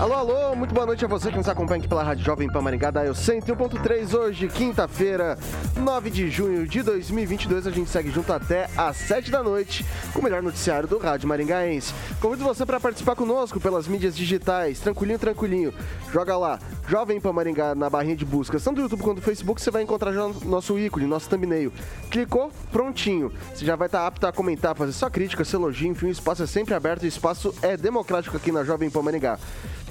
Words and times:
Alô, 0.00 0.14
alô, 0.14 0.56
muito 0.56 0.72
boa 0.72 0.86
noite 0.86 1.04
a 1.04 1.08
você 1.08 1.30
que 1.30 1.36
nos 1.36 1.46
acompanha 1.46 1.78
aqui 1.78 1.86
pela 1.86 2.02
Rádio 2.02 2.24
Jovem 2.24 2.50
Pan 2.50 2.62
Maringá, 2.62 2.90
da 2.90 3.04
Eu 3.04 3.12
101.3, 3.12 4.18
hoje, 4.18 4.48
quinta-feira, 4.48 5.38
9 5.76 6.08
de 6.08 6.30
junho 6.30 6.66
de 6.66 6.82
2022. 6.82 7.66
A 7.66 7.70
gente 7.70 7.90
segue 7.90 8.10
junto 8.10 8.32
até 8.32 8.66
às 8.78 8.96
7 8.96 9.30
da 9.30 9.42
noite 9.42 9.84
com 10.14 10.20
o 10.20 10.24
melhor 10.24 10.42
noticiário 10.42 10.88
do 10.88 10.96
Rádio 10.96 11.28
Maringaense. 11.28 11.92
Convido 12.18 12.44
você 12.44 12.64
para 12.64 12.80
participar 12.80 13.14
conosco 13.14 13.60
pelas 13.60 13.86
mídias 13.86 14.16
digitais, 14.16 14.80
tranquilinho, 14.80 15.18
tranquilinho. 15.18 15.74
Joga 16.10 16.34
lá, 16.34 16.58
Jovem 16.88 17.20
Pan 17.20 17.34
Maringá 17.34 17.74
na 17.74 17.90
barrinha 17.90 18.16
de 18.16 18.24
busca, 18.24 18.58
tanto 18.58 18.76
do 18.76 18.82
YouTube 18.84 19.02
quanto 19.02 19.16
do 19.16 19.22
Facebook, 19.22 19.60
você 19.60 19.70
vai 19.70 19.82
encontrar 19.82 20.14
já 20.14 20.26
nosso 20.46 20.78
ícone, 20.78 21.04
nosso 21.04 21.28
thumbnail. 21.28 21.70
Clicou, 22.10 22.50
prontinho. 22.72 23.30
Você 23.54 23.66
já 23.66 23.76
vai 23.76 23.86
estar 23.86 24.06
apto 24.06 24.26
a 24.26 24.32
comentar, 24.32 24.74
fazer 24.74 24.92
sua 24.92 25.10
crítica, 25.10 25.44
seu 25.44 25.60
elogio, 25.60 25.88
enfim, 25.88 26.06
o 26.06 26.10
espaço 26.10 26.42
é 26.42 26.46
sempre 26.46 26.72
aberto 26.72 27.02
o 27.02 27.06
espaço 27.06 27.54
é 27.60 27.76
democrático 27.76 28.34
aqui 28.34 28.50
na 28.50 28.64
Jovem 28.64 28.88
Pan 28.88 29.02
Maringá. 29.02 29.38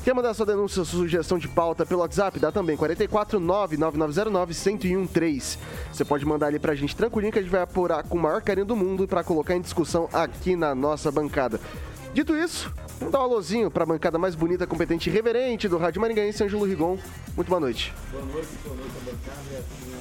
Quer 0.10 0.16
mandar 0.16 0.34
sua 0.34 0.48
denúncia, 0.48 0.84
sugestão 0.84 1.38
de 1.38 1.48
pauta 1.48 1.86
pelo 1.86 2.02
WhatsApp? 2.02 2.40
Dá 2.40 2.52
também 2.52 2.76
449-9909-1013. 2.78 5.60
Você 5.94 6.04
pode 6.04 6.26
mandar 6.26 6.48
ali 6.48 6.58
pra 6.58 6.74
gente 6.74 6.96
tranquilinho 6.96 7.32
que 7.32 7.38
a 7.38 7.44
gente 7.44 7.52
vai 7.52 7.62
apurar 7.62 8.02
com 8.02 8.18
o 8.18 8.20
maior 8.20 8.42
carinho 8.42 8.66
do 8.66 8.76
mundo 8.76 9.08
para 9.08 9.24
colocar 9.24 9.56
em 9.56 9.62
discussão 9.62 10.10
aqui 10.12 10.56
na 10.56 10.74
nossa 10.74 11.12
bancada. 11.12 11.62
Dito 12.12 12.36
isso, 12.36 12.74
dar 13.12 13.20
um 13.20 13.22
alôzinho 13.22 13.70
para 13.70 13.84
a 13.84 13.86
bancada 13.86 14.18
mais 14.18 14.34
bonita, 14.34 14.66
competente 14.66 15.12
e 15.12 15.14
reverente 15.14 15.68
do 15.68 15.78
Rádio 15.78 16.02
Maringaense, 16.02 16.44
Ângelo 16.44 16.66
Rigon. 16.66 16.98
Muito 17.36 17.48
boa 17.48 17.60
noite. 17.60 17.94
Boa 18.12 18.26
noite, 18.26 18.48
boa 18.64 18.78
noite 18.78 18.94
a 18.98 19.02
bancada 19.12 19.42
e 19.52 19.62
tá, 19.62 19.98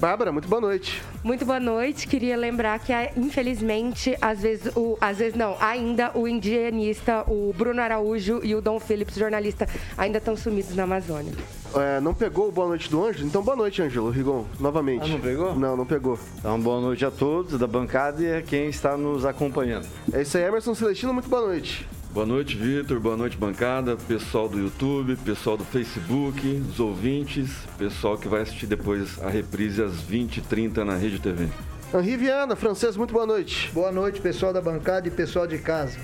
Bárbara, 0.00 0.32
muito 0.32 0.48
boa 0.48 0.62
noite. 0.62 1.02
Muito 1.22 1.44
boa 1.44 1.60
noite. 1.60 2.08
Queria 2.08 2.34
lembrar 2.34 2.78
que, 2.78 2.90
infelizmente, 3.18 4.16
às 4.18 4.40
vezes, 4.40 4.74
o, 4.74 4.96
às 4.98 5.18
vezes 5.18 5.34
não, 5.34 5.54
ainda 5.60 6.10
o 6.14 6.26
indianista, 6.26 7.22
o 7.28 7.52
Bruno 7.52 7.82
Araújo 7.82 8.40
e 8.42 8.54
o 8.54 8.62
Dom 8.62 8.80
Phillips, 8.80 9.14
jornalista, 9.16 9.68
ainda 9.98 10.16
estão 10.16 10.34
sumidos 10.34 10.74
na 10.74 10.84
Amazônia. 10.84 11.34
É, 11.74 12.00
não 12.00 12.14
pegou 12.14 12.48
o 12.48 12.52
boa 12.52 12.68
noite 12.68 12.90
do 12.90 13.04
Ângelo? 13.04 13.26
Então 13.26 13.42
boa 13.42 13.56
noite, 13.56 13.82
Ângelo 13.82 14.08
Rigon, 14.08 14.46
novamente. 14.58 15.04
Ah, 15.04 15.08
não 15.08 15.20
pegou? 15.20 15.54
Não, 15.54 15.76
não 15.76 15.86
pegou. 15.86 16.18
Então 16.38 16.58
boa 16.58 16.80
noite 16.80 17.04
a 17.04 17.10
todos 17.10 17.58
da 17.58 17.66
bancada 17.66 18.22
e 18.22 18.36
a 18.38 18.40
quem 18.40 18.70
está 18.70 18.96
nos 18.96 19.26
acompanhando. 19.26 19.86
É 20.14 20.22
isso 20.22 20.38
aí, 20.38 20.44
Emerson 20.44 20.74
Celestino, 20.74 21.12
muito 21.12 21.28
boa 21.28 21.46
noite. 21.46 21.86
Boa 22.12 22.26
noite, 22.26 22.56
Vitor. 22.56 22.98
Boa 22.98 23.16
noite, 23.16 23.36
bancada. 23.36 23.96
Pessoal 23.96 24.48
do 24.48 24.58
YouTube, 24.58 25.14
pessoal 25.18 25.56
do 25.56 25.64
Facebook, 25.64 26.44
os 26.68 26.80
ouvintes, 26.80 27.48
pessoal 27.78 28.18
que 28.18 28.26
vai 28.26 28.40
assistir 28.42 28.66
depois 28.66 29.22
a 29.22 29.30
reprise 29.30 29.80
às 29.80 30.02
20h30 30.02 30.78
na 30.78 30.96
Rede 30.96 31.20
TV. 31.20 31.48
Henri 31.94 32.16
Viana, 32.16 32.56
francês, 32.56 32.96
muito 32.96 33.14
boa 33.14 33.24
noite. 33.24 33.70
Boa 33.72 33.92
noite, 33.92 34.20
pessoal 34.20 34.52
da 34.52 34.60
bancada 34.60 35.06
e 35.06 35.10
pessoal 35.10 35.46
de 35.46 35.58
casa. 35.58 36.00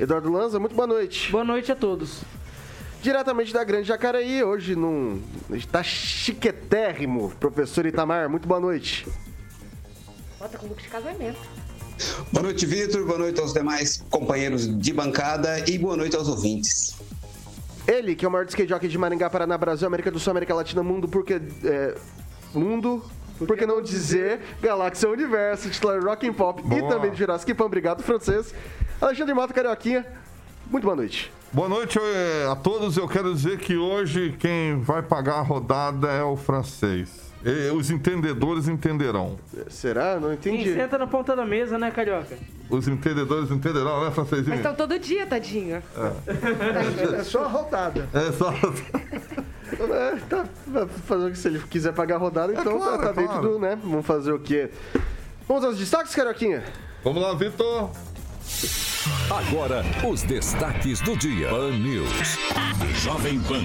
Eduardo 0.00 0.32
Lanza, 0.32 0.58
muito 0.58 0.74
boa 0.74 0.88
noite. 0.88 1.30
Boa 1.30 1.44
noite 1.44 1.70
a 1.70 1.76
todos. 1.76 2.22
Diretamente 3.00 3.52
da 3.52 3.62
Grande 3.62 3.86
Jacareí, 3.86 4.42
hoje 4.42 4.74
num. 4.74 5.22
Está 5.50 5.80
chiquetérrimo, 5.80 7.30
professor 7.38 7.86
Itamar, 7.86 8.28
muito 8.28 8.48
boa 8.48 8.58
noite. 8.58 9.06
Bota 10.40 10.58
com 10.58 10.66
look 10.66 10.82
de 10.82 10.88
casamento. 10.88 11.38
Boa 12.32 12.42
noite, 12.42 12.66
Vitor. 12.66 13.04
Boa 13.04 13.18
noite 13.18 13.40
aos 13.40 13.52
demais 13.52 14.04
companheiros 14.10 14.66
de 14.78 14.92
bancada 14.92 15.58
e 15.68 15.78
boa 15.78 15.96
noite 15.96 16.14
aos 16.16 16.28
ouvintes. 16.28 16.94
Ele, 17.86 18.14
que 18.14 18.24
é 18.24 18.28
o 18.28 18.30
maior 18.30 18.46
skate 18.46 18.68
jockey 18.68 18.88
de 18.88 18.98
Maringá, 18.98 19.30
Paraná, 19.30 19.56
Brasil, 19.56 19.86
América 19.86 20.10
do 20.10 20.18
Sul, 20.18 20.32
América 20.32 20.54
Latina, 20.54 20.82
mundo, 20.82 21.08
porque. 21.08 21.40
É, 21.64 21.94
mundo. 22.52 23.02
Por, 23.38 23.54
que 23.54 23.66
não 23.66 23.82
dizer 23.82 24.40
Galáxia 24.62 25.10
Universo, 25.10 25.68
titular 25.68 26.02
Rock 26.02 26.26
and 26.26 26.32
Pop 26.32 26.62
boa. 26.62 26.80
e 26.80 26.88
também 26.88 27.10
de 27.10 27.18
Jurassic 27.18 27.52
Pan. 27.52 27.66
Obrigado, 27.66 28.02
francês. 28.02 28.54
Alexandre 28.98 29.34
Mota, 29.34 29.52
Carioquinha. 29.52 30.06
Muito 30.70 30.84
boa 30.84 30.96
noite. 30.96 31.30
Boa 31.52 31.68
noite 31.68 31.98
eh, 31.98 32.48
a 32.50 32.56
todos. 32.56 32.96
Eu 32.96 33.06
quero 33.06 33.34
dizer 33.34 33.58
que 33.58 33.76
hoje 33.76 34.34
quem 34.38 34.80
vai 34.80 35.02
pagar 35.02 35.34
a 35.34 35.42
rodada 35.42 36.08
é 36.08 36.22
o 36.22 36.34
francês. 36.34 37.25
Os 37.76 37.90
entendedores 37.90 38.68
entenderão. 38.68 39.38
Será? 39.68 40.18
Não 40.18 40.32
entendi. 40.32 40.64
Quem 40.64 40.74
senta 40.74 40.98
na 40.98 41.06
ponta 41.06 41.36
da 41.36 41.44
mesa, 41.44 41.78
né, 41.78 41.90
Carioca? 41.90 42.36
Os 42.68 42.88
entendedores 42.88 43.50
entenderão, 43.50 44.04
né, 44.04 44.10
francesinho? 44.10 44.48
Mas 44.48 44.58
estão 44.58 44.74
todo 44.74 44.98
dia, 44.98 45.26
tadinho. 45.26 45.76
É, 45.76 45.82
é 47.20 47.22
só 47.22 47.44
a 47.44 47.48
rodada. 47.48 48.08
É 48.12 48.32
só 48.32 48.52
é, 48.52 50.16
tá, 50.28 50.46
fazer 51.06 51.36
se 51.36 51.48
ele 51.48 51.58
quiser 51.58 51.92
pagar 51.92 52.16
a 52.16 52.18
rodada, 52.18 52.52
é 52.52 52.60
então 52.60 52.78
claro, 52.78 52.98
tá, 52.98 53.12
tá 53.12 53.12
dentro 53.12 53.40
do, 53.40 53.58
né? 53.58 53.78
Vamos 53.82 54.06
fazer 54.06 54.32
o 54.32 54.38
quê? 54.38 54.70
Vamos 55.46 55.64
aos 55.64 55.78
destaques, 55.78 56.14
Carioquinha? 56.14 56.62
Vamos 57.02 57.22
lá, 57.22 57.34
Vitor. 57.34 57.90
Agora, 59.30 59.84
os 60.08 60.22
destaques 60.22 61.00
do 61.00 61.16
dia. 61.16 61.48
Pan 61.48 61.72
News. 61.72 62.10
Jovem 63.02 63.40
Pan. 63.40 63.62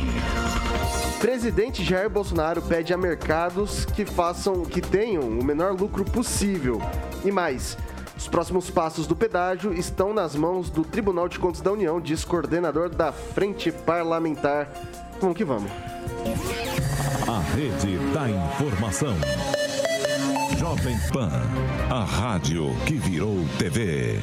Presidente 1.19 1.84
Jair 1.84 2.09
Bolsonaro 2.09 2.62
pede 2.62 2.94
a 2.94 2.97
mercados 2.97 3.86
que 3.86 4.06
façam, 4.06 4.64
que 4.64 4.81
tenham 4.81 5.24
o 5.24 5.44
menor 5.44 5.74
lucro 5.74 6.03
possível. 6.03 6.81
E 7.24 7.31
mais, 7.31 7.78
os 8.18 8.28
próximos 8.28 8.69
passos 8.69 9.08
do 9.08 9.16
pedágio 9.16 9.74
estão 9.74 10.14
nas 10.14 10.36
mãos 10.36 10.69
do 10.69 10.84
Tribunal 10.84 11.28
de 11.28 11.40
Contas 11.40 11.62
da 11.62 11.72
União, 11.72 12.02
diz 12.02 12.25
coordenador 12.25 12.90
da 12.90 13.12
Frente 13.12 13.72
Parlamentar. 13.72 14.68
Vamos 15.19 15.38
que 15.38 15.44
vamos. 15.44 15.72
A 17.28 17.40
rede 17.56 17.98
da 18.13 18.30
informação. 18.30 19.16
Jovem 20.62 20.96
Pan, 21.12 21.32
a 21.90 22.04
rádio 22.04 22.68
que 22.86 22.94
virou 22.94 23.36
TV. 23.58 24.20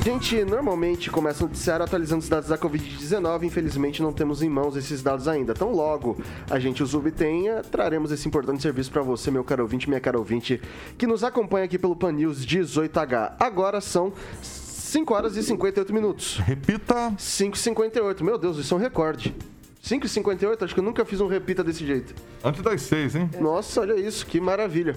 A 0.00 0.02
gente 0.02 0.44
normalmente 0.44 1.08
começa 1.08 1.44
o 1.44 1.46
noticiário 1.46 1.84
atualizando 1.84 2.20
os 2.20 2.28
dados 2.28 2.48
da 2.48 2.58
Covid-19. 2.58 3.44
Infelizmente, 3.44 4.02
não 4.02 4.12
temos 4.12 4.42
em 4.42 4.48
mãos 4.48 4.74
esses 4.74 5.04
dados 5.04 5.28
ainda. 5.28 5.54
Tão 5.54 5.70
logo 5.70 6.18
a 6.50 6.58
gente 6.58 6.82
os 6.82 6.96
obtenha, 6.96 7.62
traremos 7.62 8.10
esse 8.10 8.26
importante 8.26 8.60
serviço 8.60 8.90
para 8.90 9.02
você, 9.02 9.30
meu 9.30 9.44
caro 9.44 9.62
ouvinte, 9.62 9.88
minha 9.88 10.00
cara 10.00 10.18
ouvinte, 10.18 10.60
que 10.98 11.06
nos 11.06 11.22
acompanha 11.22 11.66
aqui 11.66 11.78
pelo 11.78 11.94
Pan 11.94 12.10
News 12.10 12.44
18H. 12.44 13.36
Agora 13.38 13.80
são 13.80 14.12
5 14.42 15.14
horas 15.14 15.36
e 15.36 15.44
58 15.44 15.94
minutos. 15.94 16.38
Repita. 16.38 17.12
5h58. 17.16 18.20
Meu 18.24 18.36
Deus, 18.36 18.58
isso 18.58 18.74
é 18.74 18.76
um 18.76 18.80
recorde. 18.80 19.32
5h58? 19.84 20.60
Acho 20.60 20.74
que 20.74 20.80
eu 20.80 20.84
nunca 20.84 21.04
fiz 21.04 21.20
um 21.20 21.28
repita 21.28 21.62
desse 21.62 21.86
jeito. 21.86 22.16
Antes 22.42 22.62
das 22.62 22.82
6, 22.82 23.14
hein? 23.14 23.30
Nossa, 23.40 23.80
olha 23.80 23.94
isso, 23.94 24.26
que 24.26 24.40
maravilha. 24.40 24.96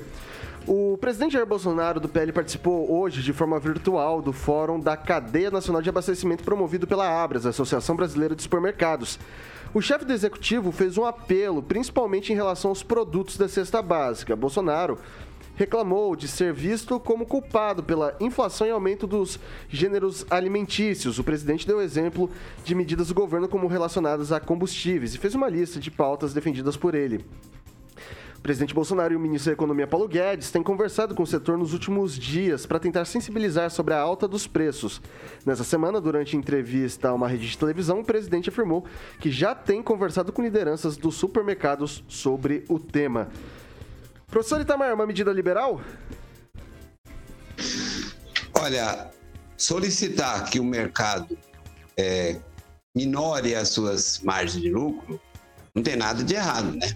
O 0.67 0.95
presidente 0.97 1.33
Jair 1.33 1.45
Bolsonaro 1.45 1.99
do 1.99 2.07
PL 2.07 2.31
participou 2.31 2.91
hoje 2.91 3.23
de 3.23 3.33
forma 3.33 3.59
virtual 3.59 4.21
do 4.21 4.31
Fórum 4.31 4.79
da 4.79 4.95
Cadeia 4.95 5.49
Nacional 5.49 5.81
de 5.81 5.89
Abastecimento 5.89 6.43
promovido 6.43 6.85
pela 6.85 7.23
Abras, 7.23 7.47
Associação 7.47 7.95
Brasileira 7.95 8.35
de 8.35 8.43
Supermercados. 8.43 9.17
O 9.73 9.81
chefe 9.81 10.05
do 10.05 10.13
executivo 10.13 10.71
fez 10.71 10.99
um 10.99 11.05
apelo, 11.05 11.63
principalmente 11.63 12.31
em 12.31 12.35
relação 12.35 12.69
aos 12.69 12.83
produtos 12.83 13.37
da 13.37 13.49
cesta 13.49 13.81
básica. 13.81 14.35
Bolsonaro 14.35 14.99
reclamou 15.55 16.15
de 16.15 16.27
ser 16.27 16.53
visto 16.53 16.99
como 16.99 17.25
culpado 17.25 17.81
pela 17.81 18.15
inflação 18.19 18.67
e 18.67 18.71
aumento 18.71 19.07
dos 19.07 19.39
gêneros 19.67 20.27
alimentícios. 20.29 21.17
O 21.17 21.23
presidente 21.23 21.65
deu 21.65 21.81
exemplo 21.81 22.29
de 22.63 22.75
medidas 22.75 23.07
do 23.07 23.15
governo 23.15 23.47
como 23.47 23.65
relacionadas 23.65 24.31
a 24.31 24.39
combustíveis 24.39 25.15
e 25.15 25.17
fez 25.17 25.33
uma 25.33 25.49
lista 25.49 25.79
de 25.79 25.89
pautas 25.89 26.35
defendidas 26.35 26.77
por 26.77 26.93
ele. 26.93 27.25
O 28.41 28.43
presidente 28.43 28.73
Bolsonaro 28.73 29.13
e 29.13 29.15
o 29.15 29.19
ministro 29.19 29.51
da 29.51 29.53
Economia 29.53 29.85
Paulo 29.85 30.07
Guedes 30.07 30.49
têm 30.49 30.63
conversado 30.63 31.13
com 31.13 31.21
o 31.21 31.27
setor 31.27 31.59
nos 31.59 31.73
últimos 31.73 32.17
dias 32.17 32.65
para 32.65 32.79
tentar 32.79 33.05
sensibilizar 33.05 33.69
sobre 33.69 33.93
a 33.93 33.99
alta 33.99 34.27
dos 34.27 34.47
preços. 34.47 34.99
Nessa 35.45 35.63
semana, 35.63 36.01
durante 36.01 36.35
entrevista 36.35 37.09
a 37.09 37.13
uma 37.13 37.27
rede 37.27 37.47
de 37.47 37.55
televisão, 37.55 37.99
o 37.99 38.03
presidente 38.03 38.49
afirmou 38.49 38.83
que 39.19 39.29
já 39.29 39.53
tem 39.53 39.83
conversado 39.83 40.33
com 40.33 40.41
lideranças 40.41 40.97
dos 40.97 41.13
supermercados 41.13 42.03
sobre 42.07 42.65
o 42.67 42.79
tema. 42.79 43.29
Professor 44.25 44.59
Itamar, 44.59 44.95
uma 44.95 45.05
medida 45.05 45.31
liberal? 45.31 45.79
Olha, 48.55 49.11
solicitar 49.55 50.49
que 50.49 50.59
o 50.59 50.63
mercado 50.63 51.37
é, 51.95 52.39
minore 52.95 53.53
as 53.53 53.69
suas 53.69 54.19
margens 54.21 54.63
de 54.63 54.71
lucro 54.71 55.21
não 55.75 55.83
tem 55.83 55.95
nada 55.95 56.23
de 56.23 56.33
errado, 56.33 56.71
né? 56.71 56.91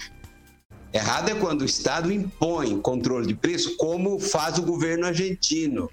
Errado 0.95 1.27
é 1.27 1.35
quando 1.35 1.63
o 1.63 1.65
Estado 1.65 2.09
impõe 2.09 2.79
controle 2.79 3.27
de 3.27 3.35
preço, 3.35 3.75
como 3.75 4.17
faz 4.17 4.57
o 4.57 4.61
governo 4.61 5.05
argentino. 5.05 5.91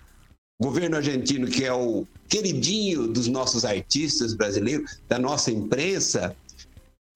O 0.61 0.65
governo 0.67 0.97
argentino, 0.97 1.49
que 1.49 1.65
é 1.65 1.73
o 1.73 2.07
queridinho 2.29 3.09
dos 3.09 3.27
nossos 3.27 3.65
artistas 3.65 4.33
brasileiros, 4.33 5.01
da 5.09 5.19
nossa 5.19 5.51
imprensa, 5.51 6.37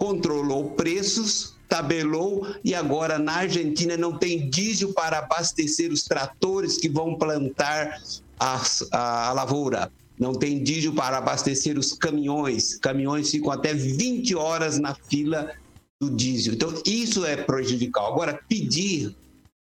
controlou 0.01 0.71
preços, 0.71 1.55
tabelou 1.69 2.45
e 2.65 2.75
agora 2.75 3.21
na 3.21 3.35
Argentina 3.35 3.97
não 3.97 4.19
tem 4.19 4.51
diesel 4.51 4.93
para 4.93 5.21
abastecer 5.21 5.93
os 5.93 6.03
tratores 6.03 6.79
que 6.79 6.89
vão 6.89 7.15
plantar 7.15 8.03
a, 8.37 8.61
a, 8.91 9.29
a 9.29 9.33
lavoura. 9.33 9.93
Não 10.19 10.33
tem 10.33 10.61
diesel 10.61 10.93
para 10.93 11.19
abastecer 11.19 11.79
os 11.79 11.93
caminhões. 11.93 12.79
Caminhões 12.79 13.31
ficam 13.31 13.53
até 13.53 13.73
20 13.73 14.35
horas 14.35 14.77
na 14.77 14.93
fila 14.93 15.55
do 16.01 16.11
diesel. 16.11 16.55
Então, 16.55 16.73
isso 16.85 17.25
é 17.25 17.37
prejudicial. 17.37 18.13
Agora, 18.13 18.41
pedir, 18.49 19.15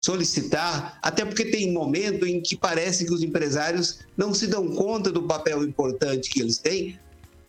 solicitar, 0.04 0.98
até 1.02 1.24
porque 1.24 1.46
tem 1.46 1.72
momento 1.72 2.26
em 2.26 2.40
que 2.40 2.56
parece 2.56 3.04
que 3.04 3.12
os 3.12 3.22
empresários 3.22 4.00
não 4.16 4.34
se 4.34 4.46
dão 4.46 4.68
conta 4.68 5.10
do 5.10 5.22
papel 5.22 5.64
importante 5.64 6.30
que 6.30 6.40
eles 6.40 6.58
têm 6.58 6.98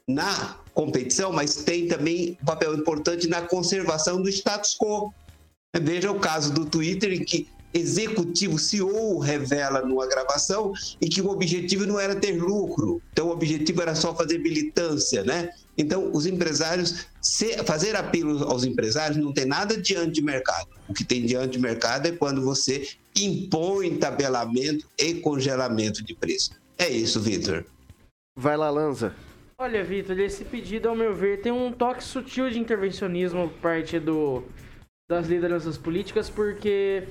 na 0.08 0.58
competição, 0.74 1.34
mas 1.34 1.56
tem 1.56 1.88
também 1.88 2.38
um 2.42 2.46
papel 2.46 2.74
importante 2.76 3.28
na 3.28 3.42
conservação 3.42 4.22
do 4.22 4.30
status 4.30 4.76
quo. 4.78 5.14
Veja 5.76 6.12
o 6.12 6.20
caso 6.20 6.54
do 6.54 6.66
Twitter, 6.66 7.12
em 7.12 7.24
que 7.24 7.48
executivo, 7.78 8.58
CEO, 8.58 9.20
revela 9.20 9.82
numa 9.82 10.08
gravação 10.08 10.74
e 11.00 11.08
que 11.08 11.22
o 11.22 11.30
objetivo 11.30 11.86
não 11.86 12.00
era 12.00 12.16
ter 12.16 12.42
lucro, 12.42 13.02
então 13.12 13.28
o 13.28 13.32
objetivo 13.32 13.82
era 13.82 13.96
só 13.96 14.16
fazer 14.16 14.40
militância, 14.40 15.24
né? 15.24 15.50
Então, 15.78 16.12
os 16.12 16.26
empresários, 16.26 17.06
fazer 17.66 17.96
apelo 17.96 18.44
aos 18.46 18.64
empresários 18.64 19.18
não 19.18 19.32
tem 19.32 19.46
nada 19.46 19.80
de 19.80 19.96
anti-mercado. 19.96 20.70
O 20.90 20.94
que 20.94 21.04
tem 21.04 21.24
de 21.24 21.36
anti-mercado 21.36 22.08
é 22.08 22.12
quando 22.12 22.42
você 22.42 22.88
impõe 23.16 23.96
tabelamento 23.98 24.88
e 24.98 25.16
congelamento 25.16 26.04
de 26.04 26.16
preço. 26.16 26.52
É 26.80 26.90
isso, 26.90 27.20
Vitor. 27.20 27.64
Vai 28.36 28.58
lá, 28.58 28.70
Lanza. 28.70 29.14
Olha, 29.60 29.84
Vitor, 29.84 30.20
esse 30.20 30.44
pedido, 30.46 30.90
ao 30.90 30.96
meu 30.96 31.16
ver, 31.16 31.42
tem 31.42 31.52
um 31.52 31.72
toque 31.72 32.04
sutil 32.04 32.50
de 32.50 32.60
intervencionismo 32.60 33.50
por 33.50 33.60
parte 33.60 34.00
do, 34.00 34.44
das 35.10 35.28
lideranças 35.28 35.78
políticas, 35.78 36.30
porque 36.30 37.08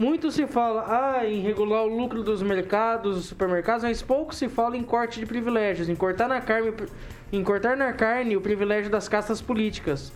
muito 0.00 0.30
se 0.30 0.46
fala 0.46 0.86
ah, 0.88 1.26
em 1.28 1.42
regular 1.42 1.84
o 1.84 1.94
lucro 1.94 2.22
dos 2.22 2.42
mercados, 2.42 3.16
dos 3.16 3.26
supermercados, 3.26 3.84
mas 3.84 4.00
pouco 4.00 4.34
se 4.34 4.48
fala 4.48 4.74
em 4.74 4.82
corte 4.82 5.20
de 5.20 5.26
privilégios, 5.26 5.90
em 5.90 5.94
cortar 5.94 6.26
na 6.26 6.40
carne, 6.40 6.72
em 7.30 7.44
cortar 7.44 7.76
na 7.76 7.92
carne 7.92 8.34
o 8.34 8.40
privilégio 8.40 8.90
das 8.90 9.10
castas 9.10 9.42
políticas. 9.42 10.10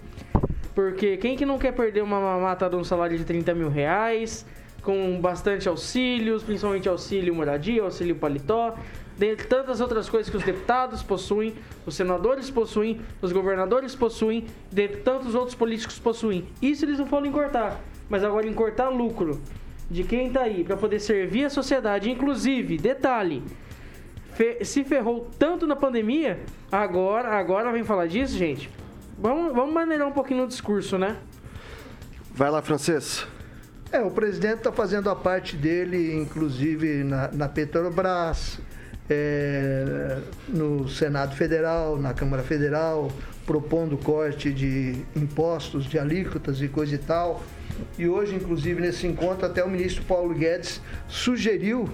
Porque 0.74 1.18
quem 1.18 1.36
que 1.36 1.44
não 1.44 1.58
quer 1.58 1.72
perder 1.72 2.02
uma 2.02 2.18
mamata 2.18 2.66
de 2.70 2.76
um 2.76 2.82
salário 2.82 3.18
de 3.18 3.26
30 3.26 3.52
mil 3.54 3.68
reais, 3.68 4.46
com 4.80 5.20
bastante 5.20 5.68
auxílios, 5.68 6.42
principalmente 6.42 6.88
auxílio 6.88 7.34
moradia, 7.34 7.82
auxílio 7.82 8.16
paletó, 8.16 8.74
dentre 9.18 9.46
tantas 9.46 9.82
outras 9.82 10.08
coisas 10.08 10.30
que 10.30 10.36
os 10.38 10.42
deputados 10.42 11.02
possuem, 11.02 11.52
os 11.84 11.94
senadores 11.94 12.48
possuem, 12.48 13.02
os 13.20 13.32
governadores 13.32 13.94
possuem, 13.94 14.46
dentre 14.72 15.02
tantos 15.02 15.34
outros 15.34 15.54
políticos 15.54 15.98
possuem. 15.98 16.48
Isso 16.62 16.86
eles 16.86 16.98
não 16.98 17.06
falam 17.06 17.26
em 17.26 17.32
cortar, 17.32 17.78
mas 18.08 18.24
agora 18.24 18.46
em 18.46 18.54
cortar 18.54 18.88
lucro 18.88 19.42
de 19.94 20.02
quem 20.02 20.26
está 20.26 20.40
aí 20.40 20.64
para 20.64 20.76
poder 20.76 20.98
servir 20.98 21.44
a 21.44 21.50
sociedade, 21.50 22.10
inclusive, 22.10 22.76
detalhe, 22.76 23.44
fe 24.34 24.64
se 24.64 24.82
ferrou 24.82 25.30
tanto 25.38 25.68
na 25.68 25.76
pandemia, 25.76 26.40
agora, 26.70 27.38
agora 27.38 27.70
vem 27.70 27.84
falar 27.84 28.08
disso, 28.08 28.36
gente. 28.36 28.68
Vamos, 29.16 29.54
vamos 29.54 29.72
maneirar 29.72 30.08
um 30.08 30.12
pouquinho 30.12 30.42
no 30.42 30.48
discurso, 30.48 30.98
né? 30.98 31.16
Vai 32.34 32.50
lá, 32.50 32.60
francês. 32.60 33.24
É, 33.92 34.00
o 34.00 34.10
presidente 34.10 34.56
está 34.56 34.72
fazendo 34.72 35.08
a 35.08 35.14
parte 35.14 35.56
dele, 35.56 36.12
inclusive 36.16 37.04
na, 37.04 37.30
na 37.30 37.48
Petrobras, 37.48 38.58
é, 39.08 40.18
no 40.48 40.88
Senado 40.88 41.36
Federal, 41.36 41.96
na 41.96 42.12
Câmara 42.12 42.42
Federal, 42.42 43.12
propondo 43.46 43.96
corte 43.96 44.52
de 44.52 45.04
impostos, 45.14 45.84
de 45.84 46.00
alíquotas 46.00 46.60
e 46.60 46.66
coisa 46.66 46.96
e 46.96 46.98
tal. 46.98 47.44
E 47.98 48.08
hoje, 48.08 48.34
inclusive, 48.34 48.80
nesse 48.80 49.06
encontro, 49.06 49.46
até 49.46 49.64
o 49.64 49.68
ministro 49.68 50.04
Paulo 50.04 50.34
Guedes 50.34 50.80
sugeriu 51.08 51.88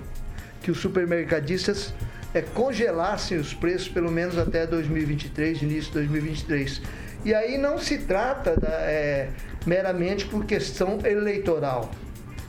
que 0.62 0.70
os 0.70 0.78
supermercadistas 0.78 1.94
é, 2.34 2.40
congelassem 2.40 3.38
os 3.38 3.52
preços 3.54 3.88
pelo 3.88 4.10
menos 4.10 4.38
até 4.38 4.66
2023, 4.66 5.62
início 5.62 5.90
de 5.90 5.92
2023. 5.92 6.82
E 7.24 7.34
aí 7.34 7.58
não 7.58 7.78
se 7.78 7.98
trata 7.98 8.58
da, 8.58 8.68
é, 8.68 9.30
meramente 9.66 10.26
por 10.26 10.44
questão 10.44 10.98
eleitoral. 11.04 11.90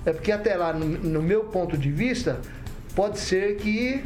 É 0.06 0.14
porque 0.14 0.32
até 0.32 0.56
lá, 0.56 0.74
no, 0.74 0.86
no 0.86 1.22
meu 1.22 1.46
ponto 1.46 1.78
de 1.78 1.92
vista, 1.92 2.40
pode 2.96 3.20
ser 3.20 3.58
que 3.58 4.04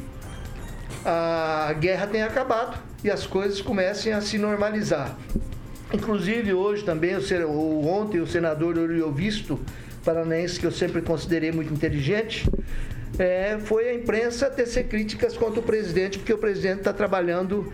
a 1.05 1.73
guerra 1.79 2.07
tenha 2.07 2.25
acabado 2.25 2.77
e 3.03 3.11
as 3.11 3.25
coisas 3.25 3.61
comecem 3.61 4.11
a 4.13 4.21
se 4.21 4.37
normalizar. 4.37 5.15
Inclusive 5.95 6.53
hoje 6.53 6.83
também, 6.83 7.15
o, 7.15 7.87
ontem, 7.87 8.19
o 8.19 8.27
senador 8.27 8.77
Oriovisto, 8.77 9.57
paranaense, 10.03 10.59
que 10.59 10.65
eu 10.65 10.71
sempre 10.71 11.01
considerei 11.01 11.53
muito 11.53 11.73
inteligente, 11.73 12.45
é, 13.17 13.57
foi 13.59 13.87
a 13.87 13.93
imprensa 13.93 14.49
tecer 14.49 14.87
críticas 14.87 15.37
contra 15.37 15.61
o 15.61 15.63
presidente, 15.63 16.19
porque 16.19 16.33
o 16.33 16.37
presidente 16.37 16.79
está 16.79 16.91
trabalhando 16.91 17.71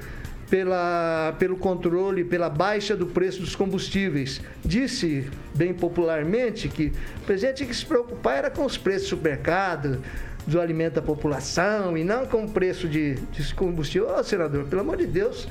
pela, 0.51 1.35
pelo 1.39 1.57
controle, 1.57 2.23
pela 2.23 2.47
baixa 2.47 2.95
do 2.95 3.07
preço 3.07 3.39
dos 3.39 3.55
combustíveis. 3.55 4.39
Disse, 4.63 5.27
bem 5.55 5.73
popularmente, 5.73 6.69
que 6.69 6.91
o 7.23 7.25
presidente 7.25 7.57
tinha 7.57 7.69
que 7.69 7.75
se 7.75 7.85
preocupar 7.85 8.37
era 8.37 8.51
com 8.51 8.65
os 8.65 8.77
preços 8.77 9.09
do 9.09 9.15
supermercado, 9.15 9.99
do 10.45 10.61
alimento 10.61 10.95
da 10.95 11.01
população 11.01 11.97
e 11.97 12.03
não 12.03 12.27
com 12.27 12.45
o 12.45 12.49
preço 12.51 12.87
de, 12.87 13.15
de 13.15 13.53
combustível. 13.55 14.09
Ô, 14.09 14.19
oh, 14.19 14.23
senador, 14.23 14.65
pelo 14.65 14.81
amor 14.81 14.97
de 14.97 15.07
Deus, 15.07 15.47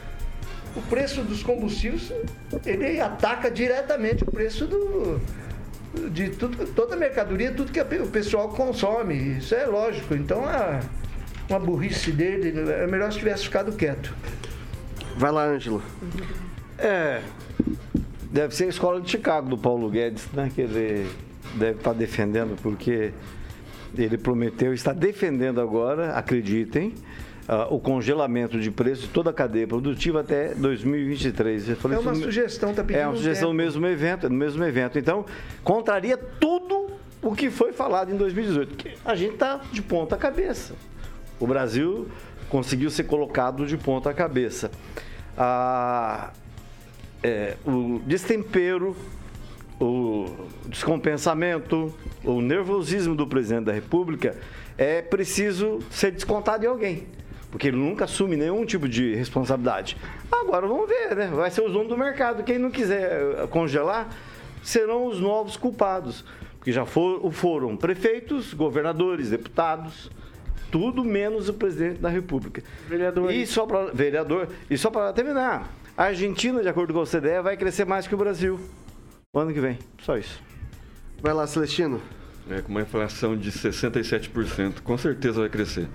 o 0.76 0.82
preço 0.82 1.22
dos 1.22 1.42
combustíveis, 1.42 2.12
ele 2.64 3.00
ataca 3.00 3.50
diretamente 3.50 4.22
o 4.22 4.30
preço 4.30 4.66
do, 4.66 5.20
de 6.10 6.30
tudo, 6.30 6.66
toda 6.72 6.94
a 6.94 6.98
mercadoria, 6.98 7.52
tudo 7.52 7.72
que 7.72 7.80
o 7.80 8.06
pessoal 8.06 8.48
consome. 8.50 9.38
Isso 9.38 9.54
é 9.54 9.66
lógico. 9.66 10.14
Então, 10.14 10.44
a, 10.44 10.80
uma 11.48 11.58
burrice 11.58 12.12
dele, 12.12 12.54
é 12.70 12.86
melhor 12.86 13.12
se 13.12 13.18
tivesse 13.18 13.44
ficado 13.44 13.72
quieto. 13.72 14.14
Vai 15.16 15.32
lá, 15.32 15.44
Ângelo. 15.44 15.82
É, 16.78 17.20
deve 18.30 18.54
ser 18.54 18.64
a 18.64 18.68
escola 18.68 19.00
de 19.00 19.10
Chicago 19.10 19.48
do 19.48 19.58
Paulo 19.58 19.90
Guedes, 19.90 20.26
né? 20.32 20.50
Que 20.54 20.62
ele 20.62 21.10
deve 21.56 21.78
estar 21.78 21.92
defendendo, 21.92 22.56
porque 22.62 23.12
ele 23.98 24.16
prometeu, 24.16 24.72
está 24.72 24.92
defendendo 24.92 25.60
agora, 25.60 26.12
acreditem, 26.12 26.94
uh, 27.50 27.74
o 27.74 27.80
congelamento 27.80 28.60
de 28.60 28.70
preço 28.70 29.02
de 29.02 29.08
toda 29.08 29.30
a 29.30 29.32
cadeia 29.32 29.66
produtiva 29.66 30.20
até 30.20 30.54
2023. 30.54 31.70
é 31.70 31.98
uma 31.98 32.14
sugestão, 32.14 32.70
está 32.70 32.84
pedindo. 32.84 33.02
É 33.02 33.06
uma 33.06 33.16
sugestão 33.16 33.48
no 33.48 33.54
mesmo 33.54 33.84
evento, 33.86 34.28
no 34.28 34.36
mesmo 34.36 34.64
evento. 34.64 34.98
Então, 34.98 35.26
contraria 35.64 36.16
tudo 36.16 36.92
o 37.20 37.34
que 37.34 37.50
foi 37.50 37.72
falado 37.72 38.12
em 38.12 38.16
2018. 38.16 38.76
Que 38.76 38.94
a 39.04 39.14
gente 39.16 39.34
está 39.34 39.60
de 39.72 39.82
ponta 39.82 40.16
cabeça. 40.16 40.74
O 41.40 41.46
Brasil 41.46 42.06
conseguiu 42.48 42.90
ser 42.90 43.04
colocado 43.04 43.66
de 43.66 43.76
ponta 43.76 44.14
cabeça. 44.14 44.70
Ah, 45.36 46.30
é, 47.22 47.56
o 47.66 48.00
destempero, 48.06 48.96
o 49.80 50.26
descompensamento, 50.66 51.94
o 52.24 52.40
nervosismo 52.40 53.14
do 53.14 53.26
presidente 53.26 53.64
da 53.64 53.72
República 53.72 54.36
é 54.76 55.02
preciso 55.02 55.80
ser 55.90 56.12
descontado 56.12 56.64
em 56.64 56.68
alguém 56.68 57.06
porque 57.50 57.68
ele 57.68 57.76
nunca 57.76 58.04
assume 58.04 58.36
nenhum 58.36 58.64
tipo 58.64 58.88
de 58.88 59.14
responsabilidade. 59.14 59.96
Agora 60.30 60.66
vamos 60.66 60.88
ver, 60.88 61.14
né? 61.16 61.26
Vai 61.26 61.50
ser 61.50 61.62
os 61.62 61.72
donos 61.72 61.88
do 61.88 61.96
mercado. 61.96 62.42
Quem 62.42 62.58
não 62.58 62.70
quiser 62.70 63.10
eh, 63.12 63.46
congelar 63.48 64.08
serão 64.62 65.06
os 65.06 65.20
novos 65.20 65.56
culpados, 65.56 66.24
porque 66.58 66.72
já 66.72 66.84
for, 66.84 67.30
foram 67.32 67.76
prefeitos, 67.76 68.52
governadores, 68.52 69.30
deputados, 69.30 70.10
tudo 70.70 71.04
menos 71.04 71.48
o 71.48 71.54
presidente 71.54 72.00
da 72.00 72.08
República. 72.08 72.62
Vereador. 72.88 73.32
E 73.32 73.46
só 73.46 73.66
para 73.66 73.92
vereador. 73.92 74.48
E 74.68 74.78
só 74.78 74.90
para 74.90 75.12
terminar, 75.12 75.68
a 75.96 76.04
Argentina, 76.04 76.62
de 76.62 76.68
acordo 76.68 76.92
com 76.92 77.00
a 77.00 77.02
OCDE, 77.02 77.42
vai 77.42 77.56
crescer 77.56 77.84
mais 77.84 78.06
que 78.06 78.14
o 78.14 78.18
Brasil 78.18 78.60
o 79.32 79.38
ano 79.38 79.52
que 79.52 79.60
vem. 79.60 79.78
Só 80.02 80.16
isso. 80.16 80.42
Vai 81.22 81.32
lá, 81.32 81.46
Celestino. 81.46 82.00
É, 82.50 82.60
com 82.60 82.70
uma 82.70 82.82
inflação 82.82 83.36
de 83.36 83.52
67%, 83.52 84.80
com 84.82 84.98
certeza 84.98 85.40
vai 85.40 85.48
crescer. 85.48 85.86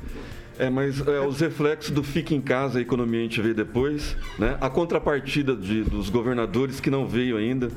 É, 0.57 0.69
mas 0.69 1.05
é, 1.05 1.19
os 1.19 1.39
reflexos 1.39 1.91
do 1.91 2.01
fica 2.01 2.33
em 2.33 2.41
casa, 2.41 2.79
a 2.79 2.81
economia 2.81 3.19
a 3.19 3.23
gente 3.23 3.41
vê 3.41 3.53
depois, 3.53 4.15
né? 4.39 4.57
A 4.61 4.69
contrapartida 4.69 5.55
de, 5.55 5.83
dos 5.83 6.09
governadores 6.09 6.79
que 6.79 6.89
não 6.89 7.05
veio 7.05 7.37
ainda. 7.37 7.69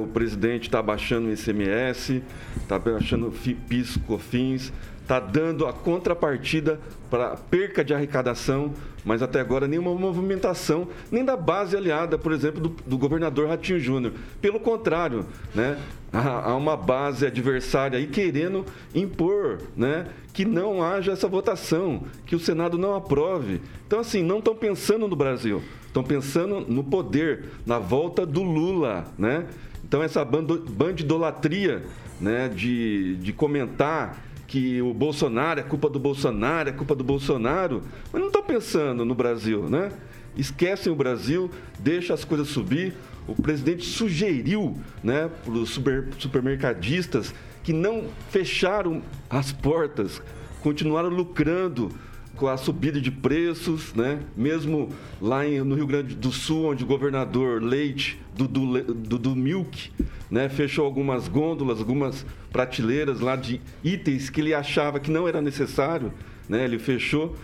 O 0.00 0.06
presidente 0.06 0.62
está 0.62 0.80
baixando 0.80 1.28
o 1.28 1.32
ICMS, 1.32 2.22
está 2.56 2.78
baixando 2.78 3.30
PIS, 3.68 3.98
COFINS, 4.06 4.72
está 5.04 5.20
dando 5.20 5.66
a 5.66 5.72
contrapartida 5.72 6.80
para 7.10 7.36
perca 7.36 7.84
de 7.84 7.92
arrecadação, 7.92 8.72
mas 9.04 9.22
até 9.22 9.38
agora 9.38 9.68
nenhuma 9.68 9.94
movimentação, 9.94 10.88
nem 11.12 11.22
da 11.22 11.36
base 11.36 11.76
aliada, 11.76 12.16
por 12.16 12.32
exemplo, 12.32 12.60
do, 12.60 12.68
do 12.86 12.98
governador 12.98 13.48
Ratinho 13.48 13.78
Júnior. 13.78 14.14
Pelo 14.40 14.58
contrário, 14.58 15.26
né? 15.54 15.78
Há 16.10 16.50
há 16.50 16.56
uma 16.56 16.76
base 16.76 17.26
adversária 17.26 17.98
aí 17.98 18.06
querendo 18.06 18.64
impor, 18.94 19.58
né? 19.76 20.06
Que 20.32 20.44
não 20.46 20.82
haja 20.82 21.12
essa 21.12 21.28
votação, 21.28 22.04
que 22.24 22.34
o 22.34 22.40
Senado 22.40 22.78
não 22.78 22.96
aprove. 22.96 23.60
Então, 23.86 24.00
assim, 24.00 24.22
não 24.22 24.38
estão 24.38 24.56
pensando 24.56 25.06
no 25.06 25.14
Brasil, 25.14 25.62
estão 25.86 26.02
pensando 26.02 26.60
no 26.60 26.82
poder, 26.82 27.44
na 27.66 27.78
volta 27.78 28.24
do 28.24 28.42
Lula, 28.42 29.04
né? 29.18 29.44
Então, 29.86 30.02
essa 30.02 30.24
bandidolatria, 30.24 31.82
né? 32.18 32.48
De, 32.48 33.16
de 33.16 33.32
comentar 33.34 34.24
que 34.54 34.80
o 34.80 34.94
Bolsonaro 34.94 35.58
é 35.58 35.64
culpa 35.64 35.90
do 35.90 35.98
Bolsonaro, 35.98 36.68
é 36.68 36.72
culpa 36.72 36.94
do 36.94 37.02
Bolsonaro, 37.02 37.82
mas 38.12 38.20
não 38.20 38.28
estão 38.28 38.44
pensando 38.44 39.04
no 39.04 39.12
Brasil, 39.12 39.68
né? 39.68 39.90
Esquecem 40.36 40.92
o 40.92 40.94
Brasil, 40.94 41.50
deixa 41.80 42.14
as 42.14 42.24
coisas 42.24 42.46
subir. 42.46 42.94
O 43.26 43.34
presidente 43.34 43.84
sugeriu, 43.84 44.78
né, 45.02 45.28
para 45.44 45.52
os 45.54 45.70
super, 45.70 46.06
supermercadistas 46.20 47.34
que 47.64 47.72
não 47.72 48.04
fecharam 48.30 49.02
as 49.28 49.50
portas, 49.50 50.22
continuaram 50.62 51.08
lucrando 51.08 51.90
com 52.36 52.48
a 52.48 52.56
subida 52.56 53.00
de 53.00 53.10
preços, 53.10 53.94
né? 53.94 54.20
Mesmo 54.36 54.90
lá 55.20 55.46
em- 55.46 55.60
no 55.62 55.74
Rio 55.74 55.86
Grande 55.86 56.14
do 56.14 56.30
Sul, 56.32 56.66
onde 56.66 56.84
o 56.84 56.86
governador 56.86 57.62
Leite 57.62 58.20
do, 58.36 58.46
do, 58.48 58.82
do, 58.94 59.18
do 59.18 59.36
Milk, 59.36 59.90
né? 60.30 60.48
Fechou 60.48 60.84
algumas 60.84 61.28
gôndolas, 61.28 61.78
algumas 61.78 62.24
prateleiras 62.50 63.20
lá 63.20 63.36
de 63.36 63.60
itens 63.82 64.30
que 64.30 64.40
ele 64.40 64.52
achava 64.54 64.98
que 65.00 65.10
não 65.10 65.26
era 65.28 65.40
necessário, 65.40 66.12
né? 66.48 66.64
Ele 66.64 66.78
fechou. 66.78 67.34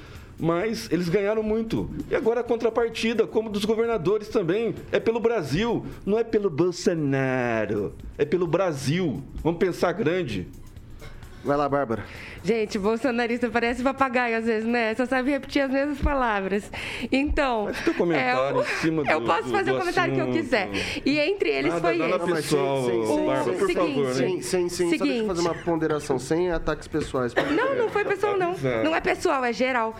Mas 0.42 0.88
eles 0.90 1.10
ganharam 1.10 1.42
muito. 1.42 1.90
E 2.10 2.14
agora 2.14 2.40
a 2.40 2.42
contrapartida, 2.42 3.26
como 3.26 3.50
dos 3.50 3.66
governadores 3.66 4.28
também, 4.28 4.74
é 4.90 4.98
pelo 4.98 5.20
Brasil, 5.20 5.84
não 6.06 6.18
é 6.18 6.24
pelo 6.24 6.48
Bolsonaro, 6.48 7.92
é 8.16 8.24
pelo 8.24 8.46
Brasil. 8.46 9.22
Vamos 9.42 9.58
pensar 9.58 9.92
grande. 9.92 10.48
Vai 11.42 11.56
lá, 11.56 11.66
Bárbara. 11.68 12.04
Gente, 12.44 12.78
bolsonarista 12.78 13.48
parece 13.48 13.82
papagaio 13.82 14.36
às 14.36 14.44
vezes, 14.44 14.68
né? 14.68 14.94
Só 14.94 15.06
sabe 15.06 15.30
repetir 15.30 15.62
as 15.62 15.70
mesmas 15.70 15.98
palavras. 15.98 16.70
Então. 17.10 17.64
Faz 17.66 17.80
teu 17.84 17.94
comentário 17.94 18.56
eu, 18.56 18.60
em 18.62 18.64
cima 18.66 19.02
eu 19.10 19.20
do- 19.20 19.26
posso 19.26 19.44
do- 19.44 19.50
fazer 19.50 19.70
do 19.70 19.76
o 19.76 19.80
comentário 19.80 20.14
que 20.14 20.20
eu 20.20 20.24
assunto. 20.24 20.36
quiser. 20.38 20.68
E 21.04 21.18
entre 21.18 21.48
eles 21.48 21.72
Nada- 21.72 21.80
foi 21.88 21.96
nada 21.96 22.16
esse. 22.24 22.32
pessoal, 22.34 22.84
sem- 22.84 23.06
sem- 23.06 23.26
Bárbara, 23.26 23.44
sem- 23.44 23.54
por 23.58 23.66
seguinte, 23.66 23.88
favor, 23.94 24.04
né? 24.06 24.12
Sem, 24.14 24.42
sem, 24.42 24.68
sem, 24.68 24.68
só 24.68 24.90
deixa 24.90 25.04
eu 25.04 25.08
Seguinte. 25.08 25.26
fazer 25.26 25.40
uma 25.40 25.54
ponderação, 25.54 26.18
sem 26.18 26.50
ataques 26.50 26.88
pessoais. 26.88 27.34
Não, 27.34 27.74
não 27.74 27.88
foi 27.88 28.04
pessoal, 28.04 28.36
não. 28.36 28.54
Não 28.84 28.94
é 28.94 29.00
pessoal, 29.00 29.42
é 29.44 29.52
geral. 29.52 29.96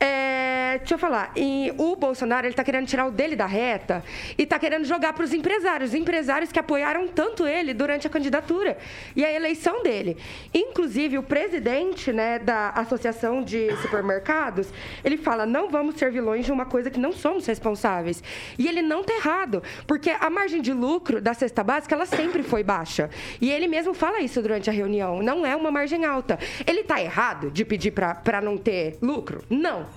É, 0.00 0.78
deixa 0.78 0.94
eu 0.94 0.98
falar. 0.98 1.32
E 1.34 1.72
o 1.76 1.96
Bolsonaro, 1.96 2.46
ele 2.46 2.54
tá 2.54 2.62
querendo 2.62 2.86
tirar 2.86 3.06
o 3.06 3.10
dele 3.10 3.34
da 3.34 3.46
reta 3.46 4.04
e 4.36 4.46
tá 4.46 4.58
querendo 4.58 4.84
jogar 4.84 5.12
para 5.12 5.24
os 5.24 5.32
empresários. 5.32 5.90
Os 5.90 5.94
empresários 5.94 6.52
que 6.52 6.58
apoiaram 6.58 7.08
tanto 7.08 7.46
ele 7.46 7.74
durante 7.74 8.06
a 8.06 8.10
candidatura 8.10 8.78
e 9.16 9.24
a 9.24 9.32
eleição 9.32 9.82
dele. 9.82 10.16
Inclusive, 10.54 11.18
o 11.18 11.22
presidente 11.22 12.12
né, 12.12 12.38
da 12.38 12.70
Associação 12.70 13.42
de 13.42 13.74
Supermercados, 13.76 14.68
ele 15.02 15.16
fala, 15.16 15.44
não 15.44 15.68
vamos 15.68 15.96
ser 15.96 16.12
vilões 16.12 16.46
de 16.46 16.52
uma 16.52 16.64
coisa 16.64 16.90
que 16.90 17.00
não 17.00 17.12
somos 17.12 17.46
responsáveis. 17.46 18.22
E 18.56 18.68
ele 18.68 18.82
não 18.82 19.02
tá 19.02 19.14
errado, 19.14 19.62
porque 19.86 20.10
a 20.10 20.30
margem 20.30 20.60
de 20.60 20.72
lucro 20.72 21.20
da 21.20 21.34
cesta 21.34 21.64
básica, 21.64 21.94
ela 21.94 22.06
sempre 22.06 22.42
foi 22.42 22.62
baixa. 22.62 23.10
E 23.40 23.50
ele 23.50 23.66
mesmo 23.66 23.94
fala 23.94 24.20
isso 24.20 24.40
durante 24.40 24.70
a 24.70 24.72
reunião. 24.72 25.22
Não 25.22 25.44
é 25.44 25.56
uma 25.56 25.70
margem 25.70 26.04
alta. 26.04 26.38
Ele 26.66 26.84
tá 26.84 27.00
errado 27.00 27.50
de 27.50 27.64
pedir 27.64 27.90
para 27.90 28.40
não 28.40 28.56
ter 28.56 28.96
lucro? 29.02 29.42
Não. 29.50 29.87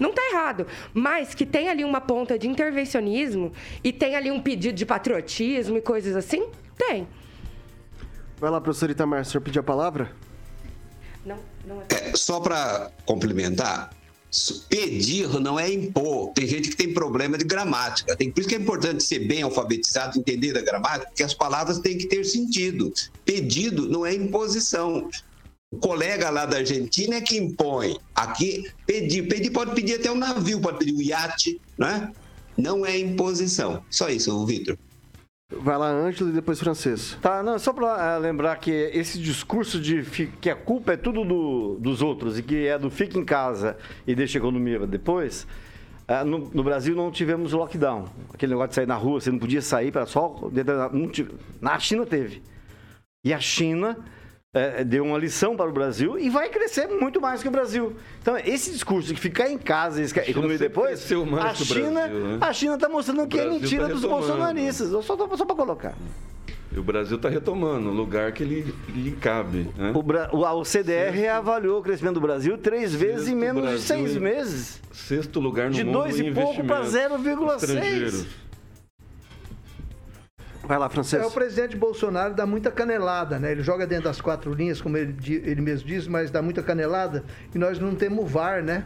Não 0.00 0.10
está 0.10 0.22
errado, 0.32 0.66
mas 0.94 1.34
que 1.34 1.44
tem 1.44 1.68
ali 1.68 1.84
uma 1.84 2.00
ponta 2.00 2.38
de 2.38 2.48
intervencionismo 2.48 3.52
e 3.84 3.92
tem 3.92 4.16
ali 4.16 4.30
um 4.30 4.40
pedido 4.40 4.74
de 4.74 4.86
patriotismo 4.86 5.76
e 5.76 5.82
coisas 5.82 6.16
assim, 6.16 6.48
tem. 6.76 7.06
Vai 8.38 8.50
lá, 8.50 8.58
professor 8.58 8.88
Itamar, 8.88 9.20
o 9.20 9.24
senhor 9.24 9.42
pediu 9.42 9.60
a 9.60 9.62
palavra? 9.62 10.10
Não, 11.24 11.38
não 11.66 11.82
é. 11.82 11.84
É, 11.90 12.16
só 12.16 12.40
para 12.40 12.90
complementar, 13.04 13.90
pedir 14.68 15.28
não 15.40 15.60
é 15.60 15.70
impor. 15.70 16.32
Tem 16.32 16.46
gente 16.46 16.70
que 16.70 16.76
tem 16.76 16.94
problema 16.94 17.36
de 17.36 17.44
gramática. 17.44 18.16
Tem, 18.16 18.30
por 18.30 18.40
isso 18.40 18.48
que 18.48 18.54
é 18.54 18.58
importante 18.58 19.02
ser 19.02 19.26
bem 19.26 19.42
alfabetizado, 19.42 20.18
entender 20.18 20.52
da 20.52 20.62
gramática, 20.62 21.06
porque 21.08 21.22
as 21.22 21.34
palavras 21.34 21.78
têm 21.80 21.98
que 21.98 22.06
ter 22.06 22.24
sentido. 22.24 22.92
Pedido 23.24 23.88
não 23.88 24.06
é 24.06 24.14
imposição. 24.14 25.10
O 25.72 25.78
colega 25.78 26.30
lá 26.30 26.46
da 26.46 26.58
Argentina 26.58 27.16
é 27.16 27.20
que 27.20 27.36
impõe. 27.38 27.96
Aqui, 28.14 28.68
pedir. 28.86 29.28
Pedir 29.28 29.50
pode 29.50 29.72
pedir 29.72 29.94
até 30.00 30.10
um 30.10 30.16
navio, 30.16 30.60
pode 30.60 30.78
pedir 30.78 30.92
um 30.92 31.00
iate, 31.00 31.60
né? 31.78 32.10
Não 32.58 32.84
é 32.84 32.98
imposição. 32.98 33.82
Só 33.88 34.08
isso, 34.08 34.44
Vitor. 34.44 34.76
Vai 35.52 35.78
lá, 35.78 35.88
Ângelo, 35.90 36.30
e 36.30 36.32
depois 36.32 36.58
francês. 36.58 37.16
Tá, 37.22 37.42
não, 37.42 37.58
só 37.58 37.72
para 37.72 38.16
lembrar 38.18 38.56
que 38.56 38.70
esse 38.70 39.18
discurso 39.18 39.80
de 39.80 40.02
que 40.40 40.50
a 40.50 40.54
culpa 40.56 40.92
é 40.92 40.96
tudo 40.96 41.24
do- 41.24 41.76
dos 41.80 42.02
outros 42.02 42.38
e 42.38 42.42
que 42.42 42.66
é 42.66 42.78
do 42.78 42.90
fica 42.90 43.18
em 43.18 43.24
casa 43.24 43.76
e 44.06 44.14
deixa 44.14 44.38
a 44.38 44.40
economia 44.40 44.78
pra 44.78 44.86
depois. 44.86 45.46
ah, 46.06 46.24
no, 46.24 46.50
no 46.52 46.62
Brasil 46.64 46.94
não 46.96 47.10
tivemos 47.12 47.52
lockdown. 47.52 48.06
Aquele 48.34 48.50
negócio 48.52 48.70
de 48.70 48.74
sair 48.76 48.86
na 48.86 48.96
rua, 48.96 49.20
você 49.20 49.30
não 49.30 49.38
podia 49.38 49.62
sair 49.62 49.92
para 49.92 50.06
só. 50.06 50.50
na 51.60 51.78
China 51.78 52.04
teve. 52.06 52.42
E 53.24 53.32
a 53.32 53.38
China 53.40 53.96
eh, 54.52 54.82
deu 54.84 55.04
uma 55.04 55.16
lição 55.16 55.56
para 55.56 55.68
o 55.68 55.72
Brasil 55.72 56.18
e 56.18 56.28
vai 56.28 56.48
crescer 56.48 56.88
muito 56.88 57.20
mais 57.20 57.40
que 57.42 57.46
o 57.48 57.50
Brasil. 57.52 57.94
Então, 58.20 58.36
esse 58.38 58.72
discurso 58.72 59.14
de 59.14 59.20
ficar 59.20 59.48
em 59.48 59.56
casa 59.56 60.02
e 60.02 60.28
economia 60.28 60.58
depois, 60.58 61.00
a 61.40 61.54
China 61.54 62.08
né? 62.08 62.74
está 62.74 62.88
mostrando 62.88 63.26
que 63.28 63.38
é 63.38 63.48
mentira 63.48 63.86
tá 63.86 63.92
dos 63.94 64.04
bolsonaristas. 64.04 64.90
Eu 64.90 65.02
só, 65.02 65.16
tô- 65.16 65.36
só 65.36 65.44
para 65.44 65.54
colocar. 65.54 65.94
E 66.72 66.78
o 66.78 66.82
Brasil 66.82 67.16
está 67.16 67.28
retomando 67.28 67.90
o 67.90 67.92
lugar 67.92 68.32
que 68.32 68.44
lhe, 68.44 68.74
lhe 68.88 69.12
cabe. 69.12 69.68
Né? 69.76 69.92
O, 69.94 70.02
Bra- 70.02 70.30
a 70.32 70.54
OCDE 70.54 71.10
reavaliou 71.12 71.80
o 71.80 71.82
crescimento 71.82 72.14
do 72.14 72.20
Brasil 72.20 72.56
três 72.58 72.92
vezes 72.94 73.28
em 73.28 73.34
menos 73.36 73.62
de 73.62 73.68
Brasil 73.68 73.86
seis 73.86 74.16
em- 74.16 74.20
meses. 74.20 74.80
Sexto 74.92 75.38
lugar 75.40 75.66
no 75.68 75.74
De 75.74 75.84
mundo 75.84 75.94
dois 75.98 76.18
em 76.18 76.28
e 76.28 76.34
pouco 76.34 76.62
para 76.64 76.80
investimentos 76.80 78.22
0,6. 78.22 78.26
Vai 80.70 80.78
lá, 80.78 80.88
francês. 80.88 81.20
É, 81.20 81.26
o 81.26 81.30
presidente 81.32 81.76
Bolsonaro 81.76 82.32
dá 82.32 82.46
muita 82.46 82.70
canelada, 82.70 83.40
né? 83.40 83.50
Ele 83.50 83.60
joga 83.60 83.88
dentro 83.88 84.04
das 84.04 84.20
quatro 84.20 84.54
linhas, 84.54 84.80
como 84.80 84.96
ele, 84.96 85.16
ele 85.44 85.60
mesmo 85.60 85.88
diz, 85.88 86.06
mas 86.06 86.30
dá 86.30 86.40
muita 86.40 86.62
canelada. 86.62 87.24
E 87.52 87.58
nós 87.58 87.80
não 87.80 87.92
temos 87.96 88.30
VAR, 88.30 88.62
né? 88.62 88.84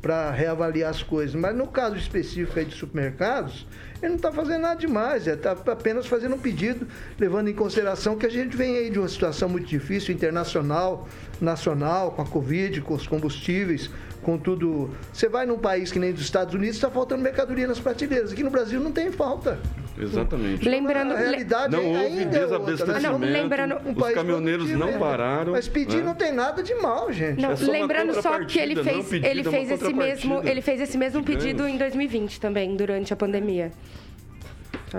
Para 0.00 0.30
reavaliar 0.30 0.88
as 0.88 1.02
coisas. 1.02 1.34
Mas 1.34 1.54
no 1.54 1.66
caso 1.66 1.94
específico 1.94 2.58
aí 2.58 2.64
de 2.64 2.74
supermercados, 2.74 3.66
ele 4.00 4.08
não 4.08 4.16
está 4.16 4.32
fazendo 4.32 4.62
nada 4.62 4.76
demais. 4.80 5.26
Está 5.26 5.50
apenas 5.50 6.06
fazendo 6.06 6.36
um 6.36 6.38
pedido, 6.38 6.88
levando 7.18 7.48
em 7.48 7.54
consideração 7.54 8.16
que 8.16 8.24
a 8.24 8.30
gente 8.30 8.56
vem 8.56 8.78
aí 8.78 8.88
de 8.88 8.98
uma 8.98 9.08
situação 9.08 9.46
muito 9.46 9.66
difícil, 9.66 10.14
internacional, 10.14 11.06
nacional, 11.38 12.12
com 12.12 12.22
a 12.22 12.26
Covid, 12.26 12.80
com 12.80 12.94
os 12.94 13.06
combustíveis, 13.06 13.90
com 14.22 14.36
tudo. 14.38 14.90
Você 15.12 15.28
vai 15.28 15.46
num 15.46 15.58
país 15.58 15.90
que 15.92 15.98
nem 15.98 16.12
dos 16.12 16.22
Estados 16.22 16.54
Unidos, 16.54 16.76
está 16.76 16.90
faltando 16.90 17.22
mercadoria 17.22 17.66
nas 17.66 17.78
prateleiras. 17.78 18.32
Aqui 18.32 18.42
no 18.42 18.50
Brasil 18.50 18.80
não 18.80 18.92
tem 18.92 19.10
falta. 19.12 19.58
Exatamente. 19.98 20.68
Lembrando. 20.68 21.12
A 21.14 21.16
realidade 21.18 21.72
Não 21.72 21.80
ainda 21.80 21.98
houve 22.00 22.18
é 22.18 22.24
outra. 22.24 22.24
Nós 22.24 22.48
desabastecimento. 22.50 23.00
somos 23.02 23.20
Não, 23.20 23.28
lembrando- 23.28 23.74
um 23.86 23.92
os 23.92 23.98
país 23.98 24.14
caminhoneiros 24.14 24.70
não 24.70 24.88
é. 24.88 24.98
pararam. 24.98 25.52
Mas 25.52 25.68
pedir 25.68 25.98
né? 25.98 26.02
não 26.02 26.14
tem 26.14 26.32
nada 26.32 26.62
de 26.62 26.74
mal, 26.74 27.10
gente. 27.12 27.40
Não, 27.40 27.52
É 27.52 27.56
só 27.56 27.70
lembrando 27.72 28.20
só 28.20 28.44
que 28.44 28.58
ele 28.58 28.82
fez, 28.82 29.12
ele 29.12 29.40
é 29.40 29.44
fez 29.44 29.70
esse 29.70 29.92
mesmo, 29.94 30.42
ele 30.46 30.60
fez 30.60 30.80
esse 30.80 30.98
mesmo 30.98 31.22
pedido 31.22 31.66
em 31.66 31.78
2020 31.78 32.40
também, 32.40 32.76
durante 32.76 33.12
a 33.12 33.16
pandemia. 33.16 33.72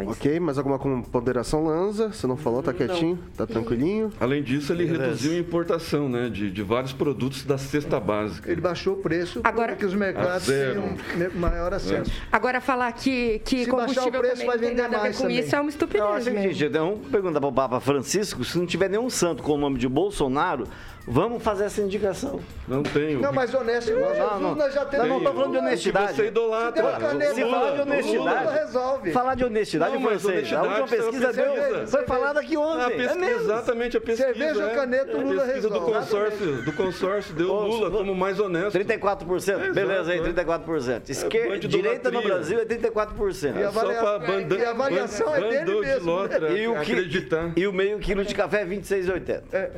Ok, 0.06 0.40
mais 0.40 0.58
alguma 0.58 0.78
ponderação, 0.78 1.66
Lanza? 1.66 2.10
Você 2.12 2.28
não 2.28 2.38
falou, 2.38 2.62
tá 2.62 2.74
quietinho? 2.74 3.18
Tá 3.36 3.48
tranquilinho? 3.48 4.12
Além 4.20 4.44
disso, 4.44 4.72
ele 4.74 4.86
reduziu 4.86 5.32
a 5.34 5.38
importação 5.38 6.08
né, 6.10 6.30
de, 6.30 6.52
de 6.52 6.62
vários 6.64 6.94
produtos 6.94 7.44
da 7.46 7.58
cesta 7.58 8.00
básica. 8.00 8.52
Ele 8.52 8.62
baixou 8.62 8.94
o 8.94 8.98
preço 8.98 9.40
Agora- 9.44 9.68
para 9.68 9.76
que 9.78 9.86
os 9.86 9.94
mercados 9.94 10.30
A 10.32 10.40
zero. 10.40 10.82
tenham 11.16 11.30
me- 11.32 11.40
maior 11.40 11.74
acesso. 11.74 12.12
Agora 12.32 12.60
falar 12.62 12.92
que, 12.92 13.40
que 13.40 13.66
Se 13.66 13.72
baixar 13.72 13.72
o 13.72 13.80
combustível 14.12 14.20
preço, 14.20 14.34
também 14.36 14.48
vai 14.48 14.56
não 14.56 14.62
tem 14.62 14.70
vender 14.70 14.82
nada 14.84 14.96
a 14.96 15.00
ver 15.00 15.04
mais 15.06 15.16
com 15.18 15.24
também. 15.24 15.40
isso 15.40 15.56
é 15.56 15.60
uma 15.60 15.66
Eu 15.66 15.70
estupidez 15.70 16.24
que, 16.24 16.30
mesmo. 16.32 16.52
gente, 16.54 16.66
então, 16.66 16.90
vamos 16.96 17.08
perguntar 17.10 17.40
para 17.40 17.50
o 17.50 17.54
Papa 17.54 17.80
Francisco, 17.80 18.44
se 18.44 18.58
não 18.58 18.66
tiver 18.66 18.90
nenhum 18.90 19.10
santo 19.10 19.42
com 19.44 19.54
o 19.54 19.58
nome 19.58 19.78
de 19.80 19.88
Bolsonaro, 19.88 20.66
Vamos 21.10 21.42
fazer 21.42 21.64
essa 21.66 21.82
indicação. 21.82 22.42
Não 22.68 22.84
tenho. 22.84 23.22
Não, 23.22 23.32
mas 23.32 23.54
honesto, 23.54 23.92
Não, 23.94 24.10
Jesus, 24.14 24.42
não. 24.42 24.56
nós 24.56 24.74
já 24.74 24.84
temos. 24.86 25.08
Não, 25.08 25.16
não 25.20 25.24
tô 25.24 25.34
falando 25.34 25.52
de 25.54 25.58
honestidade. 25.60 26.16
Você 26.18 26.28
idolatra. 26.28 26.84
Se 26.94 27.00
caneta, 27.00 27.34
Se 27.34 27.42
falar 27.50 27.72
de 27.72 27.80
o 27.80 27.82
honestidade, 27.84 28.18
Lula 28.18 28.52
resolve. 28.52 29.12
falar 29.14 29.36
de 29.36 29.44
honestidade, 29.46 29.94
Não, 29.94 30.02
mas 30.02 30.22
francês. 30.22 30.52
A 30.54 30.58
última 30.64 30.78
honestidade, 30.80 31.12
pesquisa 31.12 31.30
é 31.30 31.34
deu, 31.78 31.88
foi 31.88 32.04
falada 32.04 32.40
aqui 32.42 32.56
A 32.56 32.60
ontem. 32.60 32.98
pesquisa, 32.98 33.14
é 33.14 33.16
mesmo. 33.16 33.42
exatamente, 33.42 33.96
a 33.98 34.02
pesquisa. 34.02 34.28
Cerveja, 34.34 34.64
é. 34.64 34.76
caneta, 34.76 35.18
o 35.18 35.22
Lula 35.22 35.44
A 35.44 35.46
pesquisa 35.46 35.70
do 35.70 35.74
resolve. 35.80 35.94
consórcio, 36.00 36.62
do 36.64 36.74
consórcio 36.74 37.34
deu 37.36 37.54
Lula 37.54 37.90
como 37.90 38.14
mais 38.14 38.38
honesto. 38.42 38.78
34%, 38.78 39.62
É, 39.64 39.72
beleza 39.72 40.12
aí, 40.12 40.18
exato, 40.20 40.34
34%. 40.34 41.10
Esquerda, 41.10 41.48
bando 41.48 41.60
de 41.62 41.68
direita 41.70 42.12
no. 42.12 42.22
Brasil 42.22 42.60
é 42.60 42.66
34%. 42.66 43.56
E 43.58 43.64
a 43.64 43.72
Só 43.72 43.80
avalia- 43.80 44.20
banda, 44.20 44.56
e 44.58 44.66
a 44.66 44.72
avaliação 44.72 45.34
é 45.34 45.40
dele 45.64 45.80
mesmo, 45.80 46.24
né? 46.28 46.58
E 46.58 46.68
o, 46.68 46.76
acreditar. 46.76 47.52
e 47.56 47.66
o 47.66 47.72
meio 47.72 47.98
quilo 48.00 48.26
de 48.26 48.36
café 48.36 48.64
é 48.64 48.66
26,80. 48.66 49.44
É, 49.54 49.72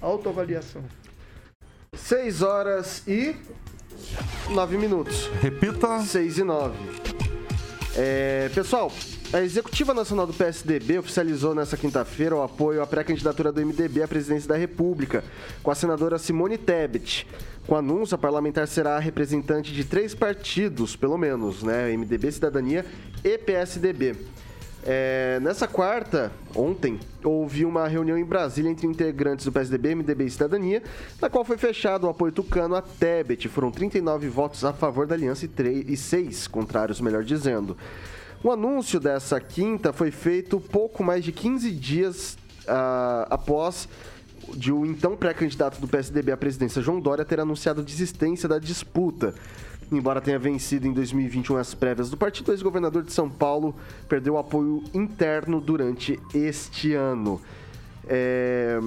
autoavaliação. 0.00 0.75
6 1.94 2.42
horas 2.42 3.02
e 3.06 3.34
9 4.50 4.76
minutos. 4.76 5.30
Repita. 5.40 6.00
6 6.00 6.38
e 6.38 6.44
9. 6.44 6.74
É, 7.98 8.50
pessoal, 8.54 8.92
a 9.32 9.40
Executiva 9.40 9.94
Nacional 9.94 10.26
do 10.26 10.34
PSDB 10.34 10.98
oficializou 10.98 11.54
nesta 11.54 11.76
quinta-feira 11.76 12.36
o 12.36 12.42
apoio 12.42 12.82
à 12.82 12.86
pré-candidatura 12.86 13.50
do 13.50 13.64
MDB 13.64 14.02
à 14.02 14.08
presidência 14.08 14.48
da 14.48 14.56
República, 14.56 15.24
com 15.62 15.70
a 15.70 15.74
senadora 15.74 16.18
Simone 16.18 16.58
Tebet. 16.58 17.26
Com 17.66 17.74
o 17.74 17.78
anúncio, 17.78 18.14
a 18.14 18.18
parlamentar 18.18 18.68
será 18.68 18.98
representante 18.98 19.72
de 19.72 19.82
três 19.82 20.14
partidos, 20.14 20.94
pelo 20.94 21.18
menos, 21.18 21.62
né? 21.62 21.90
MDB, 21.96 22.30
Cidadania 22.30 22.84
e 23.24 23.36
PSDB. 23.38 24.14
É, 24.88 25.40
nessa 25.40 25.66
quarta, 25.66 26.30
ontem, 26.54 27.00
houve 27.24 27.64
uma 27.64 27.88
reunião 27.88 28.16
em 28.16 28.24
Brasília 28.24 28.70
entre 28.70 28.86
integrantes 28.86 29.44
do 29.44 29.50
PSDB, 29.50 29.96
MDB 29.96 30.26
e 30.26 30.30
Cidadania, 30.30 30.80
na 31.20 31.28
qual 31.28 31.44
foi 31.44 31.58
fechado 31.58 32.06
o 32.06 32.08
apoio 32.08 32.30
tucano 32.30 32.76
a 32.76 32.80
Tebet. 32.80 33.48
Foram 33.48 33.72
39 33.72 34.28
votos 34.28 34.64
a 34.64 34.72
favor 34.72 35.04
da 35.04 35.16
aliança 35.16 35.44
e, 35.44 35.48
3, 35.48 35.88
e 35.88 35.96
6 35.96 36.46
contrários, 36.46 37.00
melhor 37.00 37.24
dizendo. 37.24 37.76
O 38.44 38.52
anúncio 38.52 39.00
dessa 39.00 39.40
quinta 39.40 39.92
foi 39.92 40.12
feito 40.12 40.60
pouco 40.60 41.02
mais 41.02 41.24
de 41.24 41.32
15 41.32 41.68
dias 41.72 42.38
ah, 42.68 43.26
após 43.28 43.88
de 44.54 44.70
o 44.70 44.86
então 44.86 45.16
pré-candidato 45.16 45.80
do 45.80 45.88
PSDB 45.88 46.30
à 46.30 46.36
presidência, 46.36 46.80
João 46.80 47.00
Dória, 47.00 47.24
ter 47.24 47.40
anunciado 47.40 47.82
desistência 47.82 48.48
da 48.48 48.60
disputa. 48.60 49.34
Embora 49.90 50.20
tenha 50.20 50.38
vencido 50.38 50.86
em 50.86 50.92
2021 50.92 51.56
as 51.56 51.74
prévias 51.74 52.10
do 52.10 52.16
partido, 52.16 52.48
o 52.48 52.52
ex-governador 52.52 53.04
de 53.04 53.12
São 53.12 53.30
Paulo 53.30 53.74
perdeu 54.08 54.36
apoio 54.36 54.82
interno 54.92 55.60
durante 55.60 56.18
este 56.34 56.92
ano. 56.94 57.40
É... 58.08 58.78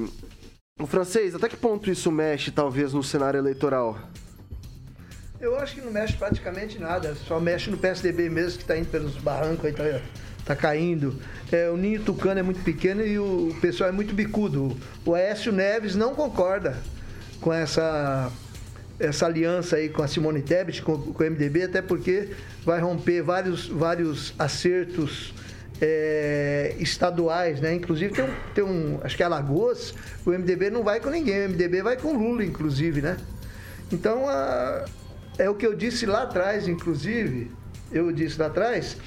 O 0.80 0.88
francês, 0.88 1.36
até 1.36 1.50
que 1.50 1.58
ponto 1.58 1.90
isso 1.92 2.12
mexe, 2.12 2.52
talvez, 2.52 2.94
no 2.94 3.04
cenário 3.04 3.38
eleitoral? 3.38 3.98
Eu 5.40 5.58
acho 5.58 5.76
que 5.76 5.82
não 5.82 5.92
mexe 5.92 6.18
praticamente 6.18 6.78
nada, 6.80 7.16
só 7.16 7.40
mexe 7.40 7.70
no 7.70 7.78
PSDB 7.78 8.30
mesmo, 8.30 8.58
que 8.58 8.64
está 8.64 8.78
indo 8.78 8.90
pelos 8.90 9.16
barrancos, 9.16 9.66
aí 9.66 9.72
tá, 9.72 9.84
tá 10.46 10.56
caindo. 10.56 11.18
É, 11.50 11.70
o 11.70 11.78
ninho 11.78 12.04
tucano 12.04 12.40
é 12.40 12.44
muito 12.44 12.62
pequeno 12.62 13.06
e 13.06 13.18
o 13.18 13.56
pessoal 13.62 13.90
é 13.90 13.94
muito 13.94 14.14
bicudo. 14.14 14.76
O 15.06 15.14
Aécio 15.14 15.54
Neves 15.54 15.96
não 15.96 16.14
concorda 16.14 16.78
com 17.40 17.54
essa, 17.54 18.30
essa 19.00 19.26
aliança 19.26 19.78
aí 19.78 19.90
com 19.90 20.04
a 20.04 20.08
Simone 20.08 20.42
Tebet, 20.42 20.82
com, 20.82 20.98
com 20.98 21.24
o 21.24 21.26
MDB, 21.32 21.64
até 21.64 21.82
porque 21.82 22.30
vai 22.66 22.80
romper 22.82 23.22
vários, 23.22 23.68
vários 23.68 24.34
acertos 24.38 25.34
é, 25.82 26.76
estaduais, 26.80 27.62
né? 27.62 27.74
Inclusive 27.74 28.14
tem 28.14 28.26
um, 28.26 28.34
tem 28.54 28.64
um, 28.64 29.00
acho 29.04 29.16
que 29.16 29.24
é 29.24 29.26
Alagoas, 29.26 29.94
o 30.26 30.32
MDB 30.32 30.70
não 30.70 30.84
vai 30.84 31.00
com 31.00 31.10
ninguém, 31.10 31.46
o 31.46 31.50
MDB 31.50 31.82
vai 31.82 31.96
com 31.98 32.12
Lula, 32.14 32.44
inclusive, 32.44 33.02
né? 33.02 33.18
Então, 33.92 34.28
a- 34.28 34.86
é 35.38 35.50
o 35.50 35.56
que 35.56 35.66
eu 35.66 35.74
disse 35.74 36.06
lá 36.06 36.24
atrás, 36.24 36.68
inclusive, 36.68 37.50
eu 37.94 38.12
disse 38.12 38.38
lá 38.38 38.48
atrás, 38.48 38.98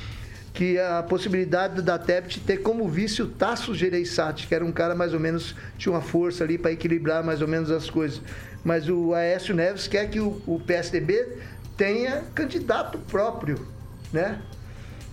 que 0.54 0.78
a 0.78 1.02
possibilidade 1.02 1.80
da 1.80 1.98
Tebet 1.98 2.40
ter 2.40 2.58
como 2.58 2.88
vice 2.88 3.22
o 3.22 3.26
Tasso 3.26 3.74
Gereissati, 3.74 4.46
que 4.46 4.54
era 4.54 4.64
um 4.64 4.72
cara 4.72 4.94
mais 4.94 5.14
ou 5.14 5.20
menos, 5.20 5.54
tinha 5.78 5.92
uma 5.92 6.02
força 6.02 6.44
ali 6.44 6.58
para 6.58 6.72
equilibrar 6.72 7.24
mais 7.24 7.40
ou 7.40 7.48
menos 7.48 7.70
as 7.70 7.88
coisas. 7.88 8.20
Mas 8.62 8.88
o 8.88 9.14
Aécio 9.14 9.54
Neves 9.54 9.86
quer 9.88 10.08
que 10.10 10.20
o, 10.20 10.40
o 10.46 10.60
PSDB 10.60 11.38
tenha 11.76 12.22
candidato 12.34 12.98
próprio, 12.98 13.66
né? 14.12 14.40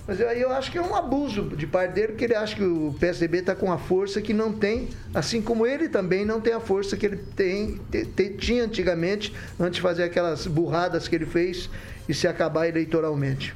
Mas 0.05 0.19
aí 0.21 0.41
eu 0.41 0.51
acho 0.51 0.71
que 0.71 0.77
é 0.77 0.81
um 0.81 0.95
abuso 0.95 1.43
de 1.55 1.67
parte 1.67 1.93
dele, 1.93 2.07
porque 2.09 2.25
ele 2.25 2.35
acha 2.35 2.55
que 2.55 2.63
o 2.63 2.95
PSDB 2.99 3.37
está 3.39 3.55
com 3.55 3.67
uma 3.67 3.77
força 3.77 4.19
que 4.19 4.33
não 4.33 4.51
tem, 4.51 4.89
assim 5.13 5.39
como 5.41 5.65
ele 5.67 5.87
também 5.87 6.25
não 6.25 6.41
tem 6.41 6.51
a 6.53 6.59
força 6.59 6.97
que 6.97 7.05
ele 7.05 7.17
tem, 7.35 7.79
te- 7.91 8.05
te- 8.05 8.29
tinha 8.31 8.63
antigamente, 8.63 9.33
antes 9.59 9.75
de 9.75 9.81
fazer 9.81 10.03
aquelas 10.03 10.47
burradas 10.47 11.07
que 11.07 11.15
ele 11.15 11.27
fez 11.27 11.69
e 12.09 12.13
se 12.13 12.27
acabar 12.27 12.67
eleitoralmente. 12.67 13.53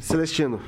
Celestino. 0.00 0.60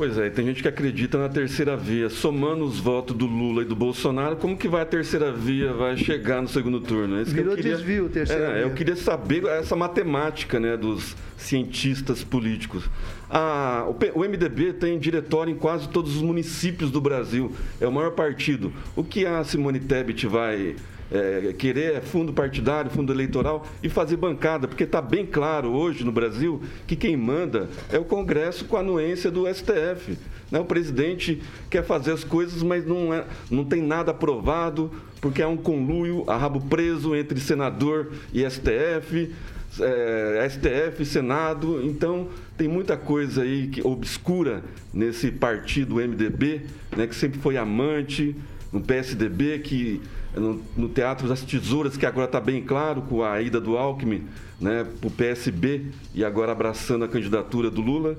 Pois 0.00 0.16
é, 0.16 0.30
tem 0.30 0.46
gente 0.46 0.62
que 0.62 0.68
acredita 0.68 1.18
na 1.18 1.28
terceira 1.28 1.76
via. 1.76 2.08
Somando 2.08 2.64
os 2.64 2.78
votos 2.80 3.14
do 3.14 3.26
Lula 3.26 3.60
e 3.60 3.64
do 3.66 3.76
Bolsonaro, 3.76 4.34
como 4.34 4.56
que 4.56 4.66
vai 4.66 4.80
a 4.80 4.86
terceira 4.86 5.30
via 5.30 5.74
vai 5.74 5.94
chegar 5.94 6.40
no 6.40 6.48
segundo 6.48 6.80
turno? 6.80 7.18
É 7.18 7.20
isso 7.20 7.32
que 7.32 7.36
Virou 7.36 7.52
eu 7.52 7.56
queria, 7.58 7.76
desvio, 7.76 8.08
terceira 8.08 8.44
É, 8.44 8.52
via. 8.54 8.62
Eu 8.62 8.70
queria 8.70 8.96
saber 8.96 9.44
essa 9.44 9.76
matemática 9.76 10.58
né, 10.58 10.74
dos 10.74 11.14
cientistas 11.36 12.24
políticos. 12.24 12.88
A- 13.28 13.84
o, 13.90 13.92
P- 13.92 14.10
o 14.14 14.20
MDB 14.20 14.72
tem 14.72 14.98
diretório 14.98 15.52
em 15.52 15.56
quase 15.56 15.86
todos 15.90 16.16
os 16.16 16.22
municípios 16.22 16.90
do 16.90 16.98
Brasil. 16.98 17.52
É 17.78 17.86
o 17.86 17.92
maior 17.92 18.12
partido. 18.12 18.72
O 18.96 19.04
que 19.04 19.26
a 19.26 19.44
Simone 19.44 19.80
Tebet 19.80 20.26
vai 20.26 20.76
é, 21.10 21.52
querer 21.56 21.96
é 21.96 22.00
fundo 22.00 22.32
partidário, 22.32 22.90
fundo 22.90 23.12
eleitoral 23.12 23.66
e 23.82 23.88
fazer 23.88 24.16
bancada, 24.16 24.68
porque 24.68 24.84
está 24.84 25.02
bem 25.02 25.26
claro 25.26 25.70
hoje 25.70 26.04
no 26.04 26.12
Brasil 26.12 26.62
que 26.86 26.94
quem 26.94 27.16
manda 27.16 27.68
é 27.90 27.98
o 27.98 28.04
Congresso 28.04 28.64
com 28.64 28.76
a 28.76 28.80
anuência 28.80 29.30
do 29.30 29.46
STF. 29.52 30.16
né? 30.50 30.60
O 30.60 30.64
presidente 30.64 31.42
quer 31.68 31.84
fazer 31.84 32.12
as 32.12 32.24
coisas, 32.24 32.62
mas 32.62 32.86
não, 32.86 33.12
é, 33.12 33.24
não 33.50 33.64
tem 33.64 33.82
nada 33.82 34.12
aprovado, 34.12 34.90
porque 35.20 35.42
há 35.42 35.48
um 35.48 35.56
conluio, 35.56 36.24
a 36.28 36.36
rabo 36.36 36.60
preso 36.60 37.14
entre 37.14 37.40
senador 37.40 38.12
e 38.32 38.48
STF, 38.48 39.32
é, 39.80 40.48
STF, 40.48 41.04
Senado, 41.04 41.80
então 41.84 42.28
tem 42.56 42.66
muita 42.66 42.96
coisa 42.96 43.42
aí 43.42 43.68
que 43.68 43.86
obscura 43.86 44.62
nesse 44.92 45.30
partido 45.30 45.96
MDB, 45.96 46.62
né, 46.96 47.06
que 47.06 47.14
sempre 47.14 47.38
foi 47.38 47.56
amante, 47.56 48.34
no 48.72 48.80
PSDB, 48.80 49.58
que 49.60 50.00
no, 50.34 50.62
no 50.76 50.88
Teatro 50.88 51.28
das 51.28 51.42
Tesouras, 51.42 51.96
que 51.96 52.06
agora 52.06 52.26
está 52.26 52.40
bem 52.40 52.62
claro, 52.62 53.02
com 53.02 53.22
a 53.22 53.40
ida 53.40 53.60
do 53.60 53.76
Alckmin 53.76 54.26
né, 54.60 54.86
para 55.00 55.08
o 55.08 55.10
PSB 55.10 55.86
e 56.14 56.24
agora 56.24 56.52
abraçando 56.52 57.04
a 57.04 57.08
candidatura 57.08 57.70
do 57.70 57.80
Lula. 57.80 58.16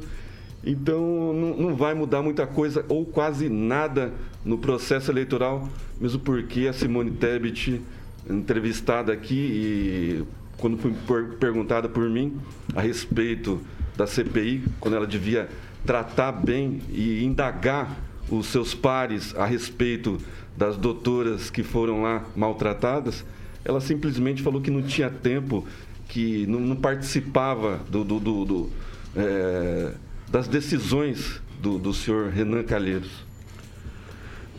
Então 0.63 1.33
não, 1.33 1.57
não 1.57 1.75
vai 1.75 1.93
mudar 1.93 2.21
muita 2.21 2.45
coisa 2.45 2.85
ou 2.87 3.05
quase 3.05 3.49
nada 3.49 4.13
no 4.45 4.57
processo 4.57 5.11
eleitoral, 5.11 5.67
mesmo 5.99 6.19
porque 6.19 6.67
a 6.67 6.73
Simone 6.73 7.11
Tebet, 7.11 7.81
entrevistada 8.29 9.11
aqui 9.11 9.35
e 9.35 10.23
quando 10.57 10.77
foi 10.77 10.93
per- 11.07 11.37
perguntada 11.37 11.89
por 11.89 12.07
mim 12.09 12.37
a 12.75 12.81
respeito 12.81 13.59
da 13.97 14.05
CPI, 14.05 14.63
quando 14.79 14.95
ela 14.95 15.07
devia 15.07 15.49
tratar 15.85 16.31
bem 16.31 16.79
e 16.89 17.23
indagar 17.23 17.97
os 18.29 18.45
seus 18.47 18.73
pares 18.73 19.35
a 19.35 19.45
respeito 19.45 20.19
das 20.57 20.77
doutoras 20.77 21.49
que 21.49 21.63
foram 21.63 22.01
lá 22.03 22.23
maltratadas, 22.35 23.23
ela 23.63 23.79
simplesmente 23.81 24.41
falou 24.41 24.61
que 24.61 24.69
não 24.71 24.81
tinha 24.81 25.09
tempo, 25.09 25.65
que 26.07 26.45
não, 26.47 26.59
não 26.59 26.75
participava 26.75 27.79
do, 27.89 28.03
do- 28.03 28.19
do- 28.19 28.45
do, 28.45 28.69
é, 29.15 29.93
das 30.29 30.47
decisões 30.47 31.41
do, 31.61 31.77
do 31.77 31.93
senhor 31.93 32.29
Renan 32.29 32.63
Calheiros. 32.63 33.11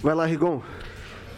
Vai 0.03 0.15
lá, 0.15 0.25
Rigon. 0.27 0.63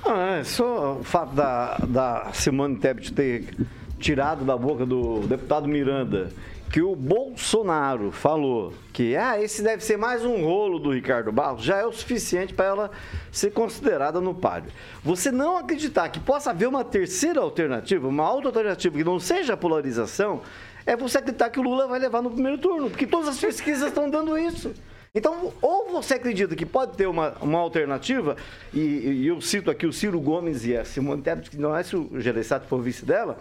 Ah, 0.04 0.36
é 0.40 0.44
só 0.44 0.98
o 1.00 1.04
fato 1.04 1.34
da, 1.34 1.76
da 1.78 2.30
Simone 2.34 2.76
Tebet 2.76 3.12
ter 3.12 3.54
tirado 3.98 4.44
da 4.44 4.56
boca 4.56 4.84
do 4.84 5.20
deputado 5.26 5.66
Miranda 5.66 6.30
que 6.74 6.82
o 6.82 6.96
Bolsonaro 6.96 8.10
falou 8.10 8.74
que 8.92 9.14
ah, 9.14 9.40
esse 9.40 9.62
deve 9.62 9.84
ser 9.84 9.96
mais 9.96 10.24
um 10.24 10.44
rolo 10.44 10.80
do 10.80 10.90
Ricardo 10.90 11.30
Barros, 11.30 11.62
já 11.62 11.76
é 11.76 11.86
o 11.86 11.92
suficiente 11.92 12.52
para 12.52 12.64
ela 12.64 12.90
ser 13.30 13.52
considerada 13.52 14.20
no 14.20 14.34
páreo. 14.34 14.72
Você 15.04 15.30
não 15.30 15.56
acreditar 15.56 16.08
que 16.08 16.18
possa 16.18 16.50
haver 16.50 16.66
uma 16.66 16.82
terceira 16.82 17.40
alternativa, 17.40 18.08
uma 18.08 18.28
outra 18.28 18.48
alternativa 18.48 18.98
que 18.98 19.04
não 19.04 19.20
seja 19.20 19.54
a 19.54 19.56
polarização, 19.56 20.42
é 20.84 20.96
você 20.96 21.18
acreditar 21.18 21.48
que 21.48 21.60
o 21.60 21.62
Lula 21.62 21.86
vai 21.86 22.00
levar 22.00 22.20
no 22.20 22.32
primeiro 22.32 22.58
turno, 22.58 22.90
porque 22.90 23.06
todas 23.06 23.28
as 23.28 23.38
pesquisas 23.38 23.90
estão 23.90 24.10
dando 24.10 24.36
isso. 24.36 24.74
Então, 25.14 25.52
ou 25.62 25.92
você 25.92 26.14
acredita 26.14 26.56
que 26.56 26.66
pode 26.66 26.96
ter 26.96 27.06
uma, 27.06 27.36
uma 27.40 27.60
alternativa, 27.60 28.36
e, 28.72 28.80
e 28.80 29.26
eu 29.28 29.40
cito 29.40 29.70
aqui 29.70 29.86
o 29.86 29.92
Ciro 29.92 30.20
Gomes 30.20 30.66
e 30.66 30.76
a 30.76 30.84
Simone 30.84 31.22
Tebet, 31.22 31.50
que 31.50 31.56
não 31.56 31.76
é 31.76 31.84
se 31.84 31.94
o 31.94 32.20
Gereissati 32.20 32.66
for 32.66 32.82
vice 32.82 33.04
dela, 33.04 33.38